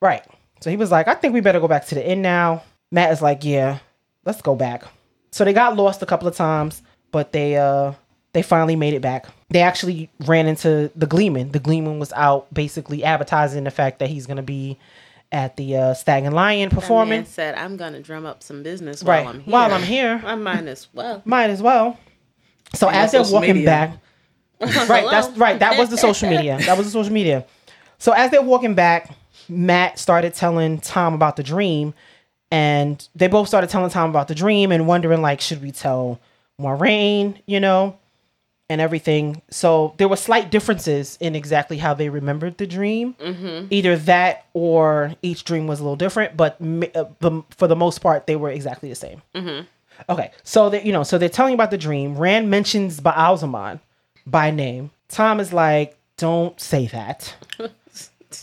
[0.00, 0.24] Right.
[0.60, 3.10] So he was like, "I think we better go back to the inn now." Mat
[3.12, 3.78] is like, "Yeah,
[4.24, 4.84] let's go back."
[5.32, 6.82] So they got lost a couple of times,
[7.12, 7.92] but they uh
[8.32, 9.26] they finally made it back.
[9.50, 11.50] They actually ran into the Gleeman.
[11.52, 14.78] The Gleeman was out basically advertising the fact that he's gonna be
[15.32, 17.24] at the uh, Stag and Lion Man performing.
[17.24, 19.24] said, "I'm gonna drum up some business Right.
[19.24, 19.52] while I'm here.
[19.52, 20.22] While I'm here.
[20.24, 21.98] I might as well." Might as well.
[22.74, 23.66] So And as they're walking media.
[23.66, 23.90] back,
[24.88, 25.58] right, that's right.
[25.58, 26.58] That was the social media.
[26.66, 27.44] That was the social media.
[27.98, 29.10] So as they're walking back,
[29.48, 31.94] Mat started telling Thom about the dream,
[32.52, 36.20] and they both started telling Thom about the dream and wondering like, should we tell
[36.60, 37.96] Moiraine, you know,
[38.70, 39.42] and everything.
[39.50, 43.16] So there were slight differences in exactly how they remembered the dream.
[43.70, 46.52] Either that or each dream was a little different, but
[46.94, 49.20] uh, the, for the most part, they were exactly the same.
[50.08, 52.16] Okay, so that you know, so they're telling you about the dream.
[52.16, 53.80] Rand mentions Baalzamon
[54.24, 54.92] by name.
[55.08, 57.34] Thom is like, "Don't say that,"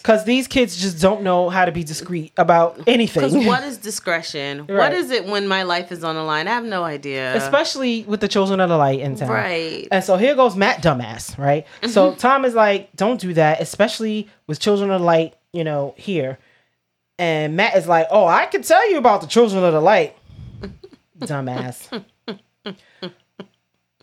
[0.07, 3.29] because these kids just don't know how to be discreet about anything.
[3.29, 4.59] Because what is discretion?
[4.59, 4.93] What Right.
[4.93, 6.47] is it when my life is on the line?
[6.47, 7.35] I have no idea.
[7.35, 9.27] Especially with the children of the light in town.
[9.27, 9.85] Right.
[9.91, 11.65] And so here goes Mat dumbass, right?
[11.81, 11.89] Mm-hmm.
[11.89, 15.93] So Thom is like, don't do that, especially with children of the light, you know,
[15.97, 16.39] here.
[17.19, 20.15] And Mat is like, oh, I can tell you about the children of the light.
[21.19, 22.01] dumbass.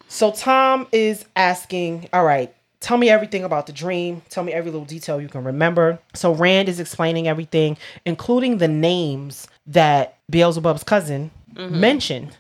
[0.08, 2.53] so Thom is asking, all right,
[2.84, 4.22] tell me everything about the dream.
[4.28, 5.98] Tell me every little detail you can remember.
[6.14, 11.80] So Rand is explaining everything, including the names that Beelzebub's cousin mm-hmm.
[11.80, 12.36] mentioned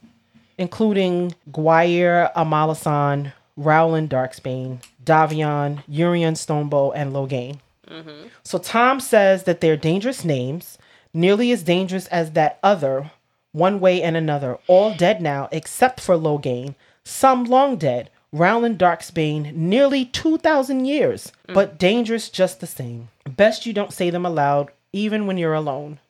[0.58, 7.58] including Guire Amalasan, Raolin Darksbane, Davian, Yurian Stonebow, and Logain.
[7.88, 8.28] Mm-hmm.
[8.42, 10.78] So Thom says that they're dangerous names,
[11.12, 13.10] nearly as dangerous as that other,
[13.52, 19.54] one way and another, all dead now except for Logain, some long dead, Raolin Darksbane,
[19.54, 21.54] nearly 2,000 years, mm.
[21.54, 23.08] but dangerous just the same.
[23.28, 26.00] Best you don't say them aloud, even when you're alone.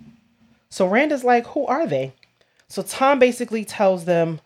[0.71, 2.15] So Rand is like, who are they?
[2.67, 4.41] So Thom basically tells them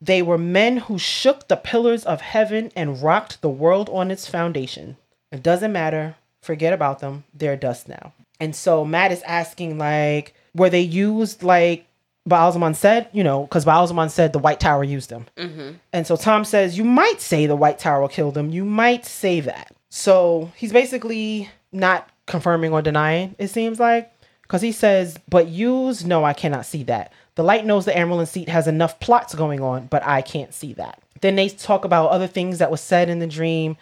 [0.00, 4.26] they were men who shook the pillars of heaven and rocked the world on its
[4.26, 4.96] foundation.
[5.30, 6.16] It doesn't matter.
[6.40, 7.24] Forget about them.
[7.34, 8.14] They're dust now.
[8.40, 11.87] And so Matt is asking, like, were they used like
[12.28, 13.08] Baalzamon said?
[13.12, 15.26] You know, because Baalzamon said the White Tower used them.
[15.36, 15.70] Mm-hmm.
[15.92, 18.50] And so Thom says, you might say the White Tower killed them.
[18.50, 19.74] You might say that.
[19.90, 24.12] So he's basically not confirming or denying, it seems like.
[24.42, 27.12] Because he says, but use, no, I cannot see that.
[27.34, 30.72] The light knows the Amyrlin seat has enough plots going on, but I can't see
[30.74, 31.02] that.
[31.20, 33.76] Then they talk about other things that was said in the dream.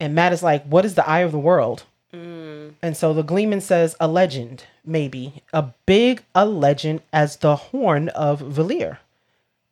[0.00, 1.84] And Mat is like, what is the eye of the world?
[2.14, 2.74] Mm.
[2.82, 5.42] And so the Gleeman says, a legend, maybe.
[5.52, 8.98] A big a legend as the horn of Valere,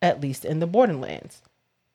[0.00, 1.42] at least in the Borderlands.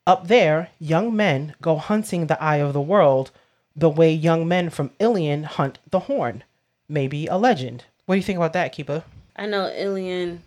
[0.07, 3.31] Up there, young men go hunting the eye of the world
[3.75, 6.43] the way young men from Illian hunt the horn.
[6.87, 7.85] Maybe a legend.
[8.05, 9.03] What do you think about that, Keba?
[9.35, 10.39] I know Illian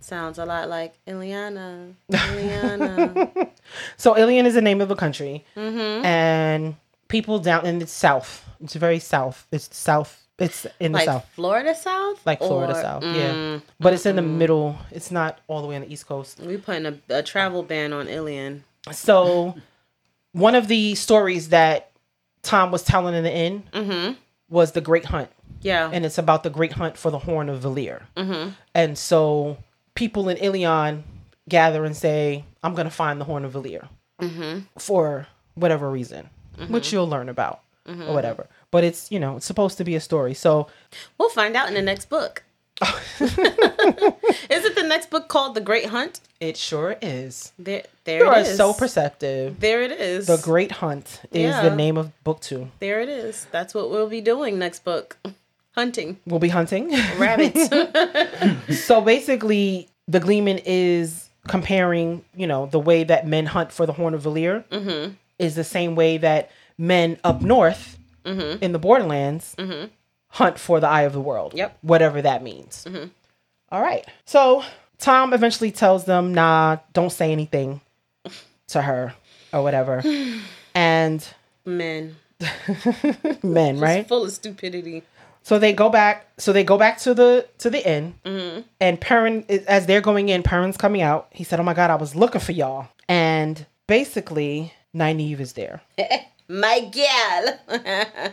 [0.00, 1.92] sounds a lot like Iliana.
[2.10, 3.48] Iliana.
[3.96, 6.04] So Illian is the name of a country, mm-hmm.
[6.04, 6.76] and
[7.12, 8.44] people down in the south.
[8.60, 9.46] It's very south.
[9.52, 10.18] It's south.
[10.38, 12.26] It's in the like south, Florida South?
[12.26, 13.02] like Florida Or- south.
[13.04, 14.76] Mm, yeah, but it's in the middle.
[14.90, 16.40] It's not all the way on the east coast.
[16.40, 18.62] We putting a, a travel ban on Illian.
[18.90, 19.54] So,
[20.32, 21.90] one of the stories that
[22.42, 24.14] Thom was telling in the inn mm-hmm.
[24.48, 25.30] was the Great Hunt,
[25.60, 25.90] Yeah.
[25.92, 28.02] and it's about the Great Hunt for the Horn of Valere.
[28.16, 28.50] Mm-hmm.
[28.74, 29.58] And so,
[29.94, 31.02] people in Illian
[31.48, 33.88] gather and say, "I'm going to find the Horn of Valere
[34.20, 34.60] mm-hmm.
[34.78, 36.30] for whatever reason,
[36.68, 36.96] which mm-hmm.
[36.96, 38.12] you'll learn about or mm-hmm.
[38.12, 40.68] whatever." But it's you know it's supposed to be a story, so
[41.18, 42.42] We'll find out in the next book.
[43.20, 46.20] Is it the next book called The Great Hunt?
[46.40, 47.52] it sure is.
[47.56, 48.56] There, there You it are is.
[48.56, 49.60] so perceptive.
[49.60, 50.26] there it is.
[50.26, 51.62] The Great Hunt is Yeah.
[51.68, 52.70] the name of book two.
[52.80, 53.46] there it is.
[53.52, 55.16] That's what we'll be doing next book.
[55.76, 56.90] Hunting We'll be hunting.
[57.18, 57.68] rabbits.
[58.86, 63.92] So basically, the Gleeman is comparing, you know, the way that men hunt for the
[63.92, 65.14] Horn of Valere mm-hmm.
[65.38, 68.62] Is the same way that men up north mm-hmm.
[68.62, 69.86] in the Borderlands mm-hmm.
[70.28, 71.54] hunt for the Eye of the World.
[71.54, 71.78] Yep.
[71.82, 72.84] Whatever that means.
[72.88, 73.08] Mm-hmm.
[73.70, 74.06] All right.
[74.24, 74.62] So
[74.98, 77.80] Thom eventually tells them, nah, don't say anything
[78.68, 79.14] to her
[79.52, 80.02] or whatever.
[80.74, 81.26] and
[81.64, 82.16] Men.
[83.42, 84.06] men, right?
[84.08, 85.02] Full of stupidity.
[85.42, 86.26] So they go back.
[86.38, 90.42] So they go back to the to the inn, and Perrin, as they're going in,
[90.42, 91.28] Perrin's coming out.
[91.30, 95.80] He said, "Oh my god, I was looking for y'all." And basically, Nynaeve is there.
[96.48, 97.58] My gal.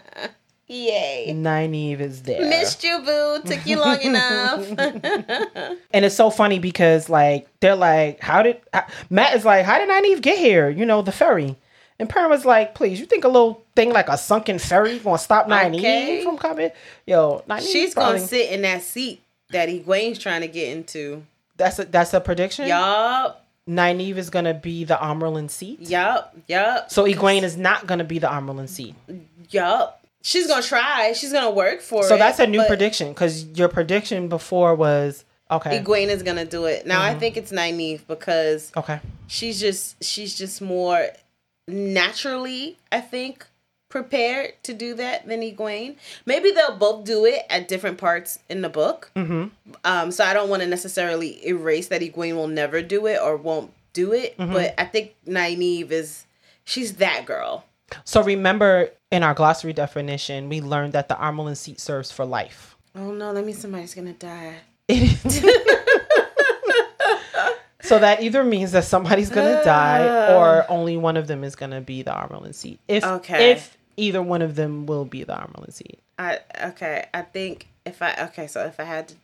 [0.68, 1.34] Yay.
[1.36, 3.41] Nynaeve is there, Missed you, boo.
[3.44, 4.68] Took you long enough.
[4.77, 9.80] and it's so funny because like they're like, "How did how, Mat is like, how
[9.80, 10.69] did Nynaeve get here?
[10.69, 11.56] You know, the ferry."
[11.98, 15.18] And Perrin was like, "Please, you think a little thing like a sunken ferry gonna
[15.18, 16.23] stop Nynaeve Okay.
[16.23, 16.69] from coming?
[17.07, 21.23] Yo, Nynaeve She's probably- gonna sit in that seat that Egwene's trying to get into.
[21.57, 22.68] That's a that's a prediction.
[22.68, 23.44] Yup.
[23.70, 25.80] Nynaeve is gonna be the Amyrlin seat.
[25.82, 26.91] Yep, Yup.
[26.91, 28.96] So Egwene is not going to be the Amyrlin seat.
[29.52, 30.04] Yup.
[30.22, 31.14] She's gonna try.
[31.14, 32.08] She's gonna work for it.
[32.08, 35.80] So that's a new prediction because your prediction before was okay.
[35.82, 36.86] Egwene is gonna do it.
[36.88, 37.16] Now Mm-hmm.
[37.16, 39.00] I think it's Nynaeve because okay.
[39.28, 41.08] she's just she's just more
[41.68, 43.46] naturally, I think,
[43.90, 45.95] prepared to do that than Egwene.
[46.26, 49.11] Maybe they'll both do it at different parts in the book.
[49.16, 49.48] Mm-hmm.
[49.84, 53.36] Um, so I don't want to necessarily erase that Egwene will never do it or
[53.36, 56.26] won't do it, but I think Nynaeve is
[56.64, 57.66] she's that girl.
[58.03, 62.78] So remember in our glossary definition, we learned that the Amyrlin seat serves for life.
[62.95, 64.56] Oh no, that means somebody's gonna die.
[67.82, 71.82] So that either means that somebody's gonna die or only one of them is gonna
[71.82, 72.80] be the Amyrlin seat.
[72.88, 73.53] If Okay.
[73.53, 76.00] if either one of them will be the Amyrlin seat.
[76.18, 77.08] I okay.
[77.14, 79.16] I think if I okay, so if I had to,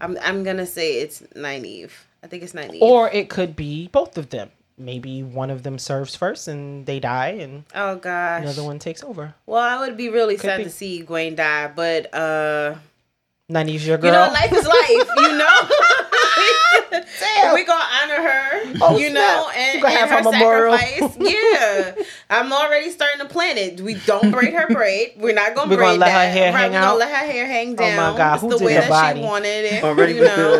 [0.00, 1.92] I'm I'm gonna say it's Nynaeve.
[2.22, 2.80] I think it's Nynaeve.
[2.80, 4.50] Or it could be both of them.
[4.76, 8.42] Maybe one of them serves first and they die and oh gosh.
[8.42, 9.34] another one takes over.
[9.46, 10.64] Well, I would be really sad be.
[10.64, 12.74] to see Gwen die, but uh,
[13.50, 14.12] Nynaeve's your girl.
[14.12, 15.08] you know, life is life.
[15.16, 15.60] You know.
[17.54, 19.56] we gonna honor her, Oh, you know, snap.
[19.56, 21.16] and, We gonna and have her her sacrifice.
[21.34, 21.94] Yeah,
[22.30, 23.80] I'm already starting to plan it.
[23.80, 25.12] We don't braid her braid.
[25.18, 26.32] We're not gonna We're braid gonna let her that.
[26.32, 27.86] hair right, hang we're gonna let her hair hang down.
[27.92, 28.12] Oh down.
[28.12, 29.20] my God, It's who the did way the that body?
[29.20, 29.84] she wanted it.
[29.84, 30.56] Already you with know.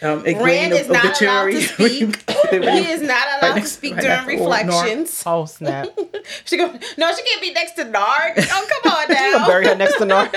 [0.00, 2.30] the um, Rand is not allowed to speak.
[2.50, 4.66] he is not allowed Right to speak right during after Old North.
[4.66, 5.22] reflections.
[5.26, 5.86] oh snap.
[6.44, 6.66] She go,
[6.98, 8.32] no, she can't be next to Nard.
[8.38, 9.32] Oh, come on You now.
[9.38, 10.28] gonna bury her next to Nor.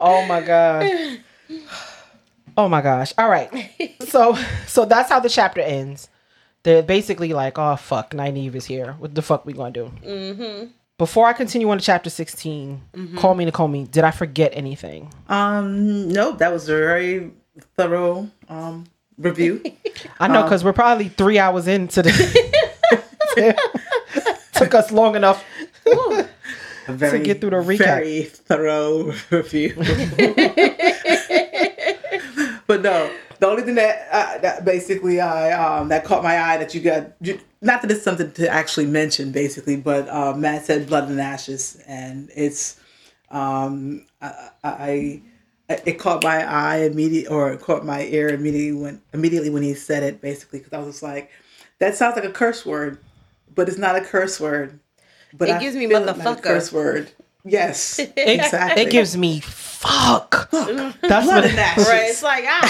[0.00, 1.18] oh my god.
[2.56, 3.12] Oh my gosh.
[3.18, 3.50] All right.
[4.06, 6.08] So so that's how the chapter ends.
[6.62, 8.94] They're basically like, oh fuck, Nynaeve is here.
[8.98, 9.92] What the fuck we gonna do?
[10.04, 10.66] Mm-hmm.
[10.96, 13.90] Before I continue on to chapter 16, call me Nakomi.
[13.90, 15.12] Did I forget anything?
[15.28, 17.32] Um, no, that was a very
[17.76, 18.84] thorough um
[19.18, 19.62] review.
[20.20, 22.12] I know because we're probably three hours into the.
[24.54, 25.44] Took us long enough.
[26.88, 27.78] A very, get through the recap.
[27.78, 29.74] Very thorough review.
[32.66, 36.56] But no, the only thing that uh, that basically I um that caught my eye
[36.58, 40.64] that you got you, not that it's something to actually mention basically, but uh, Mat
[40.66, 42.80] said blood and ashes, and it's
[43.30, 45.22] um I, I
[45.68, 49.74] it caught my eye immediately or it caught my ear immediately when immediately when he
[49.74, 51.30] said it basically because I was just like
[51.78, 52.98] that sounds like a curse word,
[53.54, 54.80] but it's not a curse word.
[55.32, 56.42] But It I gives me feel like a motherfucker.
[56.42, 57.10] curse word.
[57.46, 58.82] Yes, It, exactly.
[58.82, 60.50] it gives me fuck.
[60.50, 60.66] That's
[61.00, 61.86] Blood what and it ashes.
[61.88, 62.08] Right?
[62.10, 62.60] It's like, ah,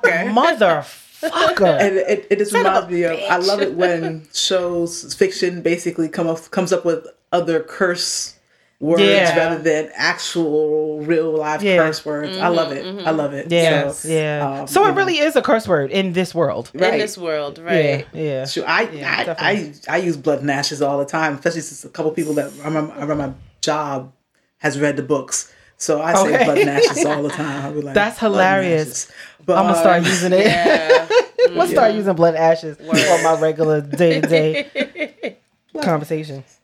[0.00, 0.32] motherfucker.
[1.22, 1.80] Motherfucker.
[1.80, 5.62] and it, it just Son reminds a me of I love it when shows fiction
[5.62, 8.34] basically come up comes up with other curse
[8.78, 9.34] words Yeah.
[9.36, 11.78] rather than actual real life Yeah.
[11.78, 12.36] curse words.
[12.36, 12.84] I love it.
[12.84, 13.50] Mm-hmm, I love it.
[13.50, 14.60] Yeah, So, yeah.
[14.60, 14.96] um, so you it know.
[14.96, 16.70] really is a curse word in this world.
[16.74, 16.94] Right.
[16.94, 18.06] In this world, right?
[18.12, 18.44] Yeah, yeah.
[18.46, 19.50] Sure, I, Yeah, I.
[19.88, 22.52] I I use blood and ashes all the time, especially since a couple people that
[22.62, 23.32] I remember, I remember my
[23.66, 24.12] job
[24.58, 25.52] has read the books.
[25.76, 26.44] So I say Okay.
[26.44, 27.62] blood and ashes all the time.
[27.66, 29.10] I'll be like, That's hilarious.
[29.44, 30.46] But, I'm gonna start um, using it.
[30.46, 31.08] Yeah.
[31.48, 35.36] I'm gonna start using blood ashes for my regular day to day
[35.82, 36.58] conversations.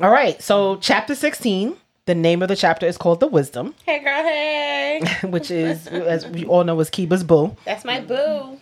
[0.00, 1.76] All right, so chapter 16.
[2.06, 5.00] The name of the chapter is called The Wisdom, hey, girl, hey.
[5.28, 7.54] which is, as we all know, is Keba's boo.
[7.64, 8.58] That's my boo.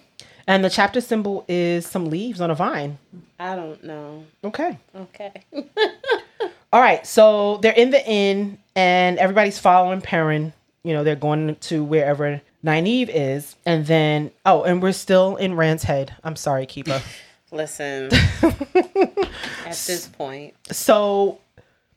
[0.47, 2.99] And the chapter symbol is some leaves on a vine.
[3.39, 4.25] I don't know.
[4.45, 4.77] Okay.
[4.95, 5.33] Okay.
[6.73, 10.53] All right, so they're in the inn and everybody's following Perrin.
[10.85, 13.57] You know, they're going to wherever Nynaeve is.
[13.65, 16.15] And then, oh, and we're still in Rand's head.
[16.25, 17.03] I'm sorry, Keba.
[17.51, 18.11] Listen.
[19.65, 21.41] At this point, so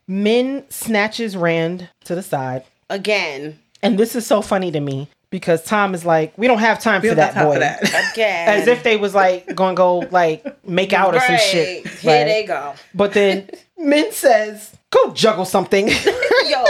[0.08, 2.64] Min snatches Rand to the side.
[2.88, 6.78] again, And this is so funny to me because Thom is like, we don't have
[6.78, 7.54] time we for don't that have time boy.
[7.54, 8.12] for that.
[8.12, 11.84] again, As if they was like going to go like make out or some shit.
[11.88, 12.24] Here Right?
[12.24, 12.74] they go.
[12.94, 15.88] But then Min says, go juggle something.
[16.46, 16.64] Yo,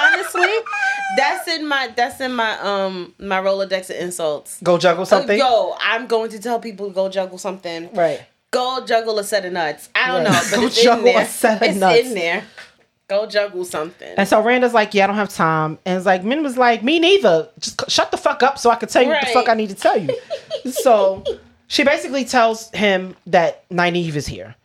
[0.00, 0.46] honestly,
[1.16, 4.60] that's in my that's in my um my Rolodex of insults.
[4.62, 5.38] go juggle Uh, something.
[5.38, 7.92] Yo, I'm going to tell people to go juggle something.
[7.94, 8.20] Right.
[8.52, 9.88] Go juggle a set of nuts.
[9.94, 10.32] I don't Right.
[10.32, 11.98] know, but Go it's in juggle a set of it's nuts.
[12.00, 12.44] in there.
[13.08, 14.14] Go juggle something.
[14.16, 15.78] And so Randa's like, yeah, I don't have time.
[15.84, 17.48] And it's like, Min was like, me neither.
[17.60, 19.54] Just c- shut the fuck up so I can tell you what the fuck I
[19.54, 20.10] need to tell you.
[20.72, 21.22] so
[21.68, 24.56] she basically tells him that Nynaeve is here.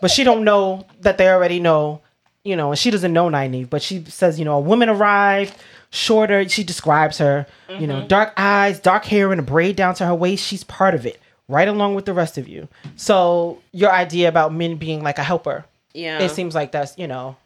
[0.00, 2.00] But she don't know that they already know,
[2.44, 3.68] you know, and she doesn't know Nynaeve.
[3.70, 5.56] But she says, you know, a woman arrived,
[5.90, 6.48] shorter.
[6.48, 7.86] She describes her, you Mm-hmm.
[7.86, 10.44] know, dark eyes, dark hair, and a braid down to her waist.
[10.46, 12.68] She's part of it, right along with the rest of you.
[12.96, 16.20] So your idea about Min being like a helper, yeah.
[16.20, 17.36] it seems like that's, you know,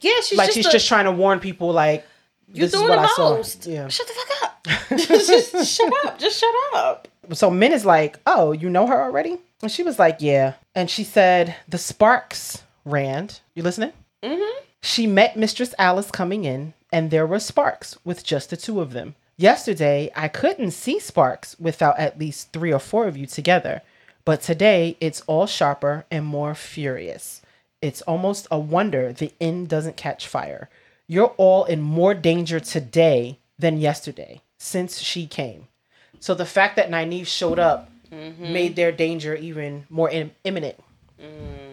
[0.00, 2.06] yeah, she's like just she's a- just trying to warn people like
[2.52, 3.36] you're this is doing what the I saw.
[3.36, 3.66] most.
[3.66, 3.88] Yeah.
[3.88, 4.66] Shut the fuck up.
[4.98, 6.18] just, just shut up.
[6.18, 7.08] Just shut up.
[7.32, 10.88] So Min is like, "Oh, you know her already?" And she was like, "Yeah." And
[10.88, 13.40] she said, "The sparks, Rand.
[13.54, 13.92] You listening?"
[14.22, 14.62] Mm-hmm.
[14.82, 18.92] She met Mistress Alys coming in, and there were sparks with just the two of
[18.92, 19.14] them.
[19.36, 23.82] Yesterday, I couldn't see sparks without at least three or four of you together.
[24.24, 27.37] But today it's all sharper and more furious.
[27.80, 30.68] It's almost a wonder the inn doesn't catch fire.
[31.06, 35.68] You're all in more danger today than yesterday since she came.
[36.20, 38.52] So the fact that Nynaeve showed up mm-hmm.
[38.52, 40.76] made their danger even more Im- imminent.
[41.20, 41.67] Mm.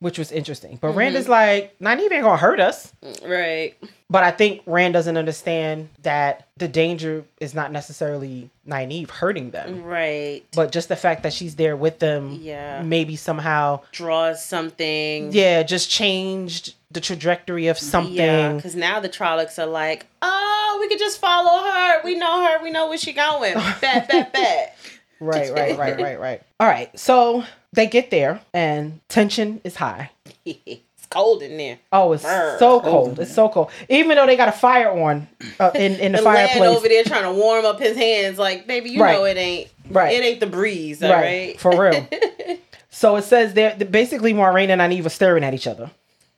[0.00, 0.78] Which was interesting.
[0.80, 1.32] But Rand is mm-hmm.
[1.32, 2.92] like, Nynaeve ain't gonna hurt us.
[3.24, 3.74] Right.
[4.08, 9.82] But I think Rand doesn't understand that the danger is not necessarily Nynaeve hurting them.
[9.82, 10.44] Right.
[10.54, 12.80] But just the fact that she's there with them, Yeah.
[12.82, 15.32] maybe somehow, Draws something.
[15.32, 18.14] yeah, just changed the trajectory of something.
[18.14, 22.02] Yeah, because now the Trollocs are like, oh, we could just follow her.
[22.04, 22.62] We know her.
[22.62, 23.54] We know where she going.
[23.80, 24.76] Bet, bet, bet.
[25.20, 26.42] Right, right, right, right, right.
[26.60, 30.10] All right, so they get there and tension is high.
[30.44, 31.78] it's cold in there.
[31.92, 33.18] Oh, it's so cold.
[33.18, 33.70] It's so cold.
[33.88, 35.28] Even though they got a fire on
[35.60, 36.76] uh, in in the The lad fireplace.
[36.76, 39.12] over there trying to warm up his hands, like, baby, you Right.
[39.12, 39.68] know it ain't.
[39.90, 40.14] Right.
[40.14, 41.60] It ain't the breeze, all right, right?
[41.60, 42.06] for real.
[42.90, 45.90] so it says they're that basically Maureen and Nynaeve are staring at each other,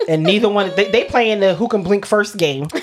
[0.08, 2.66] and neither one they, they playing the who can blink first game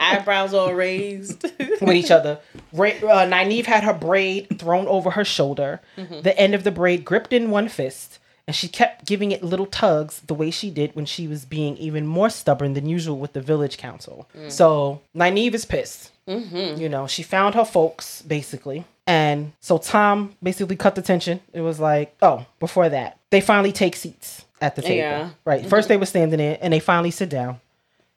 [0.00, 1.44] Eyebrows all raised.
[1.80, 2.38] with each other.
[2.72, 6.20] Ra- uh, Nynaeve had her braid thrown over her shoulder, mm-hmm.
[6.22, 9.66] the end of the braid gripped in one fist, and she kept giving it little
[9.66, 13.32] tugs the way she did when she was being even more stubborn than usual with
[13.32, 14.28] the village council.
[14.36, 14.50] Mm.
[14.50, 16.10] So Nynaeve is pissed.
[16.28, 16.80] Mm-hmm.
[16.80, 18.84] You know, she found her folks basically.
[19.06, 21.40] And so Thom basically cut the tension.
[21.52, 24.96] It was like, oh, before that, they finally take seats at the table.
[24.96, 25.30] Yeah.
[25.44, 25.66] Right.
[25.66, 27.60] First they were standing in and they finally sit down.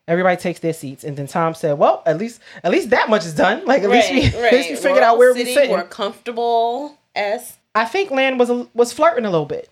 [0.07, 3.25] Everybody takes their seats, and then Thom said, "Well, at least, at least that much
[3.25, 3.65] is done.
[3.65, 5.71] Like, at least we, at least we figured We're out all where we sitting, sitting."
[5.71, 6.97] We're comfortable.
[7.13, 7.57] S.
[7.75, 9.69] I think Lan was a, was flirting a little bit.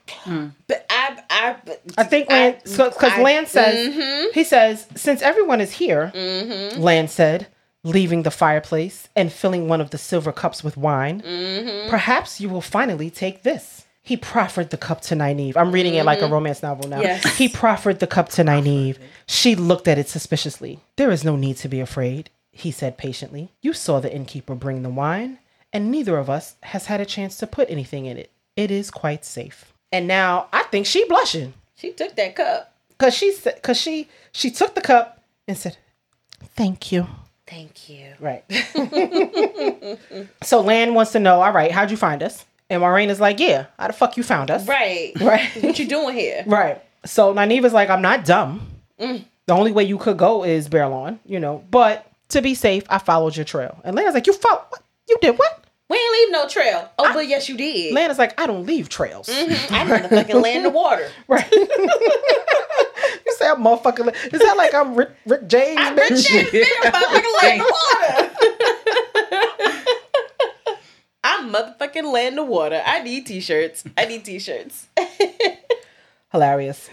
[0.67, 1.55] But I, I,
[1.97, 3.23] I think Lan because I- mm-hmm.
[3.23, 6.11] Lan says he says since everyone is here,
[6.77, 7.47] Lan said,
[7.83, 11.21] leaving the fireplace and filling one of the silver cups with wine.
[11.21, 11.89] Mm-hmm.
[11.89, 13.74] Perhaps you will finally take this.
[14.05, 15.57] He proffered the cup to Nynaeve.
[15.57, 16.97] I'm reading it like a romance novel now.
[16.97, 17.25] Mm-hmm.
[17.25, 17.37] Yes.
[17.37, 18.97] He proffered the cup to Nynaeve.
[19.25, 20.79] She looked at it suspiciously.
[20.95, 23.51] There is no need to be afraid, he said patiently.
[23.61, 25.39] You saw the innkeeper bring the wine,
[25.73, 28.29] and neither of us has had a chance to put anything in it.
[28.55, 29.73] It is quite safe.
[29.91, 32.73] And now I think she blushing she took that cup.
[32.89, 35.77] because she said because she she took the cup and said,
[36.55, 37.07] "Thank you."
[37.47, 38.13] Thank you.
[38.19, 38.43] Right.
[40.41, 42.43] so Lan wants to know, all right, how'd you find us?
[42.69, 44.67] And Maureen is like, yeah, how the fuck you found us?
[44.67, 45.13] Right.
[45.21, 45.49] Right.
[45.63, 46.43] What you doing here?
[46.45, 46.81] Right.
[47.05, 48.67] So Nynaeve is like, I'm not dumb.
[48.99, 49.23] Mm.
[49.47, 51.63] The only way you could go is Baerlon, you know.
[51.69, 53.79] But to be safe, I followed your trail.
[53.83, 54.63] And Lana's like, you followed?
[54.69, 54.81] What?
[55.07, 55.63] You did what?
[55.87, 56.89] We ain't leave no trail.
[56.97, 57.93] Oh, but yes, you did.
[57.93, 59.27] Lana's like, I don't leave trails.
[59.27, 59.73] Mm-hmm.
[59.73, 61.07] I motherfucking Lan the Warder.
[61.27, 61.51] Right.
[61.51, 61.67] you
[63.37, 64.33] say I'm motherfucking.
[64.33, 65.79] Is that like I'm Rick, Rick James?
[65.79, 66.27] bitch?
[66.27, 68.31] Shit, bitch, I'm motherfucking Lan the Warder.
[71.23, 72.81] I'm motherfucking Lan the Warder.
[72.85, 73.83] I need t-shirts.
[73.97, 74.87] I need t-shirts.
[76.31, 76.89] Hilarious.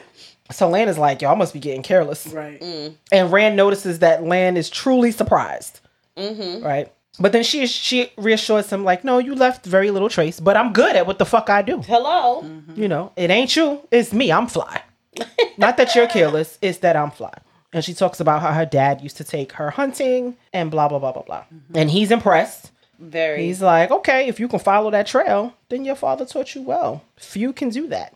[0.50, 2.26] So Lan is like, y'all must be getting careless.
[2.28, 2.60] Right.
[2.60, 2.94] Mm.
[3.10, 5.80] And Rand notices that Lan is truly surprised.
[6.16, 6.64] Mm-hmm.
[6.64, 6.92] Right.
[7.18, 10.72] But then she she reassures him like, no, you left very little trace, but I'm
[10.72, 11.82] good at what the fuck I do.
[11.82, 12.42] Hello.
[12.42, 12.80] Mm-hmm.
[12.80, 14.32] You know, it ain't you, it's me.
[14.32, 14.82] I'm fly.
[15.58, 17.34] Not that you're careless, it's that I'm fly.
[17.74, 20.98] And she talks about how her dad used to take her hunting and blah blah
[20.98, 21.44] blah blah blah.
[21.54, 21.76] Mm-hmm.
[21.76, 22.70] And he's impressed.
[23.02, 23.44] Very.
[23.46, 27.02] He's like, okay, if you can follow that trail, then your father taught you well.
[27.16, 28.14] Few can do that.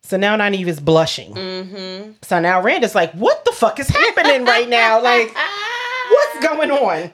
[0.00, 1.34] So now Nynaeve is blushing.
[1.34, 2.12] Mm-hmm.
[2.22, 5.02] So now Rand is like, what the fuck is happening right now?
[5.02, 5.34] Like,
[6.10, 7.12] what's going on?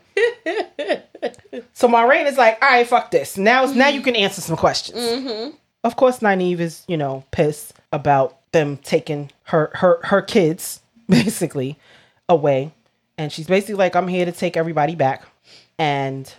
[1.72, 3.36] so Maureen is like, all right, fuck this.
[3.36, 4.98] Now, now you can answer some questions.
[4.98, 5.50] Mm-hmm.
[5.82, 11.78] Of course, Nynaeve is, you know, pissed about them taking her her her kids basically
[12.28, 12.72] away,
[13.18, 15.24] and she's basically like, I'm here to take everybody back.
[15.78, 16.32] And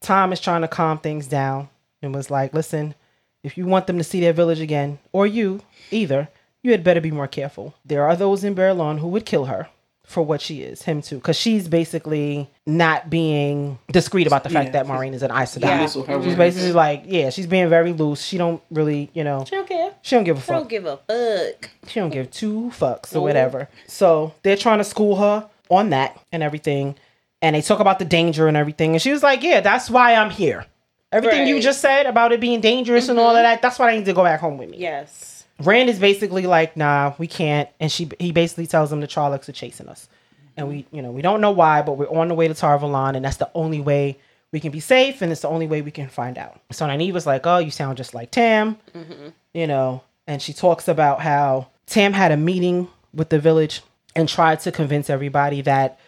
[0.00, 1.68] Thom is trying to calm things down
[2.02, 2.94] and was like, listen,
[3.42, 5.60] if you want them to see their village again, or you
[5.90, 6.28] either,
[6.62, 7.74] you had better be more careful.
[7.84, 9.68] There are those in Baerlon who would kill her
[10.04, 14.68] for what she is, him too, because she's basically not being discreet about the fact
[14.68, 15.62] Yeah, that Maureen is an Aes Sedai.
[15.64, 15.82] Yeah.
[15.82, 18.22] This was her She's basically like, yeah, she's being very loose.
[18.22, 19.92] She don't really, you know, She don't care.
[20.00, 21.70] she don't give a I don't give a fuck.
[21.88, 23.22] She don't give two fucks or Nope.
[23.24, 23.68] whatever.
[23.86, 26.94] So they're trying to school her on that and everything.
[27.40, 28.92] And they talk about the danger and everything.
[28.92, 30.66] And she was like, yeah, that's why I'm here.
[31.10, 33.44] Everything you just said about it being dangerous and all of mm-hmm.
[33.44, 34.78] that, that's why I need to go back home with me.
[34.78, 35.38] Yes.
[35.60, 37.68] Rand is basically like, nah, we can't.
[37.80, 40.08] And she he basically tells them the Trollocs are chasing us.
[40.56, 42.78] And we, you know, we don't know why, but we're on the way to Tar
[42.78, 44.18] Valon, and that's the only way
[44.50, 46.60] we can be safe, and it's the only way we can find out.
[46.72, 48.76] So Nynaeve was like, Oh, you sound just like Tam.
[48.94, 49.28] Mm-hmm.
[49.54, 53.82] You know, and she talks about how Tam had a meeting with the village
[54.14, 55.98] and tried to convince everybody that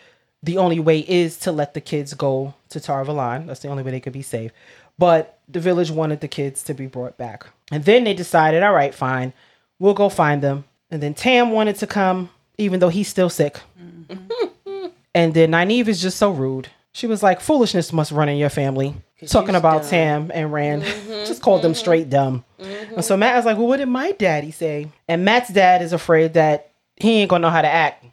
[0.43, 3.47] the only way is to let the kids go to Tar Valon.
[3.47, 4.53] That's the only way they could be safe.
[4.99, 7.47] But the village wanted the kids to be brought back.
[7.71, 9.33] And then they decided, all right, fine,
[9.79, 10.65] we'll go find them.
[10.91, 13.61] And then Tam wanted to come, even though he's still sick.
[13.81, 14.87] Mm-hmm.
[15.15, 16.69] and then Nynaeve is just so rude.
[16.93, 18.95] She was like, foolishness must run in your family.
[19.27, 19.91] Talking about dumb.
[19.91, 20.83] Tam and Rand.
[20.83, 21.79] Mm-hmm, just called them mm-hmm.
[21.79, 22.45] straight dumb.
[22.59, 24.89] And so Mat was like, well, what did my daddy say?
[25.07, 28.05] And Mat's dad is afraid that he ain't gonna know how to act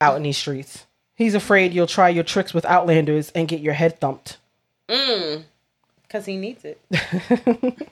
[0.00, 0.85] out in these streets.
[1.16, 4.36] He's afraid you'll try your tricks with Outlanders and get your head thumped.
[4.88, 5.42] Mm.
[6.02, 6.80] Because he needs it.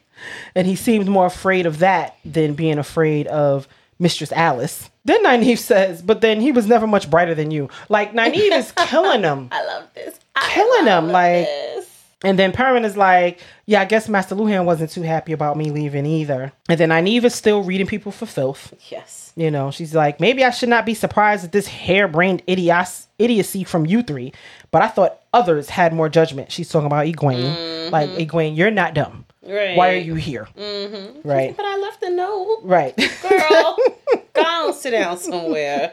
[0.54, 3.66] And he seemed more afraid of that than being afraid of
[3.98, 4.88] Mistress Alys.
[5.04, 7.68] Then Nynaeve says, but then he was never much brighter than you.
[7.88, 9.48] Like Nynaeve is killing him.
[9.50, 10.18] I love this.
[10.36, 11.93] I Killing him, love like- this.
[12.24, 15.70] And then Perrin is like, yeah, I guess Master Luhhan wasn't too happy about me
[15.70, 16.52] leaving either.
[16.68, 18.72] And then Nynaeve is still reading people for filth.
[18.90, 19.32] Yes.
[19.36, 23.64] You know, she's like, maybe I should not be surprised at this harebrained idios- idiocy
[23.64, 24.32] from you three,
[24.70, 26.50] but I thought others had more judgment.
[26.50, 27.90] She's talking about Egwene.
[27.90, 29.26] Like, Egwene, you're not dumb.
[29.46, 29.76] Right.
[29.76, 30.48] Why are you here?
[30.56, 31.28] Mm-hmm.
[31.28, 31.54] Right.
[31.56, 32.60] But I left a note.
[32.62, 32.96] Right.
[32.96, 33.76] Girl,
[34.32, 35.92] go on, sit down somewhere.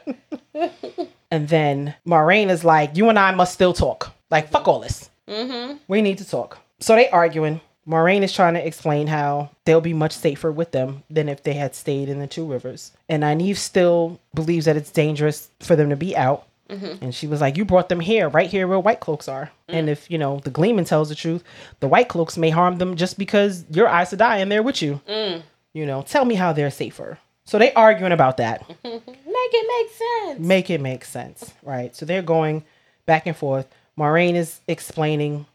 [1.30, 4.14] and then Moiraine is like, you and I must still talk.
[4.30, 5.10] Like, fuck all this.
[5.30, 5.78] Mm-hmm.
[5.88, 6.60] We need to talk.
[6.80, 7.62] So they arguing.
[7.88, 11.54] Moiraine is trying to explain how they'll be much safer with them than if they
[11.54, 12.92] had stayed in the Two Rivers.
[13.10, 16.48] And Nynaeve still believes that it's dangerous for them to be out.
[16.70, 17.04] Mm-hmm.
[17.04, 19.52] And she was like, You brought them here, right here where White Cloaks are.
[19.68, 19.74] Mm.
[19.74, 21.44] And if, you know, the Gleeman tells the truth,
[21.82, 25.02] the White Cloaks may harm them just because your Aes Sedai and they're with you.
[25.08, 25.42] Mm.
[25.74, 27.18] You know, tell me how they're safer.
[27.46, 28.66] So they arguing about that.
[28.84, 30.48] Make it make sense.
[30.48, 31.96] make it make sense, right?
[31.96, 32.64] So they're going
[33.06, 33.68] back and forth.
[34.00, 35.46] Moiraine is explaining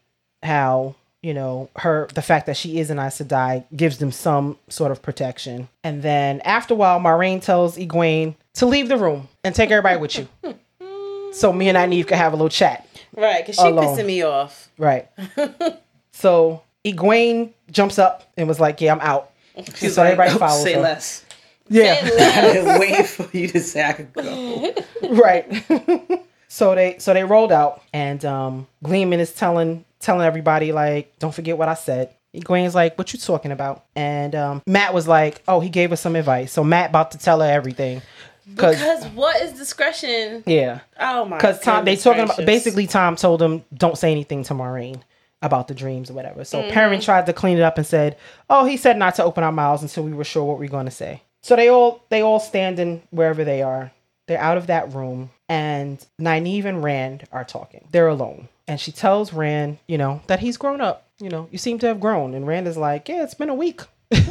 [0.42, 4.58] how you know her the fact that she is an Aes Sedai gives them some
[4.68, 9.28] sort of protection, and then after a while, Moiraine tells Egwene to leave the room
[9.42, 10.28] and take everybody with you,
[11.32, 12.86] so me and Nynaeve can have a little chat,
[13.16, 13.96] Right, because she Alone.
[13.96, 14.70] pissing me off.
[14.78, 15.08] right?
[16.12, 19.32] so Egwene jumps up and was like, "Yeah, I'm out."
[19.74, 20.80] She's so everybody "Oh, follows say her.
[20.80, 21.24] less.
[21.68, 24.72] Yeah, I've been waiting for you to say I could go.
[25.10, 25.46] right
[26.48, 31.34] so they so they rolled out and um gleeman is telling telling everybody like don't
[31.34, 32.12] forget what i said.
[32.34, 33.84] Egwene's like what you talking about?
[33.94, 36.52] And um mat was like oh he gave us some advice.
[36.52, 38.02] So mat about to tell her everything.
[38.48, 40.44] Because what is discretion?
[40.46, 40.80] yeah.
[41.00, 44.54] Oh my because thom they talking about basically thom told him don't say anything to
[44.54, 45.02] maureen
[45.42, 46.44] about the dreams or whatever.
[46.44, 48.16] So perrin tried to clean it up and said
[48.50, 50.70] oh he said not to open our mouths until we were sure what we are
[50.70, 51.22] going to say.
[51.42, 53.92] So they all they all standing wherever they are
[54.26, 57.86] they're out of that room and Nynaeve and Rand are talking.
[57.92, 58.48] They're alone.
[58.68, 61.04] And she tells Rand, you know, that he's grown up.
[61.20, 62.34] You know, you seem to have grown.
[62.34, 63.82] And Rand is like, yeah, it's been a week.
[64.12, 64.22] I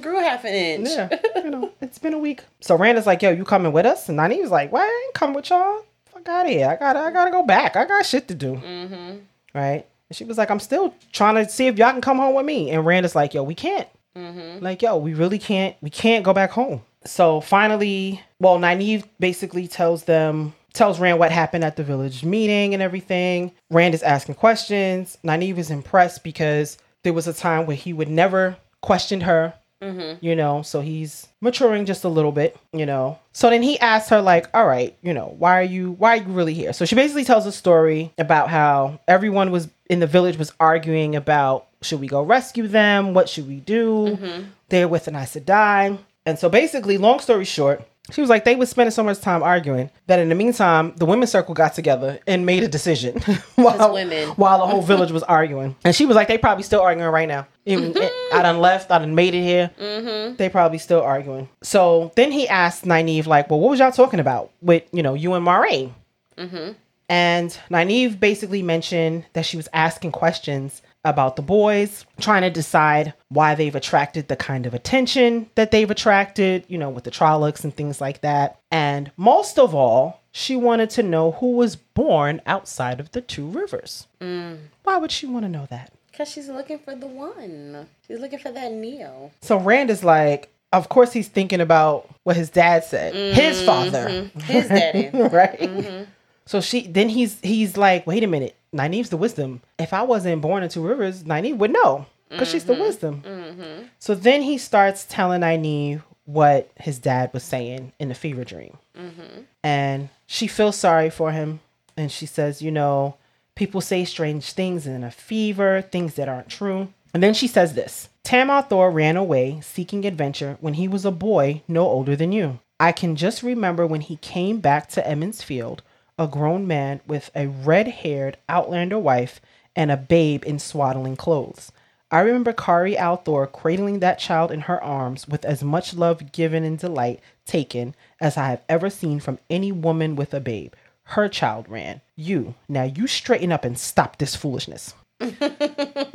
[0.00, 0.88] grew half an inch.
[0.90, 2.42] Yeah, you know, it's been a week.
[2.60, 4.08] So Rand is like, yo, you coming with us?
[4.08, 5.84] And Nynaeve's like, well, I ain't coming with y'all.
[6.06, 6.68] Fuck out of here.
[6.68, 7.76] I gotta, I gotta go back.
[7.76, 8.54] I got shit to do.
[8.56, 9.18] Mm-hmm.
[9.54, 9.86] Right?
[10.08, 12.44] And she was like, I'm still trying to see if y'all can come home with
[12.44, 12.70] me.
[12.70, 13.88] And Rand is like, yo, we can't.
[14.16, 14.62] Mm-hmm.
[14.62, 15.76] Like, yo, we really can't.
[15.80, 16.82] We can't go back home.
[17.04, 22.74] So finally, well, Nynaeve basically tells them, tells Rand what happened at the village meeting
[22.74, 23.52] and everything.
[23.70, 25.18] Rand is asking questions.
[25.24, 29.54] Nynaeve is impressed because there was a time where he would never question her.
[29.82, 30.24] Mm-hmm.
[30.24, 33.18] You know, so he's maturing just a little bit, you know.
[33.32, 36.22] So then he asks her, like, all right, you know, why are you why are
[36.22, 36.72] you really here?
[36.72, 41.16] So she basically tells a story about how everyone was in the village was arguing
[41.16, 43.12] about should we go rescue them?
[43.12, 44.16] What should we do?
[44.16, 44.42] Mm-hmm.
[44.68, 45.98] They're with an Aes Sedai.
[46.24, 49.42] And so basically, long story short, she was like, they was spending so much time
[49.42, 53.20] arguing that in the meantime, the women's circle got together and made a decision
[53.54, 54.28] while, women.
[54.30, 55.76] while the whole village was arguing.
[55.84, 57.46] And she was like, they probably still arguing right now.
[57.64, 58.36] Even, mm-hmm.
[58.36, 59.70] I done left, I done made it here.
[59.78, 60.36] Mm-hmm.
[60.36, 61.48] They probably still arguing.
[61.62, 65.14] So then he asked Nynaeve, like, well, what was y'all talking about with, you know,
[65.14, 65.92] you and Moiraine?
[66.36, 66.72] Mm-hmm.
[67.08, 73.14] And Nynaeve basically mentioned that she was asking questions about the boys, trying to decide
[73.28, 77.64] why they've attracted the kind of attention that they've attracted, you know, with the Trollocs
[77.64, 78.58] and things like that.
[78.70, 83.46] And most of all, she wanted to know who was born outside of the two
[83.46, 84.06] rivers.
[84.20, 84.58] Mm.
[84.84, 85.92] Why would she want to know that?
[86.10, 87.86] Because she's looking for the one.
[88.06, 89.30] She's looking for that Neo.
[89.40, 93.66] So Rand is like, of course he's thinking about what his dad said, his mm-hmm.
[93.66, 95.10] father, His daddy.
[95.14, 95.60] right?
[95.60, 96.04] Mm-hmm.
[96.46, 99.60] So she then he's he's like, wait a minute, Nynaeve's the wisdom.
[99.78, 102.82] If I wasn't born in Two Rivers, Nynaeve would know because she's the mm-hmm.
[102.82, 103.22] wisdom.
[103.24, 103.84] Mm-hmm.
[103.98, 108.78] So then he starts telling Nynaeve what his dad was saying in the fever dream,
[108.96, 109.42] mm-hmm.
[109.62, 111.60] and she feels sorry for him,
[111.96, 113.16] and she says, you know,
[113.54, 116.88] people say strange things in a fever, things that aren't true.
[117.14, 121.10] And then she says this Tam al'Thor ran away seeking adventure when he was a
[121.10, 122.60] boy no older than you.
[122.80, 125.82] I can just remember when he came back to Emond's Field,
[126.18, 129.40] a grown man with a red haired Outlander wife
[129.74, 131.72] and a babe in swaddling clothes.
[132.10, 136.62] I remember Kari al'Thor cradling that child in her arms with as much love given
[136.62, 140.74] and delight taken as I have ever seen from any woman with a babe.
[141.04, 142.02] Her child ran.
[142.14, 144.94] You, now you straighten up and stop this foolishness.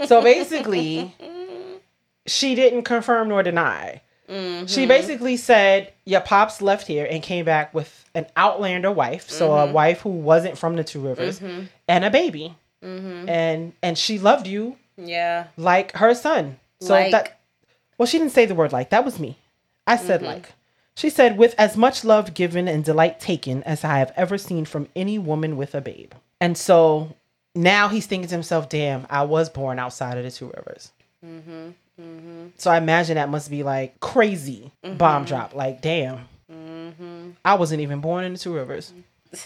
[0.05, 1.15] so basically,
[2.27, 4.01] she didn't confirm nor deny.
[4.27, 4.87] She mm-hmm.
[4.87, 9.65] basically said, Your pops left here and came back with an outlander wife, so a
[9.65, 9.73] mm-hmm.
[9.73, 11.65] wife who wasn't from the Two Rivers, mm-hmm.
[11.87, 12.55] and a baby.
[12.81, 15.47] And and she loved you Yeah.
[15.55, 16.59] like her son.
[16.81, 17.11] So Like.
[17.11, 17.39] that
[17.97, 18.89] well, she didn't say the word like.
[18.89, 19.37] That was me.
[19.85, 20.53] I said like.
[20.95, 24.65] She said, with as much love given and delight taken as I have ever seen
[24.65, 26.13] from any woman with a babe.
[26.41, 27.15] And so
[27.53, 30.91] now he's thinking to himself, damn, I was born outside of the two rivers.
[31.99, 32.47] Mm-hmm.
[32.57, 35.25] So I imagine that must be like crazy bomb mm-hmm.
[35.25, 35.55] drop.
[35.55, 36.19] Like, damn,
[36.51, 37.31] mm-hmm.
[37.43, 38.93] I wasn't even born in the two rivers.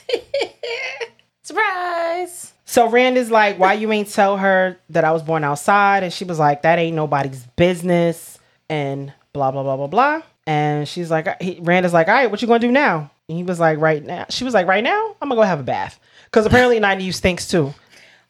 [1.43, 2.53] Surprise.
[2.65, 6.03] So Rand is like, why you ain't tell her that I was born outside?
[6.03, 8.39] And she was like, that ain't nobody's business.
[8.69, 10.21] And blah blah blah blah blah.
[10.47, 13.11] And she's like, he, Rand is like, all right, what you gonna do now?
[13.27, 14.25] And he was like, right now.
[14.29, 17.47] She was like, right now, I'm gonna go have a bath because apparently Nynaeve stinks
[17.47, 17.73] too,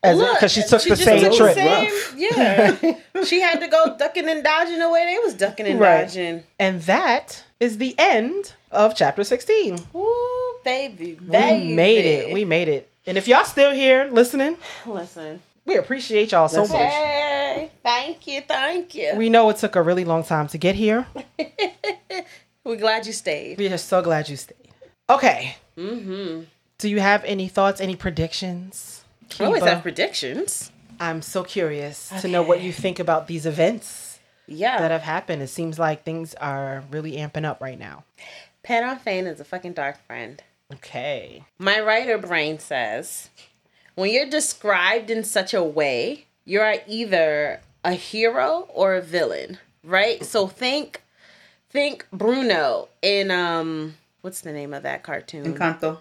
[0.01, 1.53] because she took the just same took trip.
[1.55, 3.23] same- yeah.
[3.23, 6.01] she had to go ducking and dodging the way they was ducking and Right.
[6.07, 6.43] dodging.
[6.59, 9.77] And that is the end of chapter 16.
[9.95, 11.27] Ooh, baby, We
[11.75, 12.33] made it.
[12.33, 12.89] We made it.
[13.05, 15.41] And if y'all still here listening, listen.
[15.65, 16.71] we appreciate y'all so much.
[16.71, 19.13] Hey, thank you, thank you.
[19.15, 21.05] We know it took a really long time to get here.
[22.63, 23.57] We're glad you stayed.
[23.57, 24.57] We are so glad you stayed.
[25.09, 25.55] Okay.
[25.77, 26.41] Mm-hmm.
[26.77, 29.00] Do you have any thoughts, any predictions?
[29.39, 30.71] I always have predictions.
[30.99, 34.79] I'm so curious to know what you think about these events Yeah.
[34.79, 35.41] that have happened.
[35.41, 38.03] It seems like things are really amping up right now.
[38.63, 40.43] Padan Fain is a fucking dark friend.
[40.73, 41.43] Okay.
[41.57, 43.29] My writer brain says
[43.95, 50.23] when you're described in such a way, you're either a hero or a villain, right?
[50.23, 51.01] So think
[51.69, 55.53] think Bruno in um what's the name of that cartoon?
[55.55, 55.99] Encanto.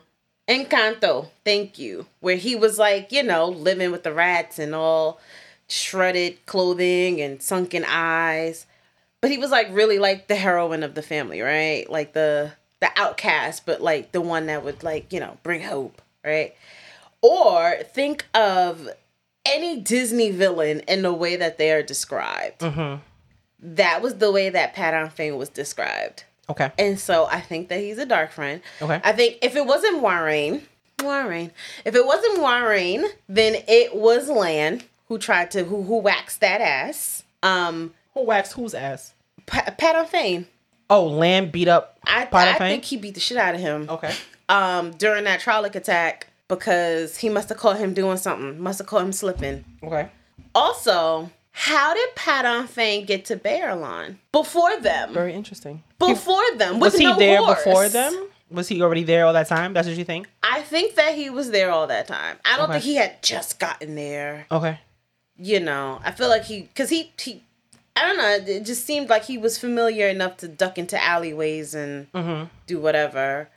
[0.48, 2.06] Encanto, thank you.
[2.20, 5.20] Where he was like, you know, living with the rats and all
[5.68, 8.66] shredded clothing and sunken eyes.
[9.20, 11.88] But he was like really like the heroine of the family, right?
[11.88, 16.00] Like the the outcast, but like the one that would like, you know, bring hope,
[16.24, 16.54] right?
[17.22, 18.88] Or think of
[19.44, 22.60] any Disney villain in the way that they are described.
[22.60, 23.02] Mm-hmm.
[23.62, 26.24] That was the way that Padan Fain was described.
[26.50, 26.70] Okay.
[26.78, 28.60] And so I think that he's a dark friend.
[28.82, 29.00] Okay.
[29.02, 30.66] I think if it wasn't Warren,
[31.02, 31.52] Warren,
[31.84, 36.60] if it wasn't Warren, then it was Lan who tried to who who waxed that
[36.60, 37.22] ass.
[37.42, 39.14] Um, Who waxed whose ass?
[39.46, 40.46] Pa- Padan Fain.
[40.90, 43.86] Oh, Lan beat up I, I think he beat the shit out of him.
[43.88, 44.12] Okay.
[44.48, 48.60] Um, during that Trolloc attack because he must have caught him doing something.
[48.60, 49.64] Must have caught him slipping.
[49.82, 50.08] Okay.
[50.54, 55.12] Also, how did Padan Fain get to Baerlon before them?
[55.12, 55.82] Very interesting.
[55.98, 57.62] Before them, with Was he no there horse.
[57.64, 58.28] before them?
[58.50, 59.74] Was he already there all that time?
[59.74, 60.26] That's what you think?
[60.42, 62.38] I think that he was there all that time.
[62.44, 62.72] I don't Okay.
[62.80, 64.46] think he had just gotten there.
[64.50, 64.78] Okay.
[65.36, 67.42] You know, I feel like he, cause he, he,
[67.94, 68.52] I don't know.
[68.54, 72.44] It just seemed like he was familiar enough to duck into alleyways and Mm-hmm.
[72.66, 73.50] do whatever.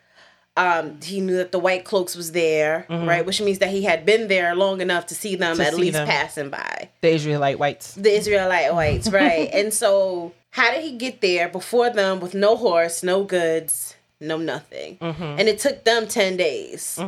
[0.55, 3.25] Um, he knew that the white cloaks was there, right?
[3.25, 5.61] Which means that he had been there long enough to see them Mm-hmm.
[5.61, 6.07] To at see least them.
[6.07, 7.95] passing by The Israelite whites.
[7.95, 9.49] the Israelite whites, right?
[9.51, 14.37] and so, how did he get there before them with no horse, no goods, no
[14.37, 14.97] nothing?
[14.97, 15.23] Mm-hmm.
[15.39, 16.99] And it took them 10 days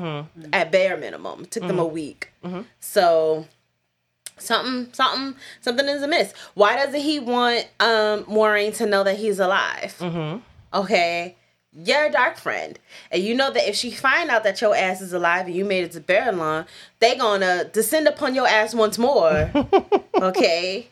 [0.52, 1.44] at bare minimum.
[1.44, 1.80] It took them Mm-hmm.
[1.80, 2.32] a week.
[2.80, 3.46] So,
[4.38, 6.34] something, something, something is amiss.
[6.56, 9.96] Why doesn't he want um Moiraine to know that he's alive?
[10.00, 10.40] Mm-hmm.
[10.80, 11.36] Okay.
[11.78, 12.80] You're dark friend.
[13.12, 15.66] And you know that if she find out that your ass is alive and you
[15.66, 16.66] made it to Baerlon,
[17.00, 19.52] they gonna descend upon your ass once more.
[20.16, 20.88] okay?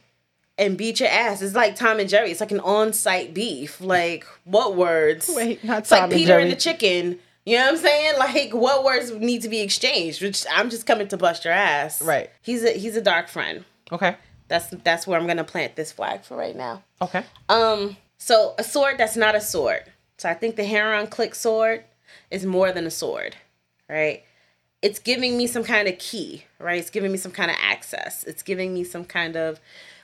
[0.58, 1.42] And beat your ass.
[1.42, 2.32] It's like Tom and Jerry.
[2.32, 3.80] It's like an on-site beef.
[3.82, 5.32] Like, what words?
[5.34, 7.20] Wait, not It's like and Peter and, the chicken.
[7.46, 8.20] You know what I'm saying?
[8.20, 10.22] Like, what words need to be exchanged?
[10.22, 12.02] Which I'm just coming to bust your ass.
[12.02, 12.30] Right.
[12.42, 13.66] He's a he's a dark friend.
[13.92, 14.16] Okay.
[14.48, 16.84] That's that's where I'm gonna plant this flag for right now.
[17.02, 17.24] Okay.
[17.50, 19.92] Um, so a sword that's not a sword.
[20.18, 21.84] So I think the Heron click sword
[22.30, 23.36] is more than a sword,
[23.90, 24.24] right?
[24.82, 26.80] It's giving me some kind of key, right?
[26.80, 28.24] It's giving me some kind of access.
[28.24, 29.60] It's giving me some kind of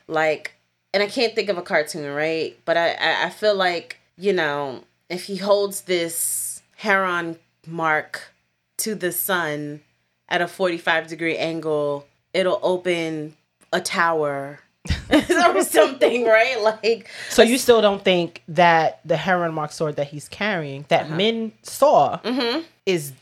[0.07, 0.56] like,
[0.94, 2.57] and I can't think of a cartoon, right?
[2.65, 7.38] But I, I, feel like, you know, if he holds this Heron
[7.68, 8.34] mark
[8.77, 9.81] to the sun
[10.30, 13.36] at a 45 degree angle, it'll open
[13.72, 14.61] a tower
[15.10, 16.60] or something, right?
[16.61, 21.06] Like, So you still don't think that the heron mark sword that he's carrying, that
[21.06, 21.15] Uh-huh.
[21.15, 22.61] Min saw, Mm-hmm.
[22.85, 23.14] is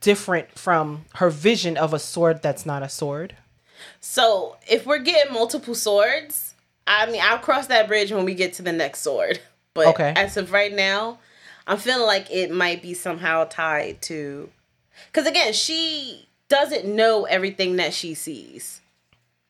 [0.00, 3.36] different from her vision of a sword that's not a sword?
[4.00, 6.54] So if we're getting multiple swords,
[6.86, 9.40] I mean, I'll cross that bridge when we get to the next sword.
[9.74, 10.12] But Okay.
[10.16, 11.18] as of right now,
[11.66, 14.50] I'm feeling like it might be somehow tied to,
[15.06, 18.81] because again, she doesn't know everything that she sees,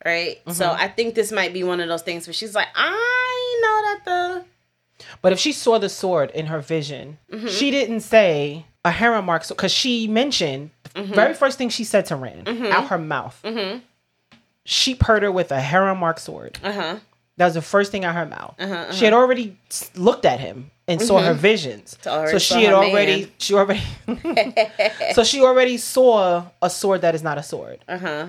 [0.05, 0.41] right?
[0.53, 0.81] So Mm-hmm.
[0.83, 4.01] I think this might be one of those things where she's like, I know that
[4.05, 4.45] the
[5.23, 7.47] But if she saw the sword in her vision, Mm-hmm.
[7.49, 11.15] she didn't say a heron mark because she mentioned Mm-hmm.
[11.15, 13.43] very first thing she said to Rand out her mouth.
[14.65, 16.59] She purred her with a heron mark sword.
[16.63, 16.97] uh huh
[17.39, 18.55] That was the first thing out her mouth.
[18.59, 19.57] Uh-huh, She had already
[19.97, 21.97] looked at him and saw her visions.
[22.03, 23.31] So she had already man.
[23.39, 23.81] she already
[25.15, 27.79] So she already saw a sword that is not a sword.
[27.89, 28.27] uh huh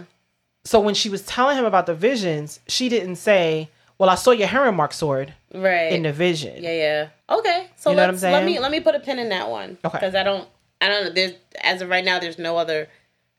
[0.66, 4.32] So when she was telling him about the visions, she didn't say, "Well, I saw
[4.32, 7.08] your heron mark sword right in the vision." Yeah, yeah.
[7.30, 9.50] Okay, so You know what let's, let me let me put a pin in that
[9.50, 9.78] one.
[9.84, 9.98] Okay.
[9.98, 10.48] Because I don't,
[10.80, 11.10] I don't know.
[11.12, 12.88] There's as of right now, there's no other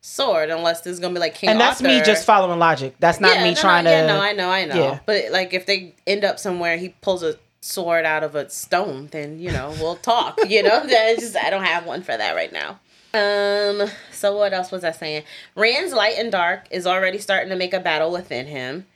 [0.03, 2.95] sword unless there's gonna be like King And that's me just following logic.
[2.99, 4.07] That's not Yeah, me no, no, trying yeah, to.
[4.07, 4.75] no, I know, I know.
[4.75, 4.99] Yeah.
[5.07, 9.09] But like, if they end up somewhere, he pulls a sword out of a stone,
[9.13, 10.39] then you know we'll talk.
[10.47, 12.81] you know, that's just I don't have one for that right now.
[13.15, 13.89] Um.
[14.15, 15.25] So what else was I saying?
[15.55, 18.87] Rand's light and dark is already starting to make a battle within him.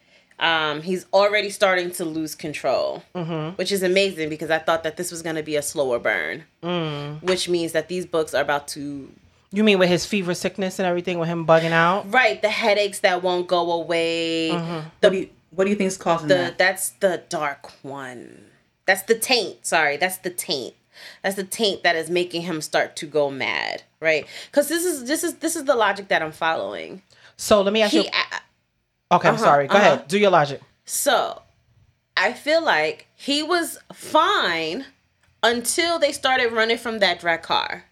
[0.41, 3.57] Um, he's already starting to lose control, Mm-hmm.
[3.57, 6.45] which is amazing because I thought that this was going to be a slower burn,
[6.63, 7.23] Mm.
[7.23, 9.11] which means that these books are about to
[9.51, 12.13] You mean with his fever sickness and everything, with him bugging out?
[12.13, 14.51] right the headaches that won't go away.
[14.53, 14.89] Mm-hmm.
[15.01, 16.59] what do you What do you think is causing the that?
[16.59, 18.45] that's the dark one.
[18.87, 19.67] That's the taint.
[19.67, 20.75] Sorry, that's the taint.
[21.23, 24.27] That's the taint that is making him start to go mad, right?
[24.51, 27.03] Because this is this is this is the logic that I'm following.
[27.37, 28.03] So let me ask you.
[28.03, 28.41] He, I-
[29.11, 29.67] Okay, I'm sorry.
[29.69, 29.87] Go uh-huh.
[29.95, 30.09] ahead.
[30.09, 30.61] Do your logic.
[30.85, 31.41] so,
[32.15, 34.85] I feel like he was fine
[35.43, 37.83] until they started running from that Draghkar,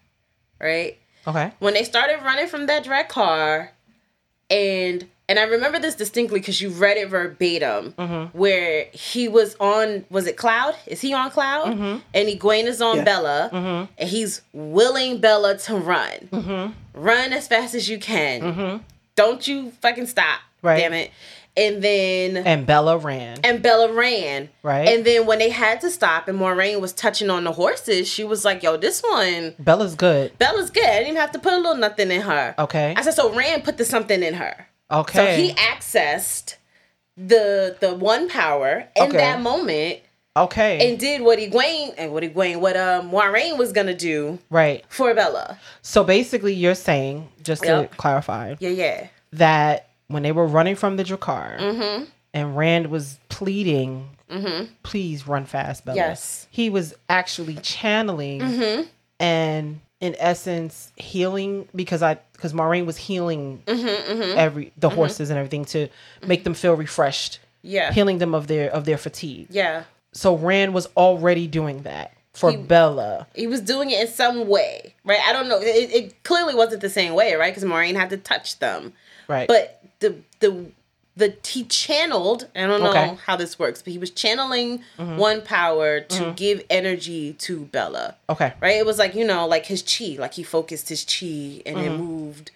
[0.61, 0.97] right?
[1.25, 1.51] Okay.
[1.59, 3.69] when they started running from that Draghkar
[4.49, 8.37] and and I remember this distinctly because you read it verbatim, mm-hmm.
[8.37, 10.75] where he was on, was it Cloud?
[10.85, 11.67] Is he on Cloud?
[11.67, 11.99] Mm-hmm.
[12.13, 13.03] And Egwene is on Yeah.
[13.03, 13.91] Bella, mm-hmm.
[13.97, 16.73] and he's willing Bella to run.
[16.93, 18.83] Run as fast as you can.
[19.15, 20.39] Don't you fucking stop.
[20.61, 20.79] Right.
[20.79, 21.11] Damn it.
[21.55, 23.39] And then And Bella ran.
[23.43, 24.49] and Bella ran.
[24.61, 24.87] Right.
[24.89, 28.23] And then when they had to stop and Moiraine was touching on the horses, she
[28.23, 30.37] was like, yo, this one, Bella's good.
[30.37, 30.85] Bella's good.
[30.85, 32.53] I didn't even have to put a little nothing in her.
[32.59, 32.93] Okay.
[32.95, 34.66] I said, so Rand put the something in her.
[34.91, 36.55] So he accessed
[37.15, 39.17] the the one power in Okay.
[39.17, 39.99] that moment
[40.35, 40.87] okay.
[40.89, 44.85] and did what Egwene and what Egwene, what um Moiraine was gonna do right.
[44.89, 45.59] for Bella.
[45.81, 47.97] So basically, you're saying, just to Yep.
[47.97, 49.07] clarify, Yeah, yeah.
[49.33, 52.03] that when they were running from the Draghkar Mm-hmm.
[52.33, 54.09] and Rand was pleading,
[54.83, 55.95] please run fast, Bella.
[55.97, 56.47] Yes.
[56.51, 58.81] He was actually channeling Mm-hmm.
[59.19, 65.37] and in essence healing because I because Moiraine was healing Mm-hmm, every the horses and
[65.37, 65.89] everything to
[66.25, 67.91] make them feel refreshed, Yeah.
[67.91, 69.47] healing them of their of their fatigue.
[69.49, 69.83] Yeah.
[70.13, 73.27] So Rand was already doing that for Bella.
[73.35, 75.19] He was doing it in some way, right?
[75.27, 75.59] I don't know.
[75.59, 77.51] It, it clearly wasn't the same way, right?
[77.53, 78.93] Because Moiraine had to touch them.
[79.27, 79.47] Right.
[79.47, 80.71] But the the
[81.17, 82.47] the he channeled.
[82.55, 82.99] I don't know Okay.
[83.07, 83.15] Mm-hmm.
[83.25, 88.15] how this works, but he was channeling one power to give energy to Bella.
[88.29, 88.53] okay.
[88.61, 88.77] Right?
[88.77, 91.79] It was like you know, like his chi, like he focused his chi and Mm-hmm.
[91.93, 92.51] it moved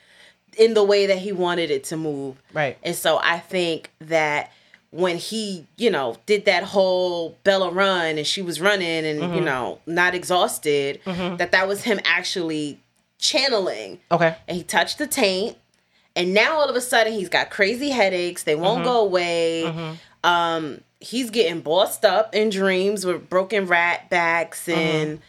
[0.57, 2.35] in the way that he wanted it to move.
[2.53, 2.77] Right.
[2.83, 4.51] And so I think that
[4.91, 9.35] when he, you know, did that whole Bella run and she was running and Mm-hmm.
[9.35, 12.79] you know not exhausted, that that was him actually
[13.17, 14.35] channeling Okay.
[14.47, 15.55] and he touched the taint
[16.15, 18.43] and now all of a sudden he's got crazy headaches.
[18.43, 18.85] They won't mm-hmm.
[18.85, 19.63] go away.
[19.65, 19.93] Mm-hmm.
[20.23, 24.79] Um he's getting bossed up in dreams with broken rat backs mm-hmm.
[24.79, 25.21] and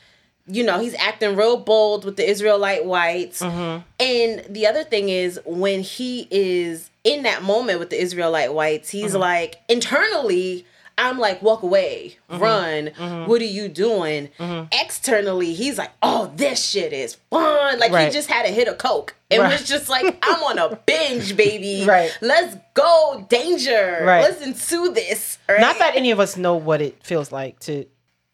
[0.46, 3.40] you know he's acting real bold with the israelite whites.
[3.42, 8.90] And the other thing is when he is in that moment with the israelite whites
[8.90, 10.64] he's like internally
[10.98, 12.42] I'm like, walk away, mm-hmm.
[12.42, 12.86] run.
[12.88, 13.28] Mm-hmm.
[13.30, 14.28] What are you doing?
[14.38, 14.66] Mm-hmm.
[14.72, 17.78] Externally, he's like, oh, this shit is fun.
[17.78, 18.06] Like Right.
[18.08, 19.52] he just had a hit of coke and Right.
[19.52, 21.84] was just like, I'm on a binge, baby.
[21.86, 22.16] Right.
[22.20, 24.02] Let's go, danger.
[24.04, 24.22] Right.
[24.22, 25.38] Let's ensue this.
[25.48, 25.60] Right?
[25.60, 27.86] Not that any of us know what it feels like to.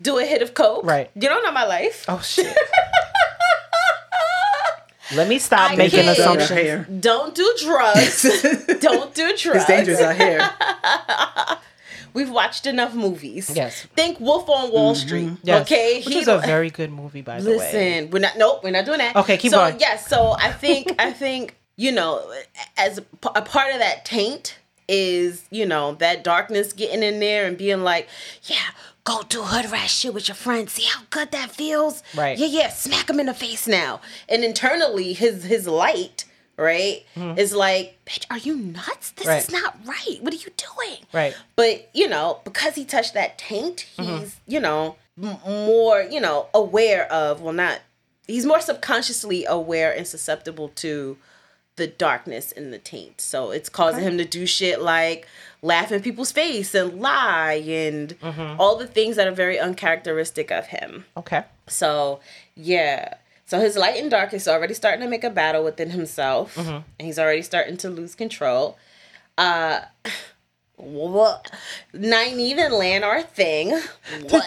[0.03, 0.85] do a hit of coke.
[0.85, 1.11] Right.
[1.15, 2.05] You don't know my life.
[2.09, 2.55] Oh shit.
[5.15, 6.19] Let me stop I making can't.
[6.19, 6.51] assumptions.
[6.61, 6.87] Here.
[7.01, 8.23] Don't do drugs.
[8.81, 9.41] don't do drugs.
[9.57, 10.51] It's dangerous out here.
[12.15, 13.51] We've watched enough movies.
[13.55, 13.87] Yes.
[13.95, 15.07] Think Wolf on Wall mm-hmm.
[15.07, 15.33] Street.
[15.43, 15.63] Yes.
[15.63, 15.97] Okay.
[15.99, 17.57] Which He is a very good movie, by the way.
[17.57, 18.37] Listen, we're not.
[18.37, 19.17] Nope, we're not doing that.
[19.17, 19.81] Okay, keep so, going.
[19.81, 22.33] Yes, so I think I think you know,
[22.77, 23.03] as a
[23.43, 24.59] part of that taint
[24.89, 28.09] is you know that darkness getting in there and being like,
[28.45, 28.57] yeah,
[29.05, 30.73] go do hood rat shit with your friends.
[30.73, 32.03] See how good that feels.
[32.17, 32.37] Right.
[32.37, 32.69] Yeah, yeah.
[32.69, 34.01] Smack him in the face now.
[34.29, 36.25] And internally, his his light
[36.59, 37.07] right?
[37.17, 37.39] Mm-hmm.
[37.39, 39.13] Is like, bitch, are you nuts?
[39.13, 39.43] This Right.
[39.43, 40.19] is not right.
[40.21, 40.99] What are you doing?
[41.13, 41.35] Right.
[41.57, 44.19] But you know, because he touched that taint, mm-hmm.
[44.19, 47.41] he's you know m- more you know aware of.
[47.41, 47.81] Well, not
[48.27, 51.17] he's more subconsciously aware and susceptible to
[51.77, 53.21] the darkness in the taint.
[53.21, 55.27] So it's causing him to do shit like
[55.63, 58.61] laugh in people's face and lie and mm-hmm.
[58.61, 61.05] all the things that are very uncharacteristic of him.
[61.17, 61.45] Okay.
[61.69, 62.21] So
[62.55, 63.15] yeah.
[63.49, 66.85] So his light and dark is already starting to make a battle within himself, and
[66.99, 68.77] he's already starting to lose control.
[69.39, 69.81] Uh,
[70.77, 71.51] what?
[71.95, 73.71] Nynaeve and Lan are a thing.
[73.71, 74.45] What?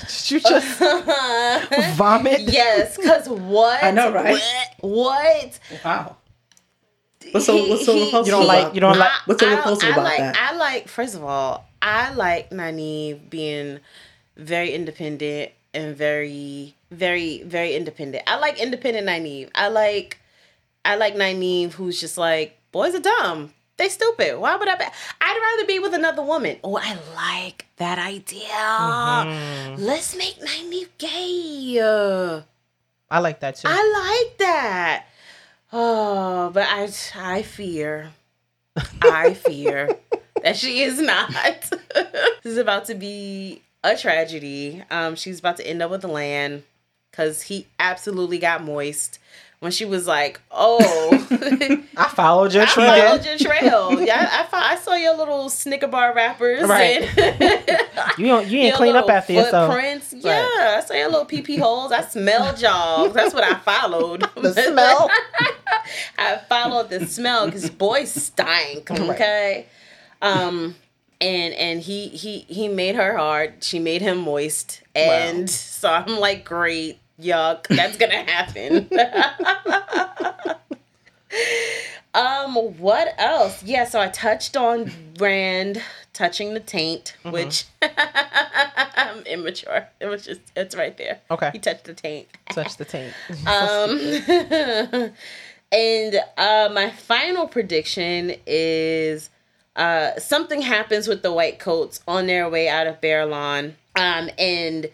[0.00, 0.78] Did you just
[1.96, 2.40] vomit?
[2.40, 3.82] yes, cause what?
[3.82, 4.36] I know, right?
[4.80, 5.60] What?
[5.84, 6.16] Wow.
[7.30, 9.40] What's so what's so He- he- repulsive You don't like- you don't I- like- what's
[9.40, 10.36] so I- I about like, that?
[10.52, 10.88] I like.
[10.88, 13.78] First of all, I like Nynaeve being
[14.36, 18.24] very independent and very, very, very independent.
[18.26, 19.50] I like independent Nynaeve.
[19.54, 20.18] I like,
[20.84, 23.52] I like Nynaeve who's just like boys are dumb.
[23.76, 24.38] They stupid.
[24.38, 24.76] Why would I?
[24.76, 24.84] Be?
[25.20, 26.58] I'd rather be with another woman.
[26.62, 28.48] Oh, I like that idea.
[28.48, 29.82] Mm-hmm.
[29.82, 32.42] Let's make Nynaeve gay.
[33.10, 33.68] I like that too.
[33.70, 35.06] I like that.
[35.72, 38.10] Oh, but I I fear.
[39.02, 39.98] I fear
[40.42, 41.30] that she is not.
[41.94, 44.82] this is about to be a tragedy.
[44.90, 46.62] Um, she's about to end up with Lan
[47.12, 49.20] because he absolutely got moist
[49.60, 50.80] when she was like, "Oh,
[51.96, 52.84] I followed your I tree.
[52.84, 54.02] followed your trail.
[54.02, 56.64] Yeah, I, fo- I saw your little Snicker bar wrappers.
[56.68, 57.02] Right.
[57.16, 57.86] And
[58.18, 59.72] You don't, you ain't your clean up after yourself.
[59.72, 60.12] Footprints.
[60.12, 61.92] Yeah, I saw your little pee pee holes.
[61.92, 63.08] I smelled y'all.
[63.10, 64.24] That's what I followed.
[64.34, 65.08] The smell.
[66.18, 68.90] I followed the smell because boy stank.
[68.90, 69.66] Okay.
[70.20, 70.74] Um,
[71.20, 73.62] and and he he he made her hard.
[73.62, 78.88] She made him moist, and so I'm like, great, yuck, that's gonna happen.
[82.14, 83.62] um, what else?
[83.62, 85.82] Yeah, so I touched on Rand
[86.12, 89.88] touching the taint, which I'm immature.
[90.00, 91.20] It was just it's right there.
[91.30, 91.50] Okay.
[91.52, 92.28] he touched the taint.
[92.50, 93.14] Touch the taint.
[93.46, 95.12] Um,
[95.72, 99.30] and uh, my final prediction is
[99.76, 103.74] uh, something happens with the white coats on their way out of Baerlon.
[103.94, 104.90] Um, and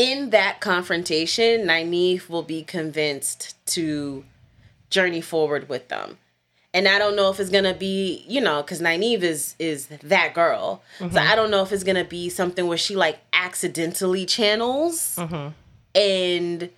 [0.00, 4.24] in that confrontation, Nynaeve will be convinced to
[4.88, 6.16] journey forward with them.
[6.72, 10.32] And I don't know if it's gonna be, you know, because Nynaeve is is that
[10.32, 10.82] girl.
[10.98, 11.18] So mm-hmm.
[11.18, 15.48] I don't know if it's gonna be something where she like accidentally channels mm-hmm.
[15.94, 16.70] and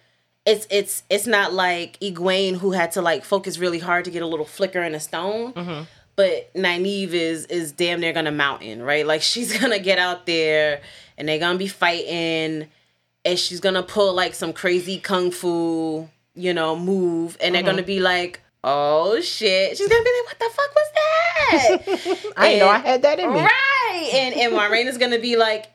[0.44, 4.23] it's it's it's not like Egwene who had to like focus really hard to get
[4.23, 5.53] a little flicker in a stone.
[5.53, 5.82] Mm-hmm.
[6.16, 9.07] But Nynaeve is is damn near gonna mountain, right?
[9.07, 10.81] Like she's gonna get out there
[11.16, 12.66] and they're gonna be fighting
[13.24, 17.78] and she's gonna pull like some crazy kung fu, you know, move and they're gonna
[17.78, 17.86] mm-hmm.
[17.86, 19.77] be like, Oh shit.
[19.77, 22.32] She's gonna be like, What the fuck was that?
[22.36, 23.40] I didn't know I had that in me.
[23.40, 24.11] Right.
[24.12, 25.66] And and Moiraine's gonna be like,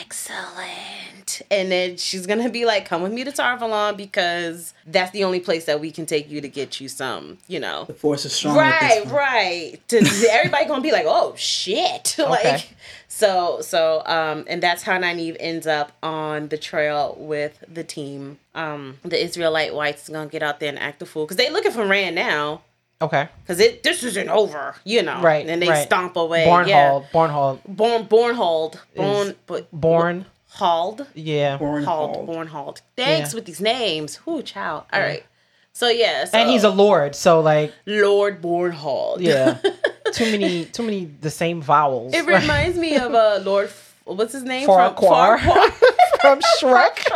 [0.00, 1.13] excellent.
[1.50, 5.24] And then she's gonna be like, come with me to Tar Valon because that's the
[5.24, 7.84] only place that we can take you to get you some, you know.
[7.84, 8.56] the force is strong.
[8.56, 9.78] Right, right.
[9.88, 9.96] To
[10.30, 12.16] everybody gonna be like, oh shit.
[12.18, 12.68] like
[13.08, 18.38] so so um and that's how Nynaeve ends up on the trail with the team.
[18.54, 21.26] Um the Israelite whites gonna get out there and act a fool.
[21.26, 22.62] Cause they looking for Rand now.
[23.02, 23.28] Okay.
[23.46, 25.20] Cause it this isn't over, you know.
[25.20, 25.46] Right.
[25.46, 25.86] And they right.
[25.86, 26.44] stomp away.
[26.44, 26.88] Born yeah.
[26.88, 27.04] hauled.
[27.12, 27.60] Bornhald.
[27.66, 28.80] Born born hauled.
[28.94, 30.26] Born but Born.
[30.54, 31.06] Hauled.
[31.14, 31.58] Yeah.
[31.58, 31.84] Bornhald.
[31.84, 32.28] hauled.
[32.28, 32.80] Bornhald.
[32.96, 33.36] Thanks Yeah.
[33.36, 34.24] with these names.
[34.26, 34.84] Whoo child.
[34.92, 35.24] All right.
[35.72, 39.16] So yeah, so And he's a lord, so like, Lord Bornhald.
[39.20, 39.58] yeah.
[40.12, 42.14] too many, too many the same vowels.
[42.14, 43.70] It reminds me of uh, Lord.
[44.04, 44.68] What's his name?
[44.68, 45.38] Farquaad.
[45.38, 45.72] Farquaad.
[46.20, 47.10] From Shrek.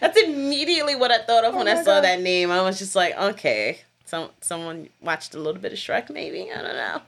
[0.00, 2.04] That's immediately what I thought of when Oh I saw God.
[2.04, 2.50] that name.
[2.50, 6.62] I was just like, okay, some someone watched a little bit of Shrek, maybe I
[6.62, 7.02] don't know.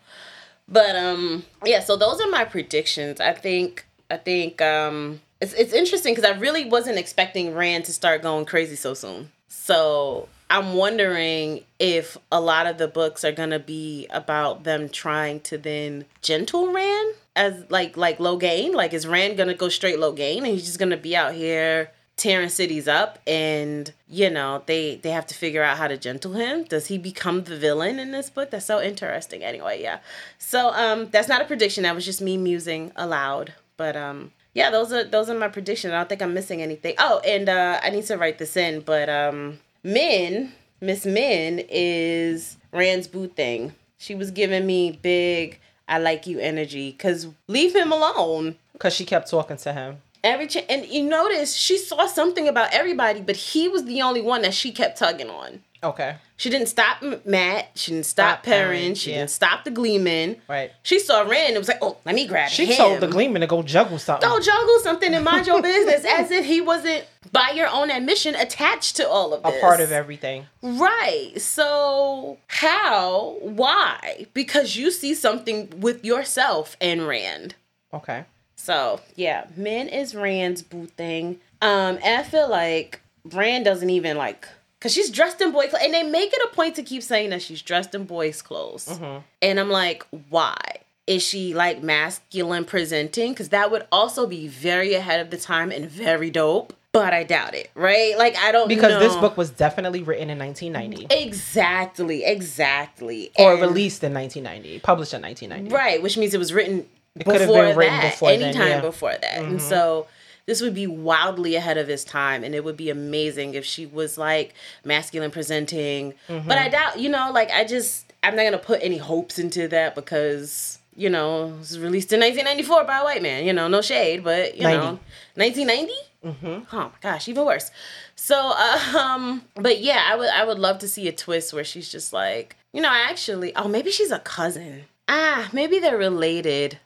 [0.68, 1.81] But um, yeah.
[1.81, 3.20] So those are my predictions.
[3.20, 7.92] I think I think um, it's it's interesting because I really wasn't expecting Rand to
[7.92, 9.32] start going crazy so soon.
[9.48, 15.40] So I'm wondering if a lot of the books are gonna be about them trying
[15.40, 18.74] to then gentle Rand as like like Logain.
[18.74, 22.48] Like is Rand gonna go straight Logain and he's just gonna be out here tearing
[22.48, 26.64] cities up and you know they they have to figure out how to gentle him?
[26.64, 28.50] Does he become the villain in this book?
[28.50, 29.42] That's so interesting.
[29.42, 29.98] Anyway yeah.
[30.38, 31.82] So um that's not a prediction.
[31.82, 35.93] That was just me musing aloud but um yeah those are those are my predictions
[35.93, 38.81] i don't think i'm missing anything oh and uh i need to write this in
[38.81, 45.59] but um min miss min is rand's boo thing she was giving me big
[45.89, 49.97] i like you energy because leave him alone Because she kept talking to him.
[50.23, 54.20] Every ch- and you notice she saw something about everybody, but he was the only
[54.20, 55.62] one that she kept tugging on.
[55.82, 56.16] Okay.
[56.38, 57.70] She didn't stop Mat.
[57.76, 58.68] She didn't stop, Stop Perrin.
[58.68, 59.18] Perrin, She yeah.
[59.18, 60.36] didn't stop the Gleeman.
[60.48, 60.70] Right.
[60.82, 62.72] She saw Rand and was like, oh, let me grab She him.
[62.72, 64.28] She told the Gleeman to go juggle something.
[64.28, 68.34] Go juggle something and mind your business as if he wasn't, by your own admission,
[68.34, 69.56] attached to all of this.
[69.56, 70.44] a part of everything.
[70.62, 71.32] Right.
[71.40, 73.38] So, how?
[73.40, 74.26] Why?
[74.34, 77.54] Because you see something with yourself and Rand.
[77.94, 78.24] Okay.
[78.56, 81.40] So, yeah, Min is Rand's boo thing.
[81.62, 84.46] Um, and I feel like Rand doesn't even like
[84.78, 87.31] because she's dressed in boy clothes, and they make it a point to keep saying
[87.31, 88.86] that she's dressed in boys' clothes.
[88.86, 89.19] Mm-hmm.
[89.43, 90.59] And I'm like, why?
[91.07, 93.32] Is she like masculine presenting?
[93.32, 96.73] Because that would also be very ahead of the time and very dope.
[96.93, 98.16] But I doubt it, right?
[98.16, 103.61] Like I don't Because this book was definitely written in 1990 exactly, exactly, or And-
[103.61, 105.74] released in 1990, published in 1990.
[105.74, 106.89] Right, which means it was written
[107.24, 108.81] have before been written that, before then, yeah.
[108.81, 109.39] before that.
[109.39, 109.69] And mm-hmm.
[109.69, 110.07] so
[110.47, 113.85] this would be wildly ahead of his time and it would be amazing if she
[113.85, 114.55] was like
[114.85, 116.14] masculine presenting.
[116.28, 119.39] But I doubt, you know, like I just I'm not going to put any hopes
[119.39, 123.44] into that because you know, it was released in 1994 by a white man.
[123.44, 124.78] You know, no shade, but you 90.
[124.78, 124.98] know,
[125.35, 125.93] 1990.
[126.24, 126.74] Mm-hmm.
[126.74, 127.70] Oh my gosh, even worse.
[128.16, 131.64] So, uh, um, but yeah, I would I would love to see a twist where
[131.64, 134.85] she's just like, you know, I actually, oh, maybe she's a cousin.
[135.09, 136.78] Ah, maybe they're related,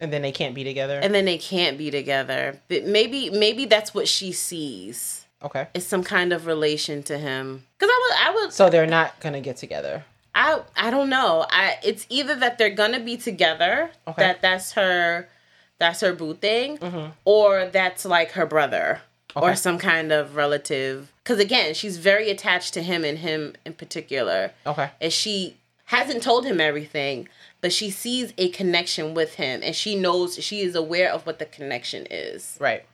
[0.00, 0.98] And then they can't be together.
[1.02, 2.60] and then they can't be together.
[2.68, 5.26] But maybe maybe that's what she sees.
[5.42, 5.68] okay.
[5.74, 7.64] Is some kind of relation to him.
[7.78, 10.04] Because I would I would So they're not to get together.
[10.34, 11.46] I I don't know.
[11.50, 14.22] I it's either that they're gonna be together, Okay.
[14.22, 15.28] that that's her
[15.78, 17.10] that's her boo thing, mm-hmm.
[17.24, 19.00] or that's like her brother
[19.36, 21.12] or some kind of relative.
[21.22, 24.90] Because again, she's very attached to him and him in particular, Okay.
[25.00, 27.28] and she hasn't told him everything,
[27.60, 31.38] but she sees a connection with him, and she knows she is aware of what
[31.38, 32.84] the connection is Right.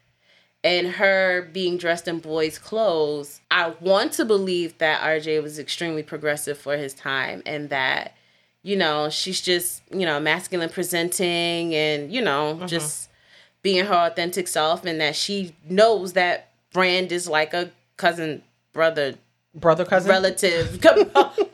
[0.63, 6.03] and her being dressed in boys' clothes, I want to believe that RJ was extremely
[6.03, 8.17] progressive for his time and that,
[8.63, 12.67] you know, she's just, you know, masculine presenting and, you know, mm-hmm.
[12.67, 13.11] just
[13.63, 18.43] being her authentic self and that she knows that Brand is like a cousin,
[18.73, 19.15] brother,
[19.55, 20.11] Brother cousin.
[20.11, 20.81] relative.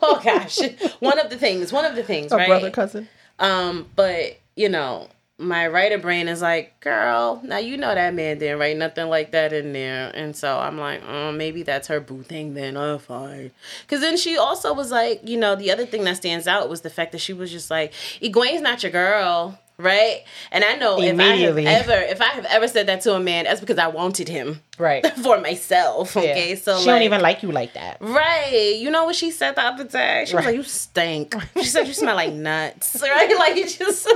[0.03, 0.57] Oh gosh.
[0.99, 2.47] One of the things, one of the things, A right?
[2.47, 3.07] brother cousin.
[3.39, 5.07] Um, but you know,
[5.37, 9.31] my writer brain is like, girl, now you know that man didn't write nothing like
[9.31, 12.53] that in there, and so I'm like, oh, maybe that's her boo thing.
[12.53, 13.51] Then oh, fine.
[13.83, 16.81] Because then she also was like, you know, the other thing that stands out was
[16.81, 19.59] the fact that she was just like, Egwene's not your girl.
[19.81, 23.15] Right, and I know if I have ever, if I have ever said that to
[23.15, 25.05] a man, that's because I wanted him Right.
[25.23, 26.15] for myself.
[26.15, 26.21] Yeah.
[26.21, 27.97] Okay, so she like, don't even like you like that.
[27.99, 28.75] Right.
[28.79, 30.25] You know what she said the other day?
[30.27, 31.35] She was like, You stink.
[31.57, 33.01] She said you smell like nuts.
[33.01, 33.37] Right?
[33.37, 34.07] Like you just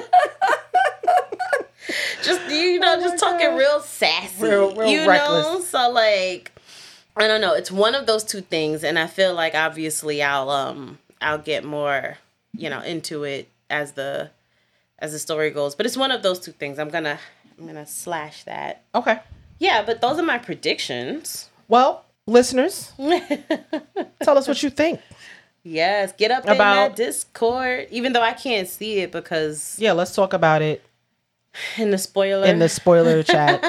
[2.23, 4.45] just you know, just talking real sassy.
[4.45, 5.61] Oh Real- real you know?
[5.61, 6.51] So like
[7.17, 7.53] I don't know.
[7.53, 11.63] It's one of those two things, and I feel like obviously I'll um I'll get
[11.63, 12.17] more,
[12.53, 14.31] you know, into it as the
[14.99, 15.75] as the story goes.
[15.75, 16.79] But it's one of those two things.
[16.79, 17.19] I'm gonna
[17.59, 18.83] I'm gonna slash that.
[18.93, 19.19] Okay.
[19.59, 21.49] Yeah, but those are my predictions.
[21.67, 22.91] Well, listeners,
[24.21, 24.99] tell us what you think.
[25.63, 27.87] Yes, get up in About- that Discord.
[27.89, 30.83] Even though I can't see it because Yeah, let's talk about it
[31.77, 32.45] in the spoiler.
[32.45, 33.61] in the spoiler chat.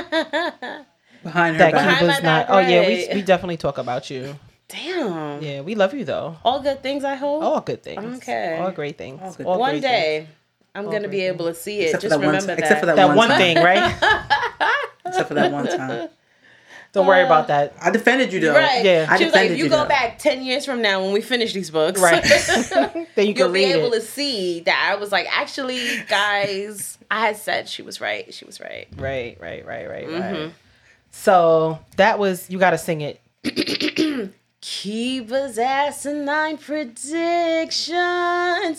[1.22, 1.72] behind her That back.
[1.72, 2.22] Behind my not.
[2.22, 4.36] back, Oh yeah, we we definitely talk about you.
[4.68, 5.40] Damn.
[5.42, 6.36] Yeah, we love you though.
[6.44, 7.42] All good things, I hope.
[7.42, 8.16] All good things.
[8.18, 8.58] Okay.
[8.60, 9.20] All great things.
[9.22, 10.36] All good All One great day, things.
[10.76, 11.94] I'm gonna be able to see it.
[11.94, 12.26] Except for Just that one.
[12.34, 12.58] remember that.
[12.58, 13.92] Except for that, That one, one thing, right?
[15.06, 16.08] Except for that one time.
[16.92, 17.74] Don't worry about that.
[17.82, 18.54] I defended you though.
[18.54, 18.82] Right.
[18.84, 19.06] Yeah.
[19.08, 19.88] I She was like, if you you, go though.
[19.88, 22.22] back ten years from now when we finish these books, Right.
[23.14, 24.00] then you you'll can be read able it.
[24.00, 28.32] to see that I was like, actually, guys, I had said she was right.
[28.32, 28.88] She was right.
[28.96, 30.42] Right, right, right, right, Mm-hmm.
[30.44, 30.52] right.
[31.10, 33.20] So that was you got to sing it.
[34.66, 37.92] Keba's asinine predictions.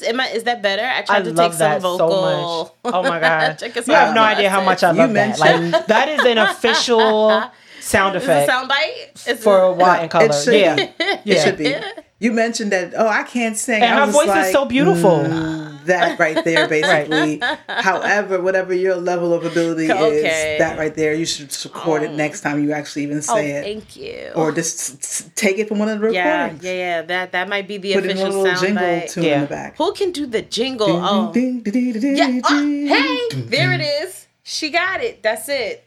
[0.04, 0.28] Am I?
[0.34, 0.84] Is that better?
[0.86, 2.76] I tried I to love take that some so vocal.
[2.84, 2.94] much.
[2.94, 5.40] Oh my god, Check us you have no idea how much I You love that.
[5.40, 7.42] mentioned- Like that is an official
[7.80, 9.28] sound Is it a effect soundbite?
[9.30, 10.26] Is for it- WoT in Color.
[10.26, 10.82] It should Yeah, be.
[11.24, 11.36] yeah.
[11.36, 11.74] It should be.
[12.20, 12.94] You mentioned that.
[12.98, 13.84] Oh, I can't sing.
[13.84, 15.20] And I her was voice is so beautiful.
[15.20, 17.40] mm, that right there, basically.
[17.68, 20.54] However, whatever your level of ability Okay.
[20.56, 23.52] is, that right there, you should record it next time you actually even Oh, say
[23.52, 24.32] it, thank you.
[24.36, 26.64] or just s- s- take it from one of the yeah, recordings.
[26.64, 26.78] yeah, yeah.
[26.80, 27.02] yeah.
[27.04, 29.14] That that might be the Put in a official little jingle soundbite.
[29.14, 29.42] tune in Yeah.
[29.42, 29.78] the back.
[29.78, 30.88] Who can do the jingle?
[30.90, 32.40] oh, yeah.
[32.44, 34.26] Oh, hey, there it is.
[34.42, 35.22] She got it.
[35.22, 35.84] That's it.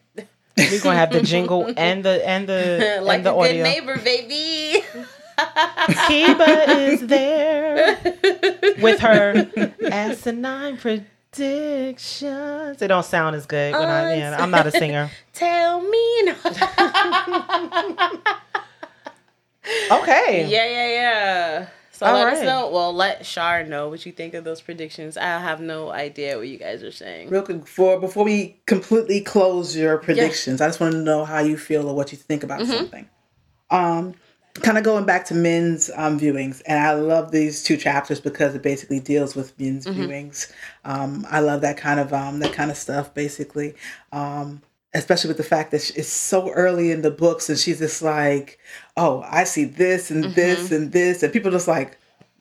[0.57, 3.65] We're gonna have the jingle and the and the like and the a good audio.
[3.65, 4.85] neighbor, baby.
[6.09, 7.99] Keba is there
[8.83, 9.51] with her
[9.91, 12.83] asinine predictions.
[12.83, 14.17] It don't sound as good when I.
[14.17, 15.11] Yeah, I'm not a singer.
[15.33, 16.23] Tell me.
[16.23, 16.35] No.
[19.91, 20.47] Okay.
[20.49, 21.67] Yeah, yeah, yeah.
[21.93, 22.71] So All let us know.
[22.71, 25.19] Well, let Shar know what you think of those predictions.
[25.19, 27.29] I have no idea what you guys are saying.
[27.29, 31.41] Real quick, before before we completely close your predictions, I just want to know how
[31.41, 33.07] you feel or what you think about something.
[33.71, 34.15] Um,
[34.55, 38.55] kind of going back to Min's um, viewings, and I love these two chapters because
[38.55, 40.53] it basically deals with Min's viewings.
[40.85, 43.75] Um, I love that kind of um, that kind of stuff, basically.
[44.13, 44.63] Um,
[44.93, 48.59] especially with the fact that it's so early in the books, and she's just like,
[48.97, 51.97] "Oh, I see this and this and this," and people just like,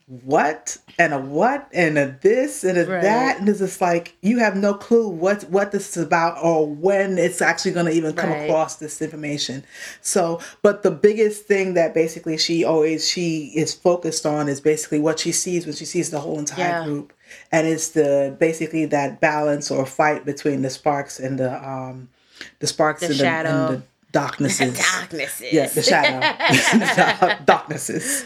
[0.10, 3.04] what and a what and a this and a Right.
[3.04, 6.66] that and it's just like you have no clue what what this is about or
[6.68, 8.50] when it's actually going to even come Right.
[8.50, 9.64] across this information
[10.02, 14.98] so but the biggest thing that basically she always she is focused on is basically
[15.00, 16.84] what she sees when she sees the whole entire Yeah.
[16.86, 17.14] group
[17.52, 22.10] and it's the basically that balance or fight between the sparks and the um
[22.58, 23.18] the sparks and, the,
[23.52, 23.82] and the
[24.12, 25.54] darknesses Darknesses.
[25.54, 28.26] yeah, the shadow, darknesses.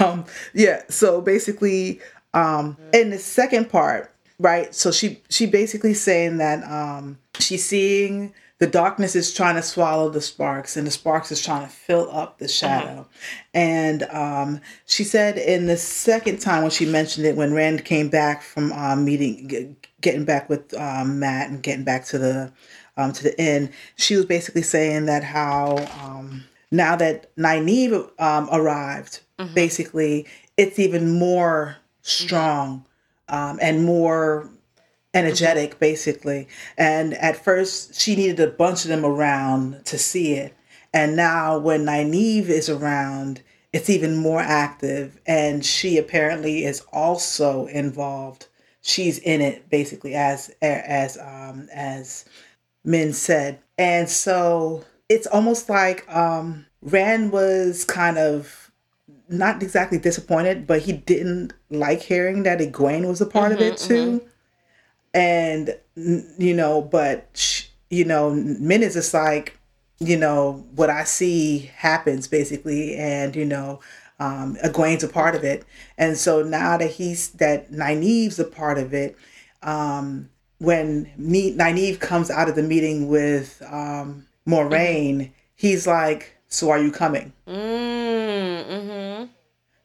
[0.00, 0.24] Um,
[0.54, 0.82] yeah.
[0.88, 2.00] So basically,
[2.34, 4.74] um, in the second part, right?
[4.74, 10.08] So she she basically saying that um, she's seeing the darkness is trying to swallow
[10.10, 13.06] the sparks, and the sparks is trying to fill up the shadow.
[13.54, 18.08] And um, she said in the second time when she mentioned it, when Rand came
[18.08, 22.52] back from um, meeting, g- getting back with um, Mat and getting back to the
[22.98, 23.70] um, to the end.
[23.96, 29.20] she was basically saying that how um, now that Nynaeve um, arrived,
[29.54, 30.26] basically
[30.58, 32.84] it's even more strong
[33.28, 34.50] um, and more
[35.14, 36.48] energetic, basically.
[36.76, 40.54] And at first, she needed a bunch of them around to see it.
[40.92, 43.42] And now, when Nynaeve is around,
[43.72, 45.20] it's even more active.
[45.26, 48.48] And she apparently is also involved.
[48.80, 52.24] She's in it, basically, as as um, as
[52.88, 53.58] Min said.
[53.76, 58.72] And so it's almost like um, Rand was kind of
[59.28, 63.76] not exactly disappointed, but he didn't like hearing that Egwene was a part of it
[63.76, 64.22] too.
[65.12, 69.58] And you know, but you know, Min is just like,
[69.98, 73.80] you know, what I see happens basically, and you know,
[74.18, 75.64] um, Egwene's a part of it,
[75.98, 79.14] and so now that he's that Nynaeve's a part of it,
[79.62, 86.70] um, when Ne- Nynaeve comes out of the meeting with um, Moiraine, he's like, "So
[86.70, 89.24] are you coming?" Mm, mm-hmm.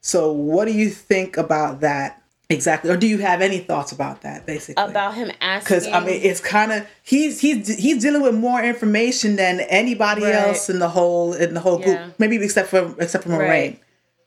[0.02, 4.22] So what do you think about that exactly, or do you have any thoughts about
[4.22, 4.84] that basically?
[4.84, 5.64] About him asking.
[5.78, 10.24] because I mean, it's kind of he's he's he's dealing with more information than anybody
[10.24, 10.36] Right.
[10.36, 12.10] else in the whole in the whole group, Yeah.
[12.20, 13.50] maybe except for except for Moiraine.
[13.50, 13.80] Right.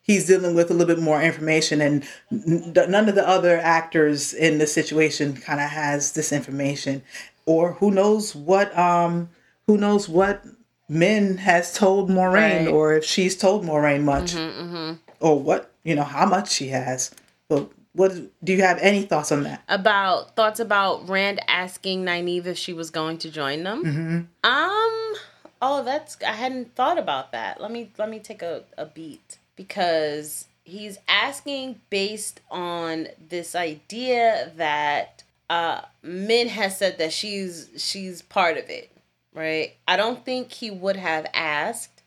[0.07, 4.59] He's dealing with a little bit more information, and none of the other actors in
[4.59, 7.03] the situation kind of has this information,
[7.45, 9.29] or who knows what um
[9.67, 10.45] who knows what
[10.89, 12.69] Min has told Moiraine, Right.
[12.69, 17.11] or if she's told Moiraine much, Mm-hmm, or what you know how much she has.
[17.49, 18.13] But what
[18.45, 19.63] do you have any thoughts on that?
[19.69, 23.85] about thoughts about Rand asking Nynaeve if she was going to join them.
[23.85, 24.17] Mm-hmm.
[24.45, 25.15] Um.
[25.63, 27.61] Oh, that's I hadn't thought about that.
[27.61, 34.53] Let me let me take a, a beat because he's asking based on this idea
[34.57, 38.91] that uh Min has said that she's she's part of it,
[39.33, 39.75] right?
[39.89, 42.03] I don't think he would have asked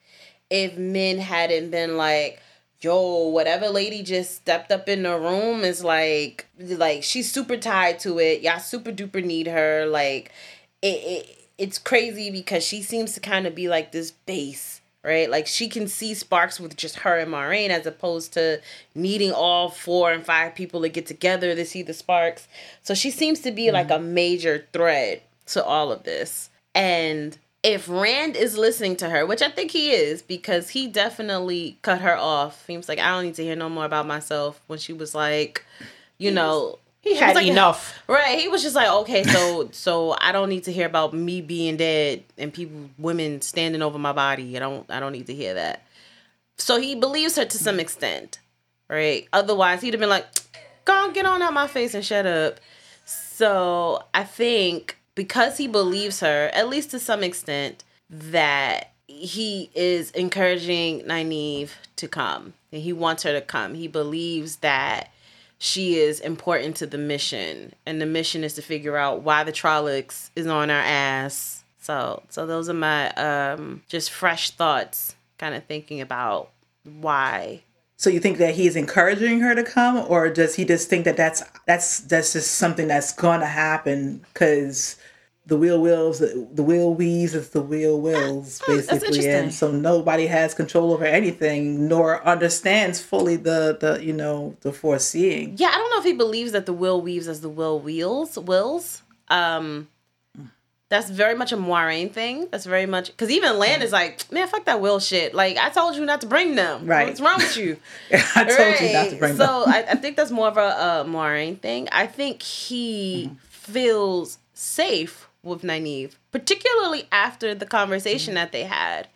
[0.50, 2.42] if Min hadn't been like,
[2.82, 8.00] yo, whatever lady just stepped up in the room is like, like she's super tied
[8.00, 8.42] to it.
[8.42, 9.86] Y'all super duper need her.
[9.86, 10.32] Like,
[10.82, 15.30] it, it it's crazy because she seems to kind of be like this base, right?
[15.30, 18.62] Like she can see sparks with just her and Moiraine as opposed to
[18.96, 22.48] needing all four and five people to get together to see the sparks.
[22.84, 24.04] So she seems to be like mm-hmm.
[24.04, 26.50] a major thread to all of this.
[26.76, 31.78] And if Rand is listening to her, which I think he is, because he definitely
[31.82, 32.66] cut her off.
[32.68, 35.14] He was like, I don't need to hear no more about myself when she was
[35.14, 35.66] like,
[36.18, 37.98] you know, He had like- enough.
[38.08, 38.40] Right.
[38.40, 41.78] He was just like, okay, so so I don't need to hear about me being
[41.78, 44.56] dead and people women standing over my body.
[44.56, 45.84] I don't I don't need to hear that.
[46.58, 48.40] So he believes her to some extent.
[48.90, 49.28] Right?
[49.32, 50.26] Otherwise he'd have been like,
[50.86, 52.60] go on, get on out my face and shut up.
[53.06, 60.12] So I think because he believes her, at least to some extent, that he is
[60.12, 62.54] encouraging Nynaeve to come.
[62.72, 63.74] And he wants her to come.
[63.74, 65.12] He believes that
[65.60, 67.74] she is important to the mission.
[67.86, 71.64] And the mission is to figure out why the Trollocs is on our ass.
[71.80, 76.50] So so those are my um just fresh thoughts, kind of thinking about
[76.84, 77.64] why
[77.98, 81.18] So you think that he's encouraging her to come, or does he just think that
[81.18, 83.12] that's that's that's just something that's
[83.42, 84.96] to happen because
[85.50, 86.20] the wheel wills,
[86.54, 91.88] the wheel weaves, it's the wheel wills, basically, and so nobody has control over anything,
[91.90, 95.56] nor understands fully the the you know the foreseeing.
[95.58, 98.38] Yeah, I don't know if he believes that the will weaves as the will wheels
[98.38, 99.04] wills.
[99.28, 99.90] Um,
[100.90, 102.48] that's very much a Moiraine thing.
[102.50, 105.36] That's very much because even Lan is like, man, fuck that will shit.
[105.36, 106.88] Like I told you not to bring them.
[106.88, 107.08] Right.
[107.08, 107.78] What's wrong with you?
[108.12, 109.70] I told you not to bring so them.
[109.74, 111.90] I, I think that's more of a, a Moiraine thing.
[111.92, 113.36] I think he Mm-hmm.
[113.52, 119.08] feels safe with Nynaeve, particularly after the conversation that they had.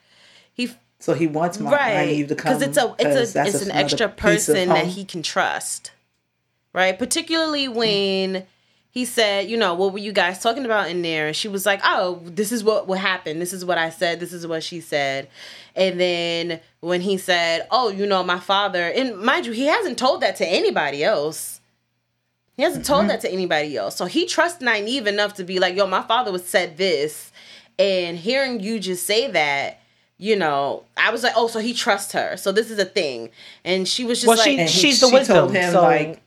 [0.53, 3.61] He So he wants my right Nynaeve to come because it's a it's a it's
[3.61, 5.91] an extra person that he can trust
[6.73, 6.97] right?
[6.97, 8.45] Particularly when
[8.91, 11.27] he said you know what were you guys talking about in there?
[11.27, 13.41] And she was like oh this is what what happened.
[13.41, 14.19] This is what i said.
[14.19, 15.29] This is what she said.
[15.75, 19.97] And then when he said oh you know my father and mind you he hasn't
[19.97, 21.59] told that to anybody else
[22.55, 23.07] he hasn't told mm-hmm.
[23.09, 23.95] that to anybody else.
[23.95, 27.31] So he trusts Nynaeve enough to be like, yo, my father was said this.
[27.79, 29.79] And hearing you just say that,
[30.19, 32.37] you know, I was like, oh, so he trusts her.
[32.37, 33.31] So this is a thing.
[33.65, 35.35] And she was just Well, like, she And he- she's the she wisdom.
[35.35, 36.19] told him, so like-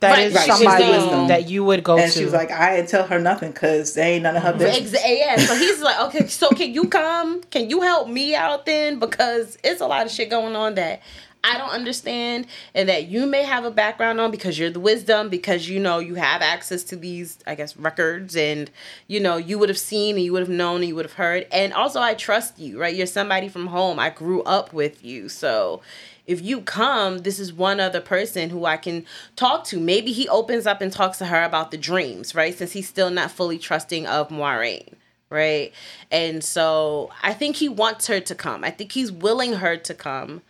[0.00, 1.28] that Right, is right, somebody the wisdom.
[1.28, 2.18] that you would go and to.
[2.18, 4.92] she was like, I didn't tell her nothing because they ain't none of her business.
[4.92, 5.36] Ex- yeah.
[5.36, 7.42] So he's like, okay, so can you come?
[7.44, 8.98] Can you help me out then?
[8.98, 11.00] Because it's a lot of shit going on that
[11.48, 15.30] I don't understand and that you may have a background on because you're the wisdom,
[15.30, 18.70] because you know you have access to these, I guess, records and
[19.06, 21.14] you know, you would have seen and you would have known and you would have
[21.14, 21.46] heard.
[21.50, 22.94] And also I trust you, right?
[22.94, 23.98] You're somebody from home.
[23.98, 25.30] I grew up with you.
[25.30, 25.80] So
[26.26, 29.80] if you come, this is one other person who I can talk to.
[29.80, 32.54] Maybe he opens up and talks to her about the dreams, right?
[32.54, 34.92] Since he's still not fully trusting of Moiraine,
[35.30, 35.72] right?
[36.10, 38.62] And so I think he wants her to come.
[38.62, 40.42] I think he's willing her to come.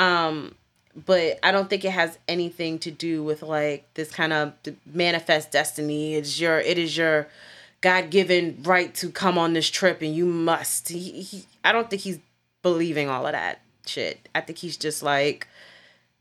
[0.00, 0.54] Um,
[1.06, 4.54] but I don't think it has anything to do with like this kind of
[4.86, 6.14] manifest destiny.
[6.14, 7.28] It's your it is your
[7.82, 10.88] God given right to come on this trip and you must.
[10.88, 12.18] He, he, I don't think he's
[12.62, 14.28] believing all of that shit.
[14.34, 15.46] I think he's just like,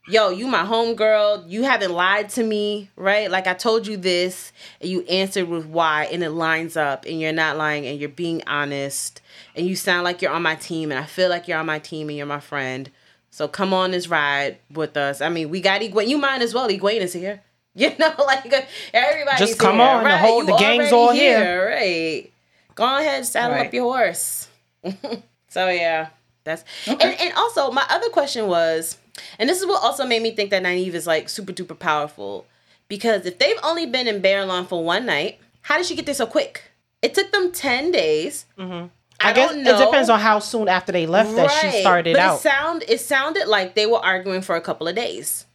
[0.07, 1.49] yo, you my homegirl.
[1.49, 3.31] You haven't lied to me, right?
[3.31, 4.51] Like I told you this
[4.81, 8.09] and you answered with why and it lines up and you're not lying and you're
[8.09, 9.21] being honest
[9.55, 11.79] and you sound like you're on my team and I feel like you're on my
[11.79, 12.91] team and you're my friend.
[13.39, 15.21] So come on this ride with us.
[15.21, 16.09] I mean, we got Egwene.
[16.09, 16.67] You might as well.
[16.67, 17.41] Egwene is here.
[17.73, 18.51] You know, like
[18.93, 20.19] everybody's Just come here, on, the right?
[20.19, 21.69] whole- You the gang's all here.
[21.69, 22.29] Right.
[22.75, 23.67] Go ahead, saddle Right.
[23.67, 24.49] up your horse.
[25.47, 26.09] so yeah,
[26.43, 28.97] that's and, and also my other question was,
[29.37, 32.45] and this is what also made me think that Nynaeve is like super duper powerful,
[32.89, 36.15] because if they've only been in Baerlon for one night, how did she get there
[36.15, 36.63] so quick?
[37.01, 38.45] It took them ten days.
[38.57, 38.87] Mm-hmm.
[39.21, 41.81] I, guess don't it depends on how soon after they left that she Right.
[41.81, 42.35] started but out.
[42.37, 45.45] It sound it sounded like they were arguing for a couple of days.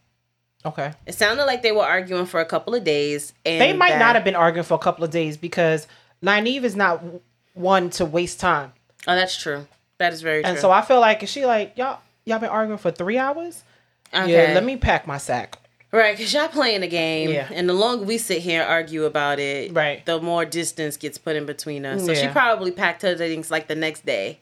[0.65, 0.93] okay.
[1.05, 3.99] It sounded like they were arguing for a couple of days, and They might that-
[3.99, 5.87] not have been arguing for a couple of days because
[6.23, 7.01] Nynaeve is not
[7.53, 8.73] one to waste time.
[9.07, 9.67] Oh, that's true.
[9.97, 10.49] That is very true.
[10.51, 13.63] And so I feel like is she like y'all y'all been arguing for three hours?
[14.13, 14.31] okay.
[14.49, 15.57] Yeah, let me pack my sack.
[15.95, 17.47] Right, because y'all playing a game, Yeah.
[17.53, 20.05] and the longer we sit here and argue about it, Right.
[20.05, 22.05] the more distance gets put in between us.
[22.05, 24.39] So she probably packed her things like the next day.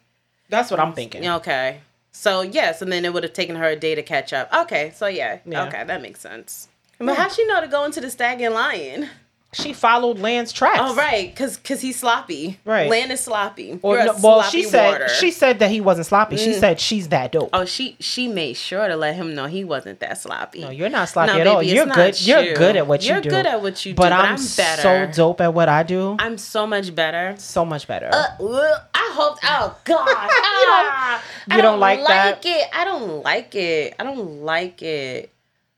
[0.49, 1.27] That's what I'm thinking.
[1.27, 1.79] Okay.
[2.11, 4.51] So yes, and then it would have taken her a day to catch up.
[4.53, 5.65] Okay, so yeah, Yeah.
[5.67, 6.67] okay, that makes sense.
[6.99, 9.09] But how she know to go into the stag and lion?
[9.53, 10.79] She followed Lan's tracks.
[10.81, 12.59] Oh right, cause cause he's sloppy.
[12.65, 12.89] Right.
[12.89, 13.79] Land is sloppy.
[13.81, 15.09] Or, no, well, sloppy she said water.
[15.09, 16.35] she said that he wasn't sloppy.
[16.35, 16.43] Mm.
[16.43, 17.49] She said she's that dope.
[17.53, 20.61] Oh, she she made sure to let him know he wasn't that sloppy.
[20.61, 21.59] No, you're not sloppy No, at all.
[21.59, 22.21] baby, it's You're good.
[22.47, 23.13] You're good at what you do.
[23.13, 25.83] You're good at what you do, but but I'm, I'm so dope at what I
[25.83, 26.15] do.
[26.19, 27.35] I'm so much better.
[27.37, 28.09] so much better.
[28.11, 29.37] Uh, I hope.
[29.43, 32.45] Oh God, Ah, you I don't like that?
[32.45, 32.67] it.
[32.73, 33.95] I don't like it.
[33.99, 35.31] I don't like it.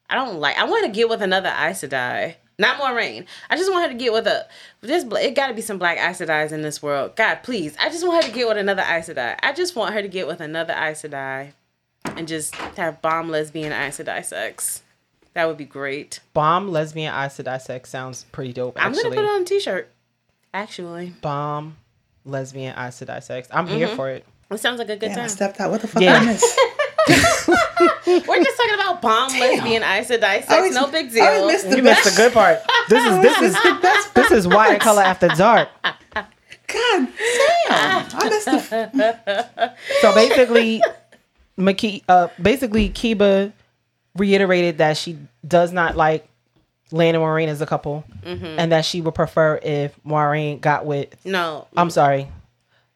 [0.10, 0.58] I don't like.
[0.58, 2.36] I want to get with another Aes Sedai.
[2.58, 3.26] Not more rain.
[3.50, 4.48] I just want her to get with a.
[4.82, 7.16] This it got to be some black Aes Sedais in this world.
[7.16, 7.76] God, please.
[7.82, 9.38] I just want her to get with another Aes Sedai.
[9.44, 11.52] I just want her to get with another Aes Sedai,
[12.06, 14.84] and just have bomb lesbian Aes Sedai sex.
[15.34, 16.22] That would be great.
[16.34, 18.78] Bomb lesbian Aes Sedai sex sounds pretty dope.
[18.82, 19.92] I'm gonna put it on a T-shirt.
[20.54, 21.76] Actually, bomb
[22.24, 23.50] lesbian Aes Sedai sex.
[23.52, 23.96] I'm here Mm-hmm.
[23.98, 24.26] for it.
[24.50, 25.30] it sounds like a good Damn, I time.
[25.30, 25.72] stepped out.
[25.72, 26.20] What the fuck Yeah.
[26.20, 26.60] I missed?
[28.28, 30.52] We're just talking about bomb lesbian Aes Sedai sex.
[30.52, 31.24] always- no big I deal.
[31.26, 32.60] always missed the You missed the good part.
[32.90, 35.70] This is this is this is why white color after dark.
[35.84, 35.98] God
[36.68, 37.08] damn!
[37.70, 39.74] I missed the.
[40.02, 40.82] So basically,
[41.60, 43.52] Maki, uh, basically Keba
[44.16, 45.18] reiterated that she
[45.48, 46.28] does not like
[46.92, 48.60] Lan and Moiraine as a couple, Mm-hmm.
[48.60, 51.14] and that she would prefer if Moiraine got with.
[51.26, 52.28] No, I'm sorry,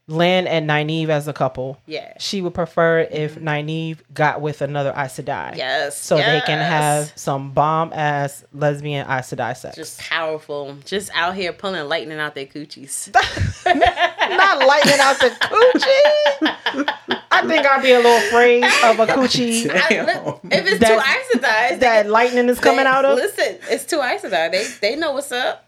[0.10, 1.80] Lan and Nynaeve as a couple.
[1.86, 2.14] Yeah.
[2.20, 3.48] She would prefer if mm-hmm.
[3.48, 5.56] Nynaeve got with another Aes Sedai.
[5.56, 5.98] Yes.
[5.98, 9.76] So they can have some bomb ass lesbian Aes Sedai sex.
[9.76, 13.14] just powerful, just out here pulling lightning out their coochies.
[13.66, 16.94] not lightning out the coochie.
[17.32, 21.30] I think I'd be a little afraid of a coochie I- look, if it's That-
[21.32, 23.16] two Aes Sedais, that lightning is coming they- out of.
[23.16, 24.52] Listen, it's two Aes Sedai.
[24.52, 25.66] They they know what's up.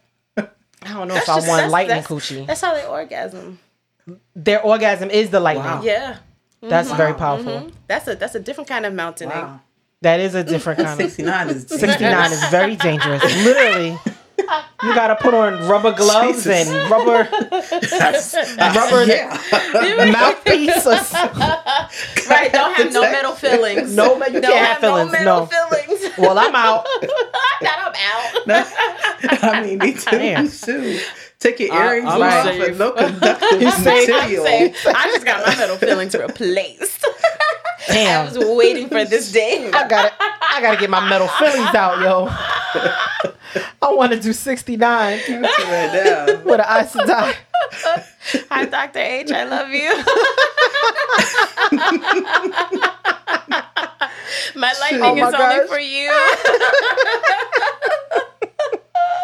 [0.84, 2.47] I don't know That's if I just- want lightning that's- coochie.
[2.47, 3.59] That's how they orgasm.
[4.35, 5.65] Their orgasm is the lightning.
[5.65, 5.81] Wow.
[5.83, 6.17] Yeah,
[6.61, 7.51] That's very powerful.
[7.53, 7.71] Mhm.
[7.88, 9.35] that's a that's a different kind of mountaining.
[9.38, 9.59] Wow.
[10.01, 11.11] That is a different kind of.
[11.11, 13.23] 69 is 69 is very dangerous.
[13.43, 13.97] Literally.
[14.83, 16.67] You gotta put on rubber gloves Jesus.
[16.67, 19.38] and rubber That's, rubber yeah.
[20.11, 20.85] mouthpiece.
[22.27, 22.51] Right?
[22.51, 23.95] Don't have no metal fillings.
[23.95, 25.45] No, you Don't can't have fillings, No metal no.
[25.45, 26.17] fillings.
[26.17, 26.85] well, I'm out.
[27.61, 27.93] That
[28.47, 29.43] I'm out.
[29.43, 30.09] I mean, me too.
[30.11, 30.47] Damn.
[31.41, 31.49] Too.
[31.49, 32.68] Take your earrings I'm off safe.
[32.69, 34.09] and no conductive You safe.
[34.09, 34.45] I'm material.
[34.47, 37.05] I just got my metal fillings replaced.
[37.89, 39.69] I was waiting for this day.
[39.73, 42.27] I gotta, I gotta get my metal fillings out, yo.
[43.81, 46.26] I want to do 69 Right now.
[46.43, 47.35] with an Aes Sedai.
[48.49, 48.99] Hi, Dr.
[48.99, 49.31] H.
[49.31, 49.91] I love you.
[54.55, 56.11] my lightning Oh my is only for you.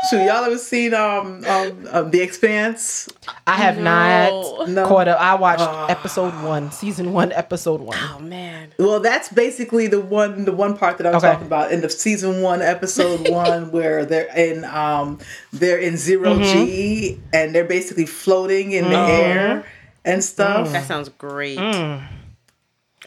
[0.10, 3.10] So y'all ever seen um, um, um The Expanse?
[3.46, 3.84] I have No.
[3.84, 4.88] not No.
[4.88, 5.20] caught up.
[5.20, 5.88] I watched Ah.
[5.90, 7.98] episode one, season one, episode one.
[8.16, 8.74] Oh man.
[8.80, 11.28] Well, that's basically the one the one part that I'm Okay.
[11.28, 15.20] talking about in the season one, episode one, where they're in um
[15.52, 16.44] they're in 0 Mm-hmm.
[16.44, 19.66] G and they're basically floating in the air
[20.06, 20.72] and stuff.
[20.72, 21.58] That sounds great.
[21.58, 22.02] Mm.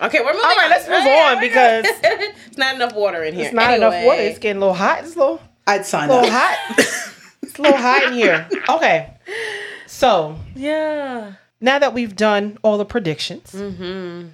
[0.03, 0.71] Okay, we're moving All right, on.
[0.71, 1.85] let's move Okay, on because
[2.47, 3.45] it's not enough water in here.
[3.47, 4.21] it's not enough water.
[4.21, 5.01] It's getting a little hot.
[5.05, 5.41] It's a little,
[5.71, 6.31] I'd sign little up.
[6.31, 6.59] hot.
[7.43, 8.49] it's a little hot in here.
[8.69, 9.11] Okay.
[9.87, 11.33] So Yeah.
[11.61, 14.29] now that we've done all the predictions, mm-hmm.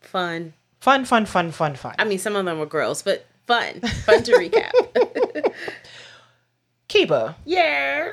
[0.00, 0.52] Fun.
[0.80, 1.94] fun, fun, fun, fun, fun.
[1.98, 3.80] I mean, some of them were gross, but fun.
[3.80, 4.72] Fun to recap.
[6.88, 8.12] Keba, yeah.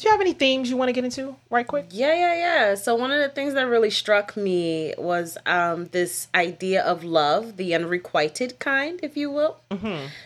[0.00, 1.88] Do you have any themes you want to get into right quick?
[1.90, 2.74] Yeah, yeah, yeah.
[2.74, 7.58] So one of the things that really struck me was um, this idea of love,
[7.58, 9.58] the unrequited kind, if you will.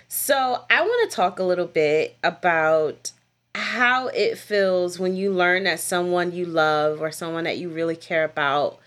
[0.06, 3.10] So I want to talk a little bit about
[3.56, 7.96] how it feels when you learn that someone you love or someone that you really
[7.96, 8.78] care about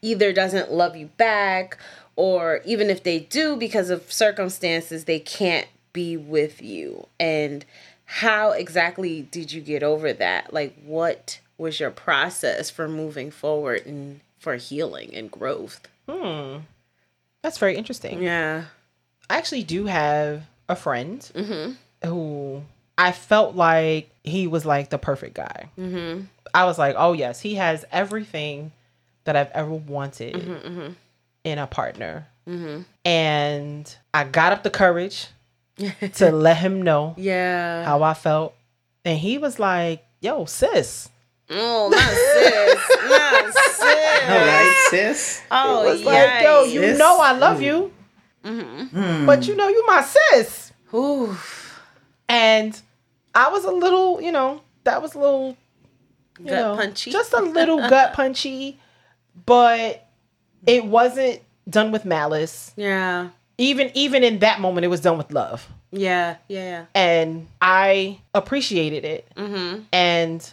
[0.00, 1.76] either doesn't love you back
[2.14, 7.64] or even if they do because of circumstances they can't be with you and
[8.20, 13.84] how exactly did you get over that like what was your process for moving forward
[13.86, 16.58] and for healing and growth Hmm.
[17.42, 18.22] That's very interesting.
[18.22, 18.64] yeah
[19.28, 21.20] I actually do have a friend
[22.04, 22.62] who
[22.96, 25.68] I felt like he was like the perfect guy.
[25.78, 26.22] Mm-hmm.
[26.54, 28.70] I was like, oh yes, he has everything
[29.24, 30.94] that I've ever wanted
[31.44, 32.28] in a partner.
[33.04, 35.26] And I got up the courage
[36.14, 38.54] to let him know yeah how I felt,
[39.04, 41.10] and he was like, "Yo, sis."
[41.48, 43.82] oh not sis not sis
[44.26, 45.42] All right, sis.
[45.50, 46.98] oh It was like, "Yo, you Sis.
[46.98, 47.62] know I love mm.
[47.62, 47.92] you,
[48.44, 49.26] mm-hmm.
[49.26, 51.36] but you know you my sis." Ooh.
[52.28, 52.80] And
[53.34, 55.56] I was a little, you know, that was a little
[56.38, 57.10] you Gut know, punchy.
[57.10, 58.78] Just a little gut punchy,
[59.44, 60.08] but
[60.66, 62.72] it wasn't done with malice.
[62.76, 65.66] yeah Even even in that moment it was done with love.
[65.92, 69.26] yeah yeah And I appreciated it.
[69.36, 70.52] mm-hmm And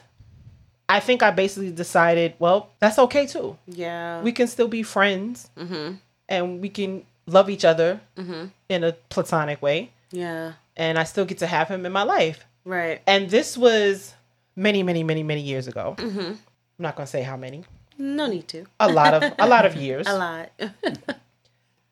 [0.89, 3.57] I think I basically decided, well, that's okay too.
[3.67, 5.95] yeah We can still be friends mm-hmm
[6.29, 9.91] and we can love each other mm-hmm in a platonic way.
[10.11, 12.45] yeah And I still get to have him in my life.
[12.65, 14.13] right And this was
[14.55, 15.95] many, many, many, many years ago.
[15.97, 17.63] mm-hmm I'm not gonna say how many.
[17.97, 20.07] no need to A lot of a lot of years.
[20.07, 20.49] a lot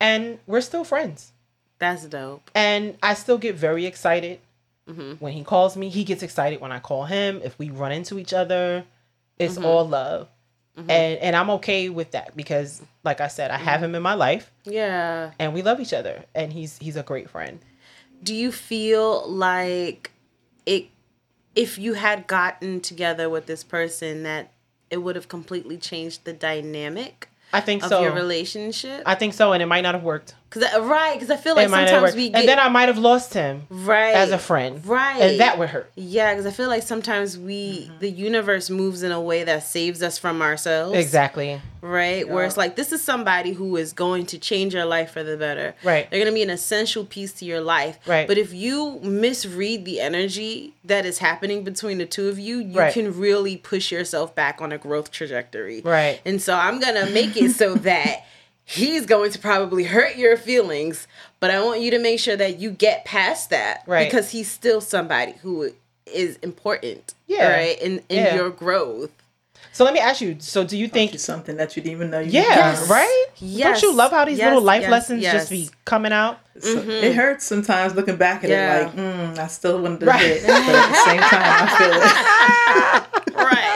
[0.02, 1.32] And we're still friends.
[1.78, 4.38] that's dope And I still get very excited
[4.88, 5.20] Mhm.
[5.20, 5.88] when he calls me.
[5.88, 7.40] He gets excited when I call him.
[7.42, 8.84] If we run into each other,
[9.38, 9.64] it's mm-hmm.
[9.64, 10.28] all love.
[10.78, 10.90] Mm-hmm.
[10.90, 13.84] And and I'm okay with that because like I said, I have mm-hmm.
[13.84, 17.28] him in my life yeah and we love each other and he's he's a great
[17.28, 17.58] friend.
[18.22, 20.12] do you feel like
[20.64, 20.86] it
[21.54, 24.52] if you had gotten together with this person that
[24.88, 28.02] it would have completely changed the dynamic I think of so.
[28.02, 30.34] your relationship I think so and it might not have worked.
[30.52, 32.16] Cause I, right, because I feel like It might not sometimes work.
[32.16, 34.84] we get and then I might have lost him right as a friend.
[34.86, 35.90] right, And that would hurt.
[35.96, 37.98] Yeah, because I feel like sometimes we mm-hmm.
[38.00, 40.94] the universe moves in a way that saves us from ourselves.
[40.98, 41.58] Exactly.
[41.80, 45.24] Right, where it's like this is somebody who is going to change your life for
[45.24, 45.74] the better.
[45.82, 46.08] Right.
[46.10, 47.98] they're going to be an essential piece to your life.
[48.06, 48.28] Right.
[48.28, 52.78] but if you misread the energy that is happening between the two of you, you
[52.78, 52.92] Right.
[52.92, 55.80] can really push yourself back on a growth trajectory.
[55.80, 56.20] Right.
[56.26, 58.26] and so I'm gonna make it so that.
[58.64, 61.06] He's going to probably hurt your feelings,
[61.40, 63.82] but I want you to make sure that you get past that.
[63.86, 64.04] Right.
[64.04, 65.70] Because he's still somebody who
[66.06, 67.14] is important.
[67.26, 67.52] Yeah.
[67.52, 67.80] Right.
[67.80, 68.34] In in Yeah.
[68.36, 69.10] your growth.
[69.74, 70.36] So let me ask you.
[70.38, 71.14] So do you think?
[71.14, 72.42] It's something that you didn't even know you Yeah.
[72.42, 72.88] Yes.
[72.90, 73.26] Right.
[73.38, 73.80] Yes.
[73.80, 75.32] Don't you love how these Yes, little life yes, lessons yes.
[75.32, 76.38] just be coming out?
[76.60, 78.80] So It hurts sometimes looking back at Yeah.
[78.80, 80.20] it like, mm, I still wanted to Right.
[80.20, 80.42] hit.
[80.46, 83.32] But at the same time, I feel it.
[83.42, 83.71] Right.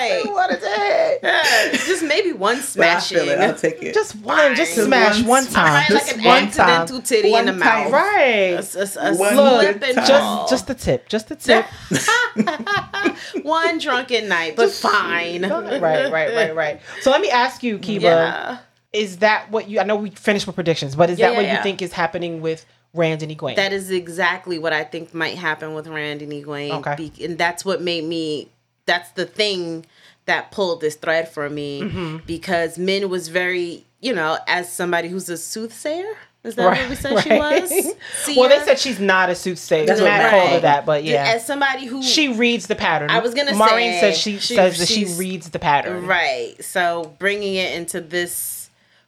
[0.00, 0.22] Right.
[0.32, 1.20] What is it?
[1.22, 3.18] Yeah, just maybe one But I smashing.
[3.18, 3.38] feel it.
[3.40, 3.94] I'll take it.
[3.94, 4.54] Just one.
[4.56, 4.86] Just Fine.
[4.86, 5.84] smash one one time.
[5.88, 6.68] Just like an one time.
[6.68, 7.90] accidental titty in the One mouth.
[7.90, 7.92] time.
[7.92, 8.20] Right.
[8.20, 10.06] A, a, a One slip good and time.
[10.06, 10.48] fall.
[10.48, 11.08] Just just the tip.
[11.08, 11.66] Just the tip.
[13.44, 15.42] one drunken night, but fine.
[15.42, 16.80] right, right, right, right.
[17.02, 18.58] So let me ask you, Keba, Yeah.
[18.92, 21.44] is that what you I know we finished with predictions, but is Yeah, that what
[21.44, 21.62] yeah, you yeah.
[21.62, 22.64] think is happening with
[22.94, 23.56] Rand and Egwene?
[23.56, 26.70] That is exactly what I think might happen with Rand and Egwene.
[26.80, 26.94] Okay.
[26.96, 28.48] Be- and that's what made me,
[28.90, 29.86] that's the thing
[30.26, 32.16] that pulled this thread for me Mm-hmm.
[32.26, 36.12] because Min was very, you know, as somebody who's a soothsayer.
[36.42, 37.60] Is that what we said she right.
[37.62, 37.70] was?
[38.36, 39.84] well, they said she's not a soothsayer.
[39.86, 41.34] That's Mat what- called her that, but yeah.
[41.36, 43.10] As somebody who she reads the pattern.
[43.10, 46.06] I was gonna Moiraine say, Moiraine says she, she- says that she reads the pattern.
[46.06, 46.54] Right.
[46.64, 48.59] So bringing it into this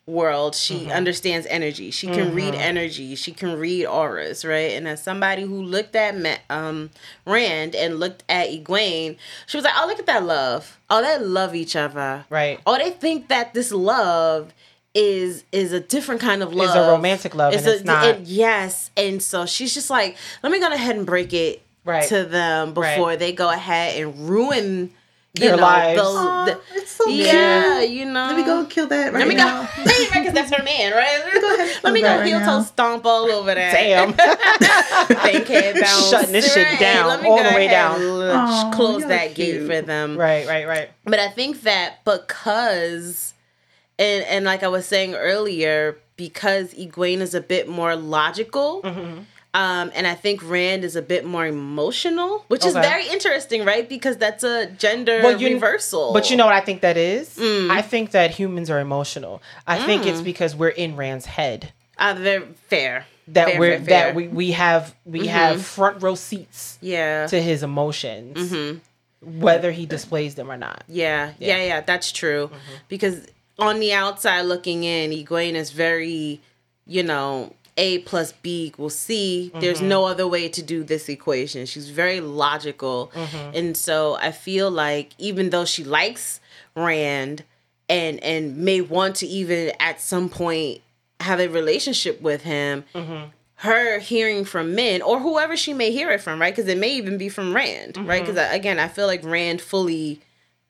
[0.06, 0.90] world, she Mm-hmm.
[0.90, 1.90] understands energy.
[1.90, 3.14] She can read energy.
[3.14, 4.72] She can read auras, right?
[4.72, 6.90] And as somebody who looked at um
[7.24, 9.16] Rand and looked at Egwene,
[9.46, 10.78] she was like, "Oh, look at that love.
[10.90, 12.24] Oh, they love each other.
[12.30, 12.58] Right.
[12.66, 14.52] Oh, they think that this love."
[14.94, 16.66] Is is a different kind of love.
[16.66, 18.04] It's a romantic love, and it's not.
[18.04, 22.06] and yes, and so she's just like, let me go ahead and break it Right.
[22.08, 23.18] to them before Right.
[23.18, 24.92] they go ahead and ruin
[25.34, 26.00] you Their know, lives.
[26.00, 27.90] the- Aw, the- it's so yeah, cute.
[27.90, 28.26] you know.
[28.26, 29.62] Let me go kill that right Let me now.
[29.76, 29.84] go.
[29.84, 31.22] Because that's her man, right?
[31.24, 33.72] Let me go ahead Let me go that heel right toe stomp all over that.
[33.72, 34.12] Damn.
[35.08, 36.10] Bankhead bounce.
[36.10, 38.00] Shutting this shit down, Let all the way down.
[38.00, 40.16] and Aw, close you're that gate for them.
[40.18, 40.90] right, right, right.
[41.04, 43.34] But I think that because,
[43.98, 48.82] and and like I was saying earlier, because Egwene is a bit more logical.
[48.82, 49.20] Mm-hmm.
[49.54, 53.86] Um, and I think Rand is a bit more emotional, which is very interesting, right?
[53.86, 56.12] Because that's a gender Well, you- reversal.
[56.14, 57.36] But you know what I think that is?
[57.36, 57.70] Mm.
[57.70, 59.42] I think that humans are emotional.
[59.66, 61.72] I think it's because we're in Rand's head.
[61.98, 63.06] uh, very fair.
[63.28, 64.06] That Fair, we're fair, fair.
[64.06, 65.28] that we, we have we Mm-hmm.
[65.28, 67.26] have front row seats yeah.
[67.28, 68.52] to his emotions.
[69.20, 70.82] Whether he displays them or not.
[70.88, 72.46] Yeah, yeah, yeah, that's true.
[72.48, 72.72] Mm-hmm.
[72.88, 73.26] Because
[73.58, 76.40] on the outside looking in, Egwene is very,
[76.86, 79.50] you know, A plus B equals C.
[79.54, 79.88] There's Mm-hmm.
[79.88, 81.64] no other way to do this equation.
[81.66, 83.10] She's very logical.
[83.14, 83.56] Mm-hmm.
[83.56, 86.40] And so I feel like even though she likes
[86.76, 87.44] Rand
[87.88, 90.80] and and may want to even at some point
[91.20, 93.28] have a relationship with him, Mm-hmm.
[93.56, 96.54] her hearing from Min or whoever she may hear it from, right?
[96.54, 98.22] Because it may even be from Rand, right?
[98.22, 98.32] Mm-hmm.
[98.34, 100.20] Because again, I feel like Rand fully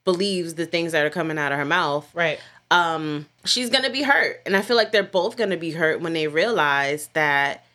[0.05, 2.09] believes the things that are coming out of her mouth.
[2.13, 2.39] Right.
[2.71, 6.13] Um, she's gonna be hurt, and I feel like they're both gonna be hurt when
[6.13, 7.65] they realize that.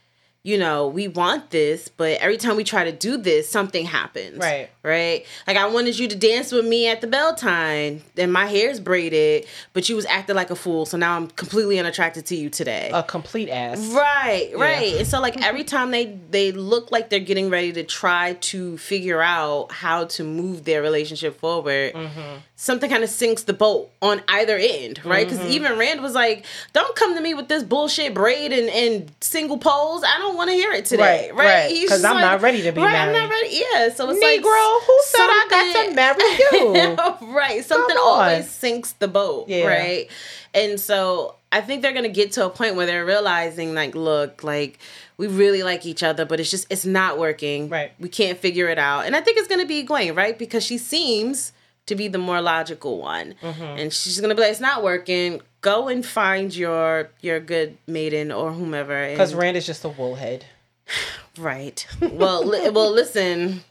[0.48, 4.38] You know, we want this, but every time we try to do this, something happens.
[4.38, 4.70] Right.
[4.82, 5.26] Right.
[5.46, 8.80] Like I wanted you to dance with me at the bell time, and my hair's
[8.80, 9.44] braided,
[9.74, 10.86] but you was acting like a fool.
[10.86, 12.90] So now I'm completely unattracted to you today.
[12.94, 13.78] A complete ass.
[13.88, 14.94] Right, right.
[14.94, 18.78] And so like every time they they look like they're getting ready to try to
[18.78, 22.38] figure out how to move their relationship forward, mm-hmm.
[22.56, 25.26] something kind of sinks the boat on either end, right?
[25.26, 25.52] Because mm-hmm.
[25.52, 29.58] even Rand was like, "Don't come to me with this bullshit braid and, and single
[29.58, 30.02] poles.
[30.02, 31.88] I don't want to hear it today." Right, Right, right.
[31.88, 33.30] Just I'm not ready to be right, I'm not married.
[33.42, 33.56] ready.
[33.72, 37.34] Yeah, so it's like Negro, who said I got to marry you?
[37.36, 37.64] right.
[37.64, 39.48] Something always sinks the boat.
[39.48, 39.66] Yeah.
[39.66, 40.08] Right.
[40.54, 44.42] And so I think they're gonna get to a point where they're realizing, like, look,
[44.42, 44.78] like
[45.18, 47.68] we really like each other, but it's just it's not working.
[47.68, 47.92] Right.
[47.98, 49.04] We can't figure it out.
[49.06, 50.38] And I think it's gonna be Gwen, right?
[50.38, 51.52] Because she seems
[51.86, 53.34] to be the more logical one.
[53.42, 53.62] Mm-hmm.
[53.62, 55.40] And she's gonna be like, it's not working.
[55.60, 59.08] Go and find your your good maiden or whomever.
[59.10, 60.42] Because Rand is just a woolhead.
[61.38, 61.86] Right.
[62.00, 63.62] Well, li- well, listen.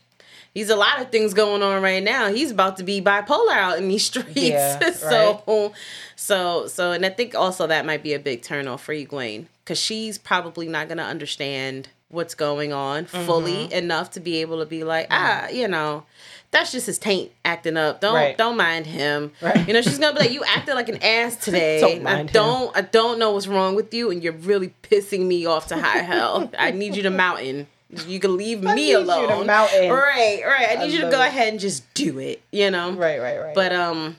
[0.53, 2.29] he's a lot of things going on right now.
[2.31, 4.37] He's about to be bipolar out in these streets.
[4.37, 5.73] Yeah, so,
[6.15, 9.47] so, so, and I think also that might be a big turn off for Egwene
[9.65, 14.65] because she's probably not gonna understand what's going on fully enough to be able to
[14.65, 16.05] be like, ah, you know,
[16.51, 17.99] that's just his taint acting up.
[18.01, 18.37] Don't Right.
[18.37, 19.31] don't mind him.
[19.41, 19.67] Right.
[19.67, 21.79] You know, she's gonna be like, you acted like an ass today.
[21.81, 22.33] Don't I mind him.
[22.33, 25.77] don't I don't know what's wrong with you, and you're really pissing me off to
[25.77, 26.49] high hell.
[26.59, 27.67] I need you to mountain.
[28.05, 29.47] You can leave me need you to alone.
[29.47, 29.89] mountain.
[29.91, 30.77] Right, right.
[30.77, 31.27] I need you to go it.
[31.27, 32.41] ahead and just do it.
[32.51, 32.91] You know.
[32.91, 33.55] Right, right, right.
[33.55, 34.17] But um,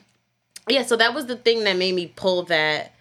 [0.67, 0.83] yeah.
[0.83, 2.93] So that was the thing that made me pull that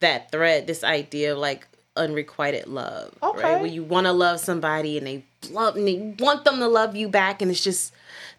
[0.00, 0.66] that thread.
[0.66, 3.12] This idea of like unrequited love.
[3.22, 3.42] Okay.
[3.54, 3.60] Right.
[3.62, 6.94] When you want to love somebody and they love and they want them to love
[6.96, 7.92] you back, and it's just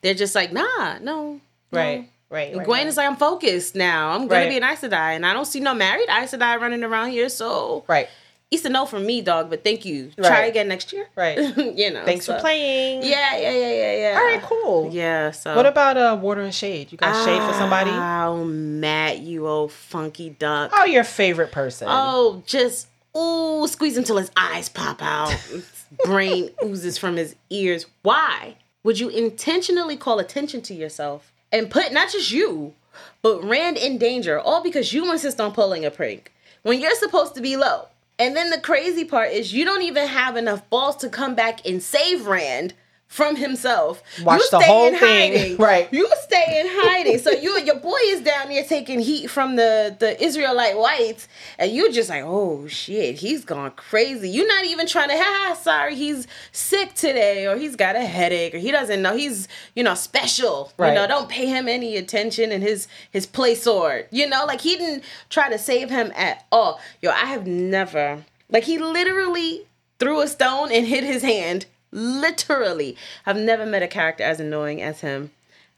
[0.04, 1.02] they're just like, nah, no.
[1.02, 1.40] no.
[1.72, 2.56] right, right.
[2.56, 2.88] right, Gwen right.
[2.88, 4.12] is like, I'm focused now.
[4.12, 4.50] I'm gonna Right.
[4.50, 7.30] be an Aes Sedai, and I don't see no married Aes Sedai running around here.
[7.30, 8.08] So right,
[8.52, 9.50] it's a no from me, dog.
[9.50, 10.12] But thank you.
[10.22, 11.08] Try again next year.
[11.16, 11.38] right.
[11.58, 12.06] you know.
[12.06, 13.02] Thanks so- for playing.
[13.02, 14.18] Yeah, yeah, yeah, yeah, yeah.
[14.20, 14.90] All right, cool.
[14.94, 15.32] Yeah.
[15.32, 16.92] So What about uh water and shade?
[16.92, 17.90] You got shade for somebody?
[17.92, 20.72] Oh, Mat, you old funky duck.
[20.74, 21.88] Oh, your favorite person.
[21.90, 25.34] Oh, just ooh, squeeze until his eyes pop out.
[26.06, 27.86] Brain oozes from his ears.
[28.02, 32.74] Why would you intentionally call attention to yourself and put not just you,
[33.22, 36.32] but Rand in danger, all because you insist on pulling a prank
[36.64, 37.88] when you're supposed to be low?
[38.20, 41.66] And then the crazy part is you don't even have enough balls to come back
[41.66, 42.74] and save Rand
[43.14, 44.02] from himself.
[44.24, 45.34] Watch you the stay whole in thing.
[45.34, 45.58] hiding.
[45.64, 45.88] Right.
[45.94, 47.20] You stay in hiding.
[47.20, 51.28] so you your boy is down there taking heat from the the Israelite whites,
[51.60, 54.30] and you just like, oh shit, he's gone crazy.
[54.30, 58.56] You're not even trying to, ha, sorry, he's sick today, or he's got a headache,
[58.56, 60.74] or he doesn't know he's you know special.
[60.78, 60.90] Right.
[60.90, 64.08] You know, don't pay him any attention in his his play sword.
[64.10, 66.80] You know, like he didn't try to save him at all.
[67.00, 69.68] Yo, I have never like he literally
[70.00, 71.68] threw a stone and hit his hand.
[71.94, 75.32] Literally, I've never met a character as annoying as him.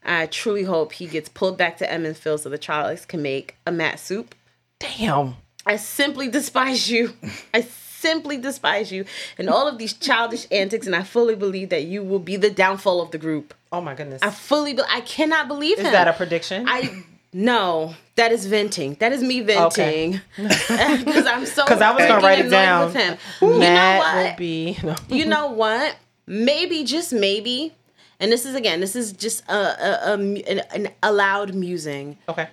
[0.03, 3.55] I truly hope he gets pulled back to Emond's Field so the Charles can make
[3.65, 4.33] a mat soup.
[4.79, 5.35] Damn.
[5.65, 7.13] I simply despise you.
[7.53, 9.05] I simply despise you
[9.37, 12.51] and all of these childish antics, and I fully believe that you will be the
[12.51, 13.53] downfall of the group.
[13.71, 14.21] Oh my goodness.
[14.21, 15.91] I fully, be- I cannot believe Is him.
[15.91, 16.65] that a prediction?
[16.67, 17.03] I
[17.37, 18.93] no, that is venting.
[19.01, 22.85] That is me venting because I'm so because I was gonna write it down.
[22.85, 23.17] With him.
[23.41, 24.15] You know what?
[24.15, 24.77] will be.
[24.81, 24.95] No.
[25.09, 25.97] you know what?
[26.27, 27.73] Maybe just maybe,
[28.19, 32.17] and this is again, this is just a, a, a an, an allowed musing.
[32.27, 32.47] Okay.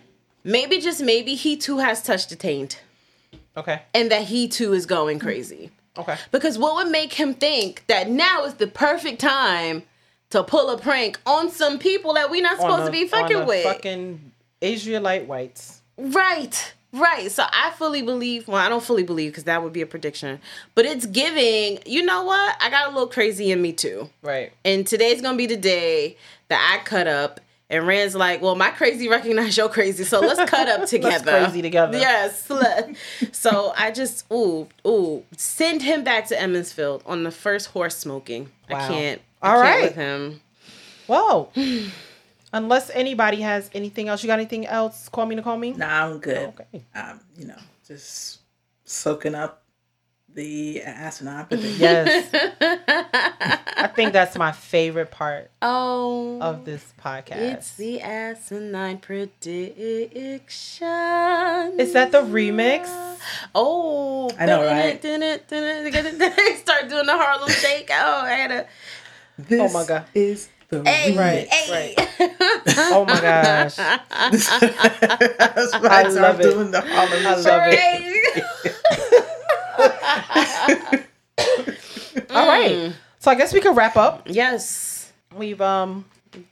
[0.44, 2.82] Maybe just maybe he too has touched a taint,
[3.56, 3.82] Okay.
[3.94, 5.70] and that he too is going crazy.
[5.96, 6.16] Okay.
[6.30, 9.84] Because what would make him think that now is the perfect time
[10.30, 13.36] to pull a prank on some people that we're not supposed On to be fucking
[13.36, 13.64] on the with?
[13.64, 15.82] Fucking Israelite whites.
[15.98, 16.72] Right.
[16.92, 17.30] Right.
[17.32, 20.40] So I fully believe, well, I don't fully believe because that would be a prediction,
[20.74, 22.56] but it's giving, you know what?
[22.60, 24.10] I got a little crazy in me too.
[24.20, 24.52] Right.
[24.64, 26.16] And today's going to be the day
[26.48, 27.40] that I cut up.
[27.70, 31.30] And Rand's like, well, my crazy recognize your crazy, so let's cut up together.
[31.44, 31.96] crazy together.
[31.96, 32.46] Yes.
[33.32, 37.96] so I just, ooh, ooh, send him back to Emond's Field on the first horse
[37.96, 38.50] smoking.
[38.68, 39.22] I can't.
[39.40, 39.82] I All can't right.
[39.84, 40.40] with him.
[41.06, 41.50] Whoa.
[42.52, 45.08] Unless anybody has anything else, you got anything else?
[45.08, 45.72] Call me to call me.
[45.72, 46.48] Nah, I'm good.
[46.60, 46.84] Okay.
[46.94, 47.56] Um, you know,
[47.86, 48.40] just
[48.84, 49.62] soaking up
[50.34, 51.78] the asinine prediction.
[51.80, 52.28] Yes.
[53.74, 56.38] I think that's my favorite part Oh.
[56.40, 57.36] of this podcast.
[57.36, 60.86] It's the asinine prediction.
[61.78, 62.88] Is that the remix?
[63.54, 65.00] Oh, I know, right?
[65.02, 67.90] Start doing the Harlem Shake.
[67.92, 68.66] Oh, I had a
[69.38, 70.04] This Oh my God.
[70.14, 71.94] is hey, Right, hey.
[72.92, 73.76] Oh my gosh.
[73.76, 76.42] That's why I I love love it.
[76.44, 78.44] doing the Harlem I love it.
[82.30, 82.92] All right.
[83.18, 84.22] So I guess we could wrap up.
[84.26, 86.04] yes, We've um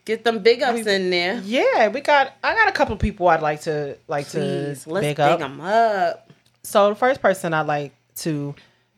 [0.05, 1.39] get them big ups in there.
[1.43, 5.05] yeah, we got I got a couple people I'd like to like Please, to let's
[5.05, 5.39] big big up.
[5.39, 6.29] them up.
[6.63, 8.55] So the first person I'd like to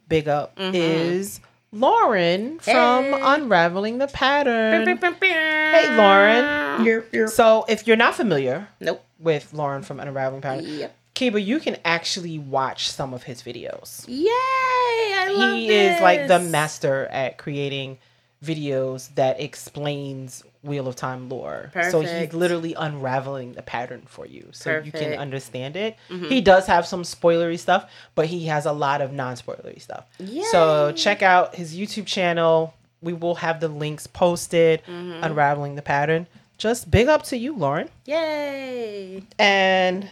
[0.07, 1.39] big up is
[1.73, 3.19] Lauren from Hey.
[3.21, 4.85] Unraveling the Pattern.
[4.87, 6.85] Hey Lauren.
[6.85, 9.03] You're, you're, So if you're not familiar Nope.
[9.19, 10.95] with Lauren from Unraveling Pattern, Yep.
[11.15, 14.03] Keba, you can actually watch some of his videos.
[14.07, 14.29] Yay!
[14.29, 17.97] I love he is like the master at creating
[18.43, 21.71] videos that explains Wheel of Time lore.
[21.91, 25.97] So he's literally unraveling the pattern for you so you can understand it.
[26.09, 30.05] He does have some spoilery stuff, but he has a lot of non-spoilery stuff.
[30.51, 32.73] So check out his YouTube channel.
[33.01, 36.27] We will have the links posted, unraveling the pattern.
[36.57, 37.89] Just big up to you, Lauren.
[38.05, 39.23] Yay!
[39.37, 40.09] And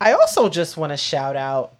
[0.00, 1.74] I also just want to shout out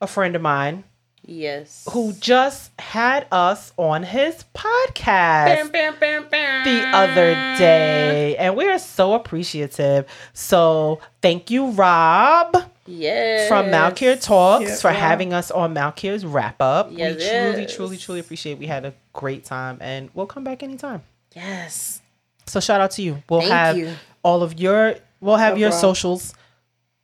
[0.00, 0.84] a friend of mine
[1.26, 1.86] Yes.
[1.90, 8.36] who just had us on his podcast the other day.
[8.36, 10.06] And we are so appreciative.
[10.32, 12.56] So thank you, Rob.
[12.86, 13.48] Yes.
[13.48, 14.96] From Malkier Talks Yeah, for Rob.
[14.98, 16.88] having us on Malkier's wrap up.
[16.92, 17.74] Yes, we truly, yes.
[17.74, 18.58] truly, truly appreciate.
[18.58, 21.02] We had a great time, and we'll come back anytime.
[21.34, 22.02] Yes.
[22.46, 23.22] So shout out to you.
[23.30, 23.94] We'll Thank have you.
[24.22, 25.94] all of your we'll have No your problem.
[25.94, 26.34] socials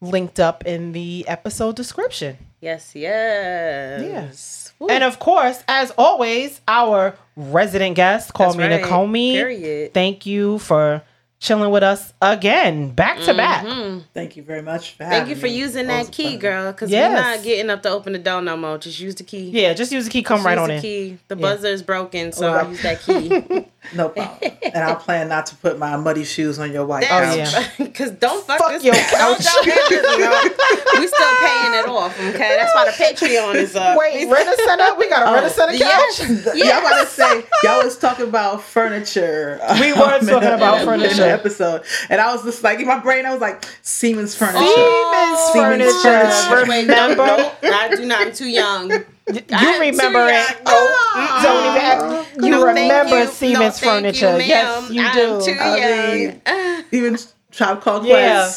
[0.02, 2.36] linked up in the episode description.
[2.60, 2.92] Yes.
[2.94, 4.72] Yes.
[4.78, 4.88] Woo.
[4.88, 8.82] And of course, as always, our resident guest, call me right.
[8.82, 9.32] Nakomi.
[9.32, 9.94] Period.
[9.94, 11.02] Thank you for
[11.38, 13.64] chilling with us again, back to back.
[13.64, 14.00] Mm-hmm.
[14.12, 15.56] Thank you very much for Thank you for me.
[15.56, 16.70] using that key, girl.
[16.70, 17.10] Because Yes.
[17.10, 18.76] we're not getting up to open the door no more.
[18.76, 19.48] Just use the key.
[19.48, 20.82] Yeah, just use the key, come Just right use on the in.
[20.82, 21.18] key.
[21.28, 21.40] The Yeah.
[21.40, 23.66] buzzer is broken, so Well, use that key.
[23.94, 24.52] No problem.
[24.62, 27.36] and I'll plan not to put my muddy shoes on your white Oh, couch.
[27.36, 27.68] yeah.
[27.78, 29.42] Because don't fuck, Fuck this your couch.
[29.44, 31.00] Don't, don't this, girl.
[31.00, 32.56] We still paying it off, okay?
[32.56, 33.98] That's why the Patreon is up.
[33.98, 34.94] Wait, rent a center?
[34.96, 35.80] We got a rent a center couch?
[36.20, 36.46] Yes.
[36.46, 36.80] Y'all yes.
[36.80, 37.06] about to
[37.42, 39.58] say y'all was talking about furniture.
[39.80, 41.24] We were um, talking about in- furniture.
[41.24, 44.58] in episode, and I was just like in my brain, I was like Seaman's furniture.
[44.60, 46.48] Oh, Seaman's Seaman's furniture.
[46.48, 46.70] furniture.
[46.70, 48.26] Wait, no, no, I do not.
[48.28, 48.90] I'm too young.
[49.34, 50.32] You I'm remember it.
[50.32, 50.46] young.
[50.66, 51.42] Oh, uh-uh.
[51.42, 51.82] Don't even
[52.26, 53.26] act- you no, remember you.
[53.28, 54.36] Seaman's no, furniture.
[54.38, 55.44] You, yes, you I'm do.
[55.44, 56.18] too I young.
[56.18, 57.18] mean, Even
[57.50, 58.50] Tribe Called Yeah.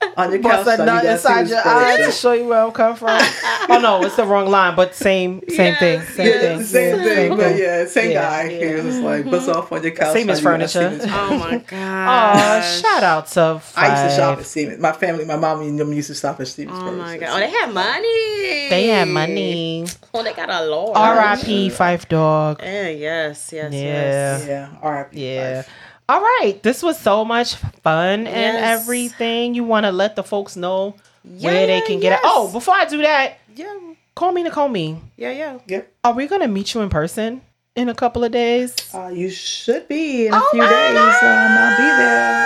[0.00, 0.78] Quest on your Bust couch.
[0.78, 3.08] a nut inside your eye to show you where I'm coming from.
[3.70, 6.02] oh no, it's the wrong line, but same same Yes, thing.
[6.02, 6.62] Same Yeah, thing.
[6.64, 8.50] same yeah, thing, but yeah, same Yeah, guy.
[8.50, 8.66] yeah.
[8.68, 9.58] He was just like, bust mm-hmm.
[9.58, 10.12] off on your couch.
[10.16, 11.08] Seaman's son, you got furniture.
[11.12, 12.62] Oh my Oh, god.
[12.62, 13.72] shout out to Phife.
[13.76, 14.80] I used to shop at Seaman's.
[14.80, 16.78] My family, my mom and them used to shop at Seaman's.
[16.78, 17.28] Oh my god.
[17.32, 18.68] Oh, they have money.
[18.68, 19.86] They had money.
[20.14, 20.96] Oh, they got a lot.
[20.96, 21.70] R.I.P.
[21.70, 22.60] Phife Dawg.
[22.62, 23.80] Yeah, yes, yes, Yeah.
[23.80, 24.46] yes.
[24.46, 25.34] Yeah, R.I.P.
[25.34, 25.56] Yeah.
[25.58, 25.70] Life.
[26.08, 26.60] All right.
[26.62, 29.54] This was so much fun and everything.
[29.54, 32.20] You want to let the folks know Yeah, where they can get yes.
[32.20, 32.24] it.
[32.24, 33.74] Oh, before I do that, Yeah,
[34.14, 35.00] call me Nicole me.
[35.16, 35.58] yeah, yeah.
[35.66, 35.82] Yeah.
[36.04, 37.40] Are we gonna meet you in person
[37.76, 38.74] in a couple of days?
[38.94, 40.96] Uh, you should be in a Oh few days.
[40.96, 42.36] Um, I'll be there.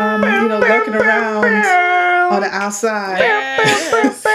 [0.00, 3.20] Um, um, you know, lurking around on the outside.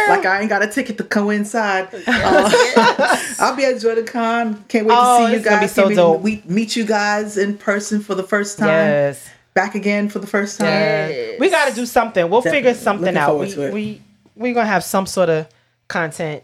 [0.10, 1.90] Like I ain't got a ticket to come inside.
[2.08, 4.68] Uh, I'll be at JordanCon.
[4.68, 5.72] Can't wait Oh, to see you gonna be guys.
[5.74, 6.22] so dope.
[6.22, 8.68] we meet you guys in person for the first time.
[8.68, 9.28] Yes.
[9.54, 10.68] Back again for the first time.
[10.68, 11.40] Yes.
[11.40, 12.30] We got to do something.
[12.30, 13.40] We'll figure something Looking out.
[13.40, 14.02] We we
[14.36, 15.48] we're gonna have some sort of
[15.88, 16.44] content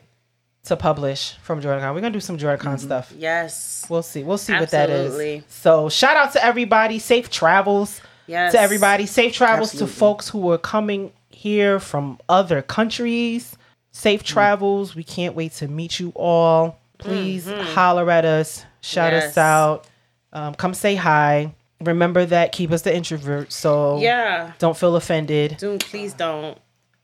[0.65, 1.93] to publish from JordanCon.
[1.93, 2.77] We're gonna do some JordanCon Mm-hmm.
[2.85, 3.13] stuff.
[3.17, 3.85] Yes.
[3.89, 4.23] We'll see.
[4.23, 5.43] We'll see what that is.
[5.47, 6.99] So shout out to everybody.
[6.99, 8.53] Safe travels Yes.
[8.53, 9.05] to everybody.
[9.05, 9.93] Safe travels Absolutely.
[9.93, 13.55] to folks who are coming here from other countries.
[13.91, 14.27] Safe Mm.
[14.27, 14.95] travels.
[14.95, 16.77] We can't wait to meet you all.
[16.97, 18.65] Please holler at us.
[18.81, 19.39] Shout us Mm-hmm.
[19.39, 19.87] Out.
[20.33, 21.53] Um, come say hi.
[21.81, 23.51] Remember that keep us the introvert.
[23.53, 24.51] So Yeah.
[24.59, 25.57] don't feel offended.
[25.59, 26.57] Dude, please don't.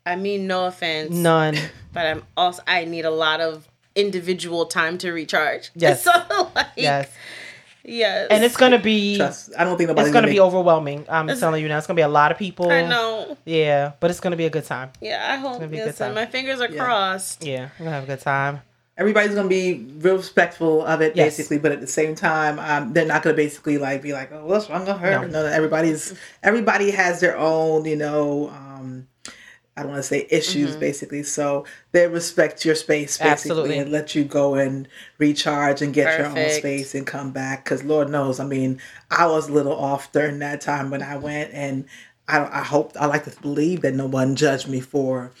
[0.04, 1.10] I mean, no offense.
[1.12, 1.56] None.
[1.92, 5.70] But I'm also I need a lot of individual time to recharge.
[5.76, 6.04] Yes.
[6.04, 6.10] So
[6.54, 7.10] like, Yes.
[7.84, 8.28] yes.
[8.30, 9.50] And it's gonna be Trust.
[9.58, 11.04] I don't think nobody's it's gonna be make- overwhelming.
[11.08, 11.78] I'm telling you now.
[11.78, 12.70] It's gonna be a lot of people.
[12.70, 13.36] I know.
[13.44, 14.90] Yeah, but it's gonna be a good time.
[15.00, 15.50] Yeah, I hope.
[15.52, 16.14] It's gonna be a good time.
[16.14, 16.84] my fingers are Yeah.
[16.84, 17.44] crossed.
[17.44, 18.62] Yeah, we're gonna have a good time.
[18.98, 21.36] everybody's gonna be real respectful of it, Yes.
[21.36, 21.58] basically.
[21.58, 24.68] But at the same time, um, they're not gonna basically like be like, "Oh, what's
[24.70, 25.26] wrong with her?" No.
[25.26, 28.48] No, everybody's everybody has their own, you know.
[28.54, 28.71] Um,
[29.76, 30.80] I don't want to say issues, mm-hmm.
[30.80, 31.22] basically.
[31.22, 33.78] So they respect your space, basically, Absolutely.
[33.78, 34.86] and let you go and
[35.18, 37.64] recharge and get your own space and come back.
[37.64, 41.16] Because Lord knows, I mean, I was a little off during that time when I
[41.16, 41.86] went, and
[42.28, 45.32] I, I hope I like to believe that no one judged me for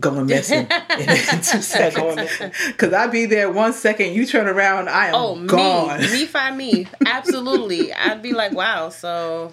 [0.00, 0.66] going missing in,
[1.42, 2.30] two seconds.
[2.66, 6.00] Because I'd be there one second, you turn around, I am Oh, gone.
[6.00, 6.86] me, me, find me.
[7.06, 8.88] Absolutely, I'd be like, wow.
[8.88, 9.52] So,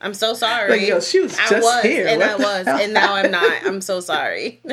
[0.00, 0.70] I'm so sorry.
[0.70, 2.06] Like, yo, she was I was, here.
[2.06, 2.78] and What I was, hell?
[2.78, 3.62] and now I'm not.
[3.64, 4.60] I'm so sorry.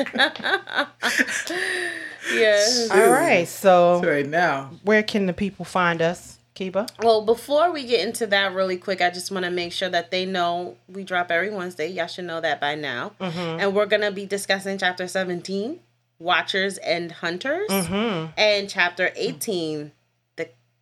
[2.32, 2.90] yes.
[2.90, 4.70] All right, so right now.
[4.82, 6.88] where can the people find us, Keba?
[7.02, 10.10] Well, before we get into that really quick, I just want to make sure that
[10.10, 11.88] they know we drop every Wednesday.
[11.88, 13.12] Y'all should know that by now.
[13.20, 13.38] Mm-hmm.
[13.60, 15.80] And we're going to be discussing chapter 17,
[16.18, 18.32] Watchers and Hunters, Mm-hmm.
[18.36, 19.90] and chapter 18, the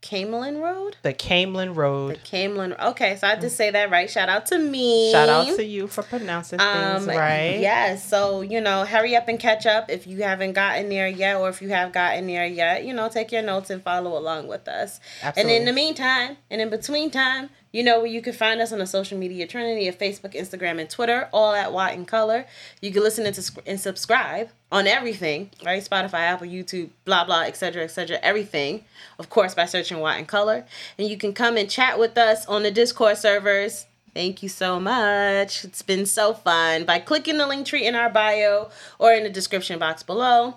[0.02, 0.96] Caemlyn Road.
[1.02, 2.16] The Caemlyn Road.
[2.16, 2.18] The.
[2.18, 2.78] Caemlyn.
[2.90, 4.10] Okay, so I just say that right.
[4.10, 5.12] Shout out to me.
[5.12, 7.58] Shout out to you for pronouncing things Um, right.
[7.60, 8.06] Yes.
[8.06, 11.48] So, you know, hurry up and catch up if you haven't gotten there yet, or
[11.48, 14.66] if you have gotten there yet, you know, take your notes and follow along with
[14.68, 15.00] us.
[15.22, 15.54] Absolutely.
[15.54, 18.70] And in the meantime, and in between time, you know where you can find us
[18.72, 22.44] on the social media trinity of Facebook, Instagram, and Twitter, all at WoT in Color.
[22.80, 25.82] You can listen and, and subscribe on everything, right?
[25.82, 28.84] Spotify, Apple, YouTube, blah, blah, etc., etc., everything.
[29.18, 30.66] Of course, by searching WoT in Color.
[30.98, 33.86] And you can come and chat with us on the Discord servers.
[34.14, 35.64] Thank you so much.
[35.64, 36.84] It's been so fun.
[36.84, 38.68] By clicking the link tree in our bio
[38.98, 40.56] or in the description box below.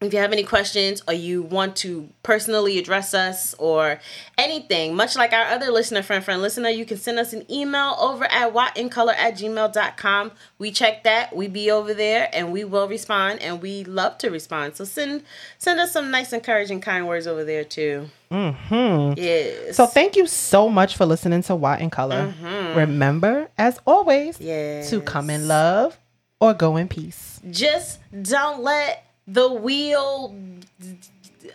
[0.00, 3.98] If you have any questions or you want to personally address us or
[4.36, 7.96] anything, much like our other listener friend friend listener, you can send us an email
[7.98, 10.30] over at wotincolor at gmail.com.
[10.60, 11.34] We check that.
[11.34, 14.76] We be over there and we will respond and we love to respond.
[14.76, 15.24] So send
[15.58, 18.08] send us some nice encouraging kind words over there too.
[18.30, 19.14] Mm-hmm.
[19.20, 19.76] Yes.
[19.76, 22.34] So thank you so much for listening to WoT in Color.
[22.76, 24.90] Remember, as always, Yes.
[24.90, 25.98] to come in love
[26.38, 27.40] or go in peace.
[27.50, 30.34] just don't let the wheel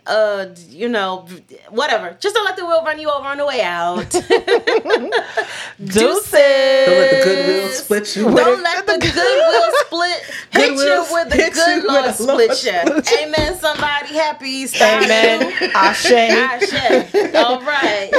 [0.06, 1.26] uh you know
[1.70, 3.96] whatever just don't let the wheel run you over on the way out
[5.84, 6.32] Deuces.
[6.32, 8.24] Don't let the goodwill split you.
[8.24, 10.22] don't let the goodwill split
[10.52, 15.52] hit you with the good Lord split you amen somebody happy Easter Amen.
[15.74, 16.12] Ashe.
[16.12, 17.34] Ashe.
[17.34, 18.10] all right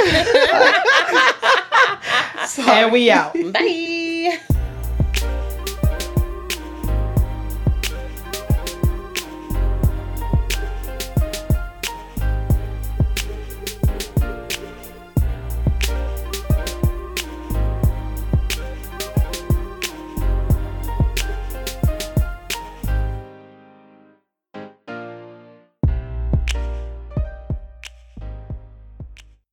[2.58, 3.32] and we out.
[3.52, 4.38] bye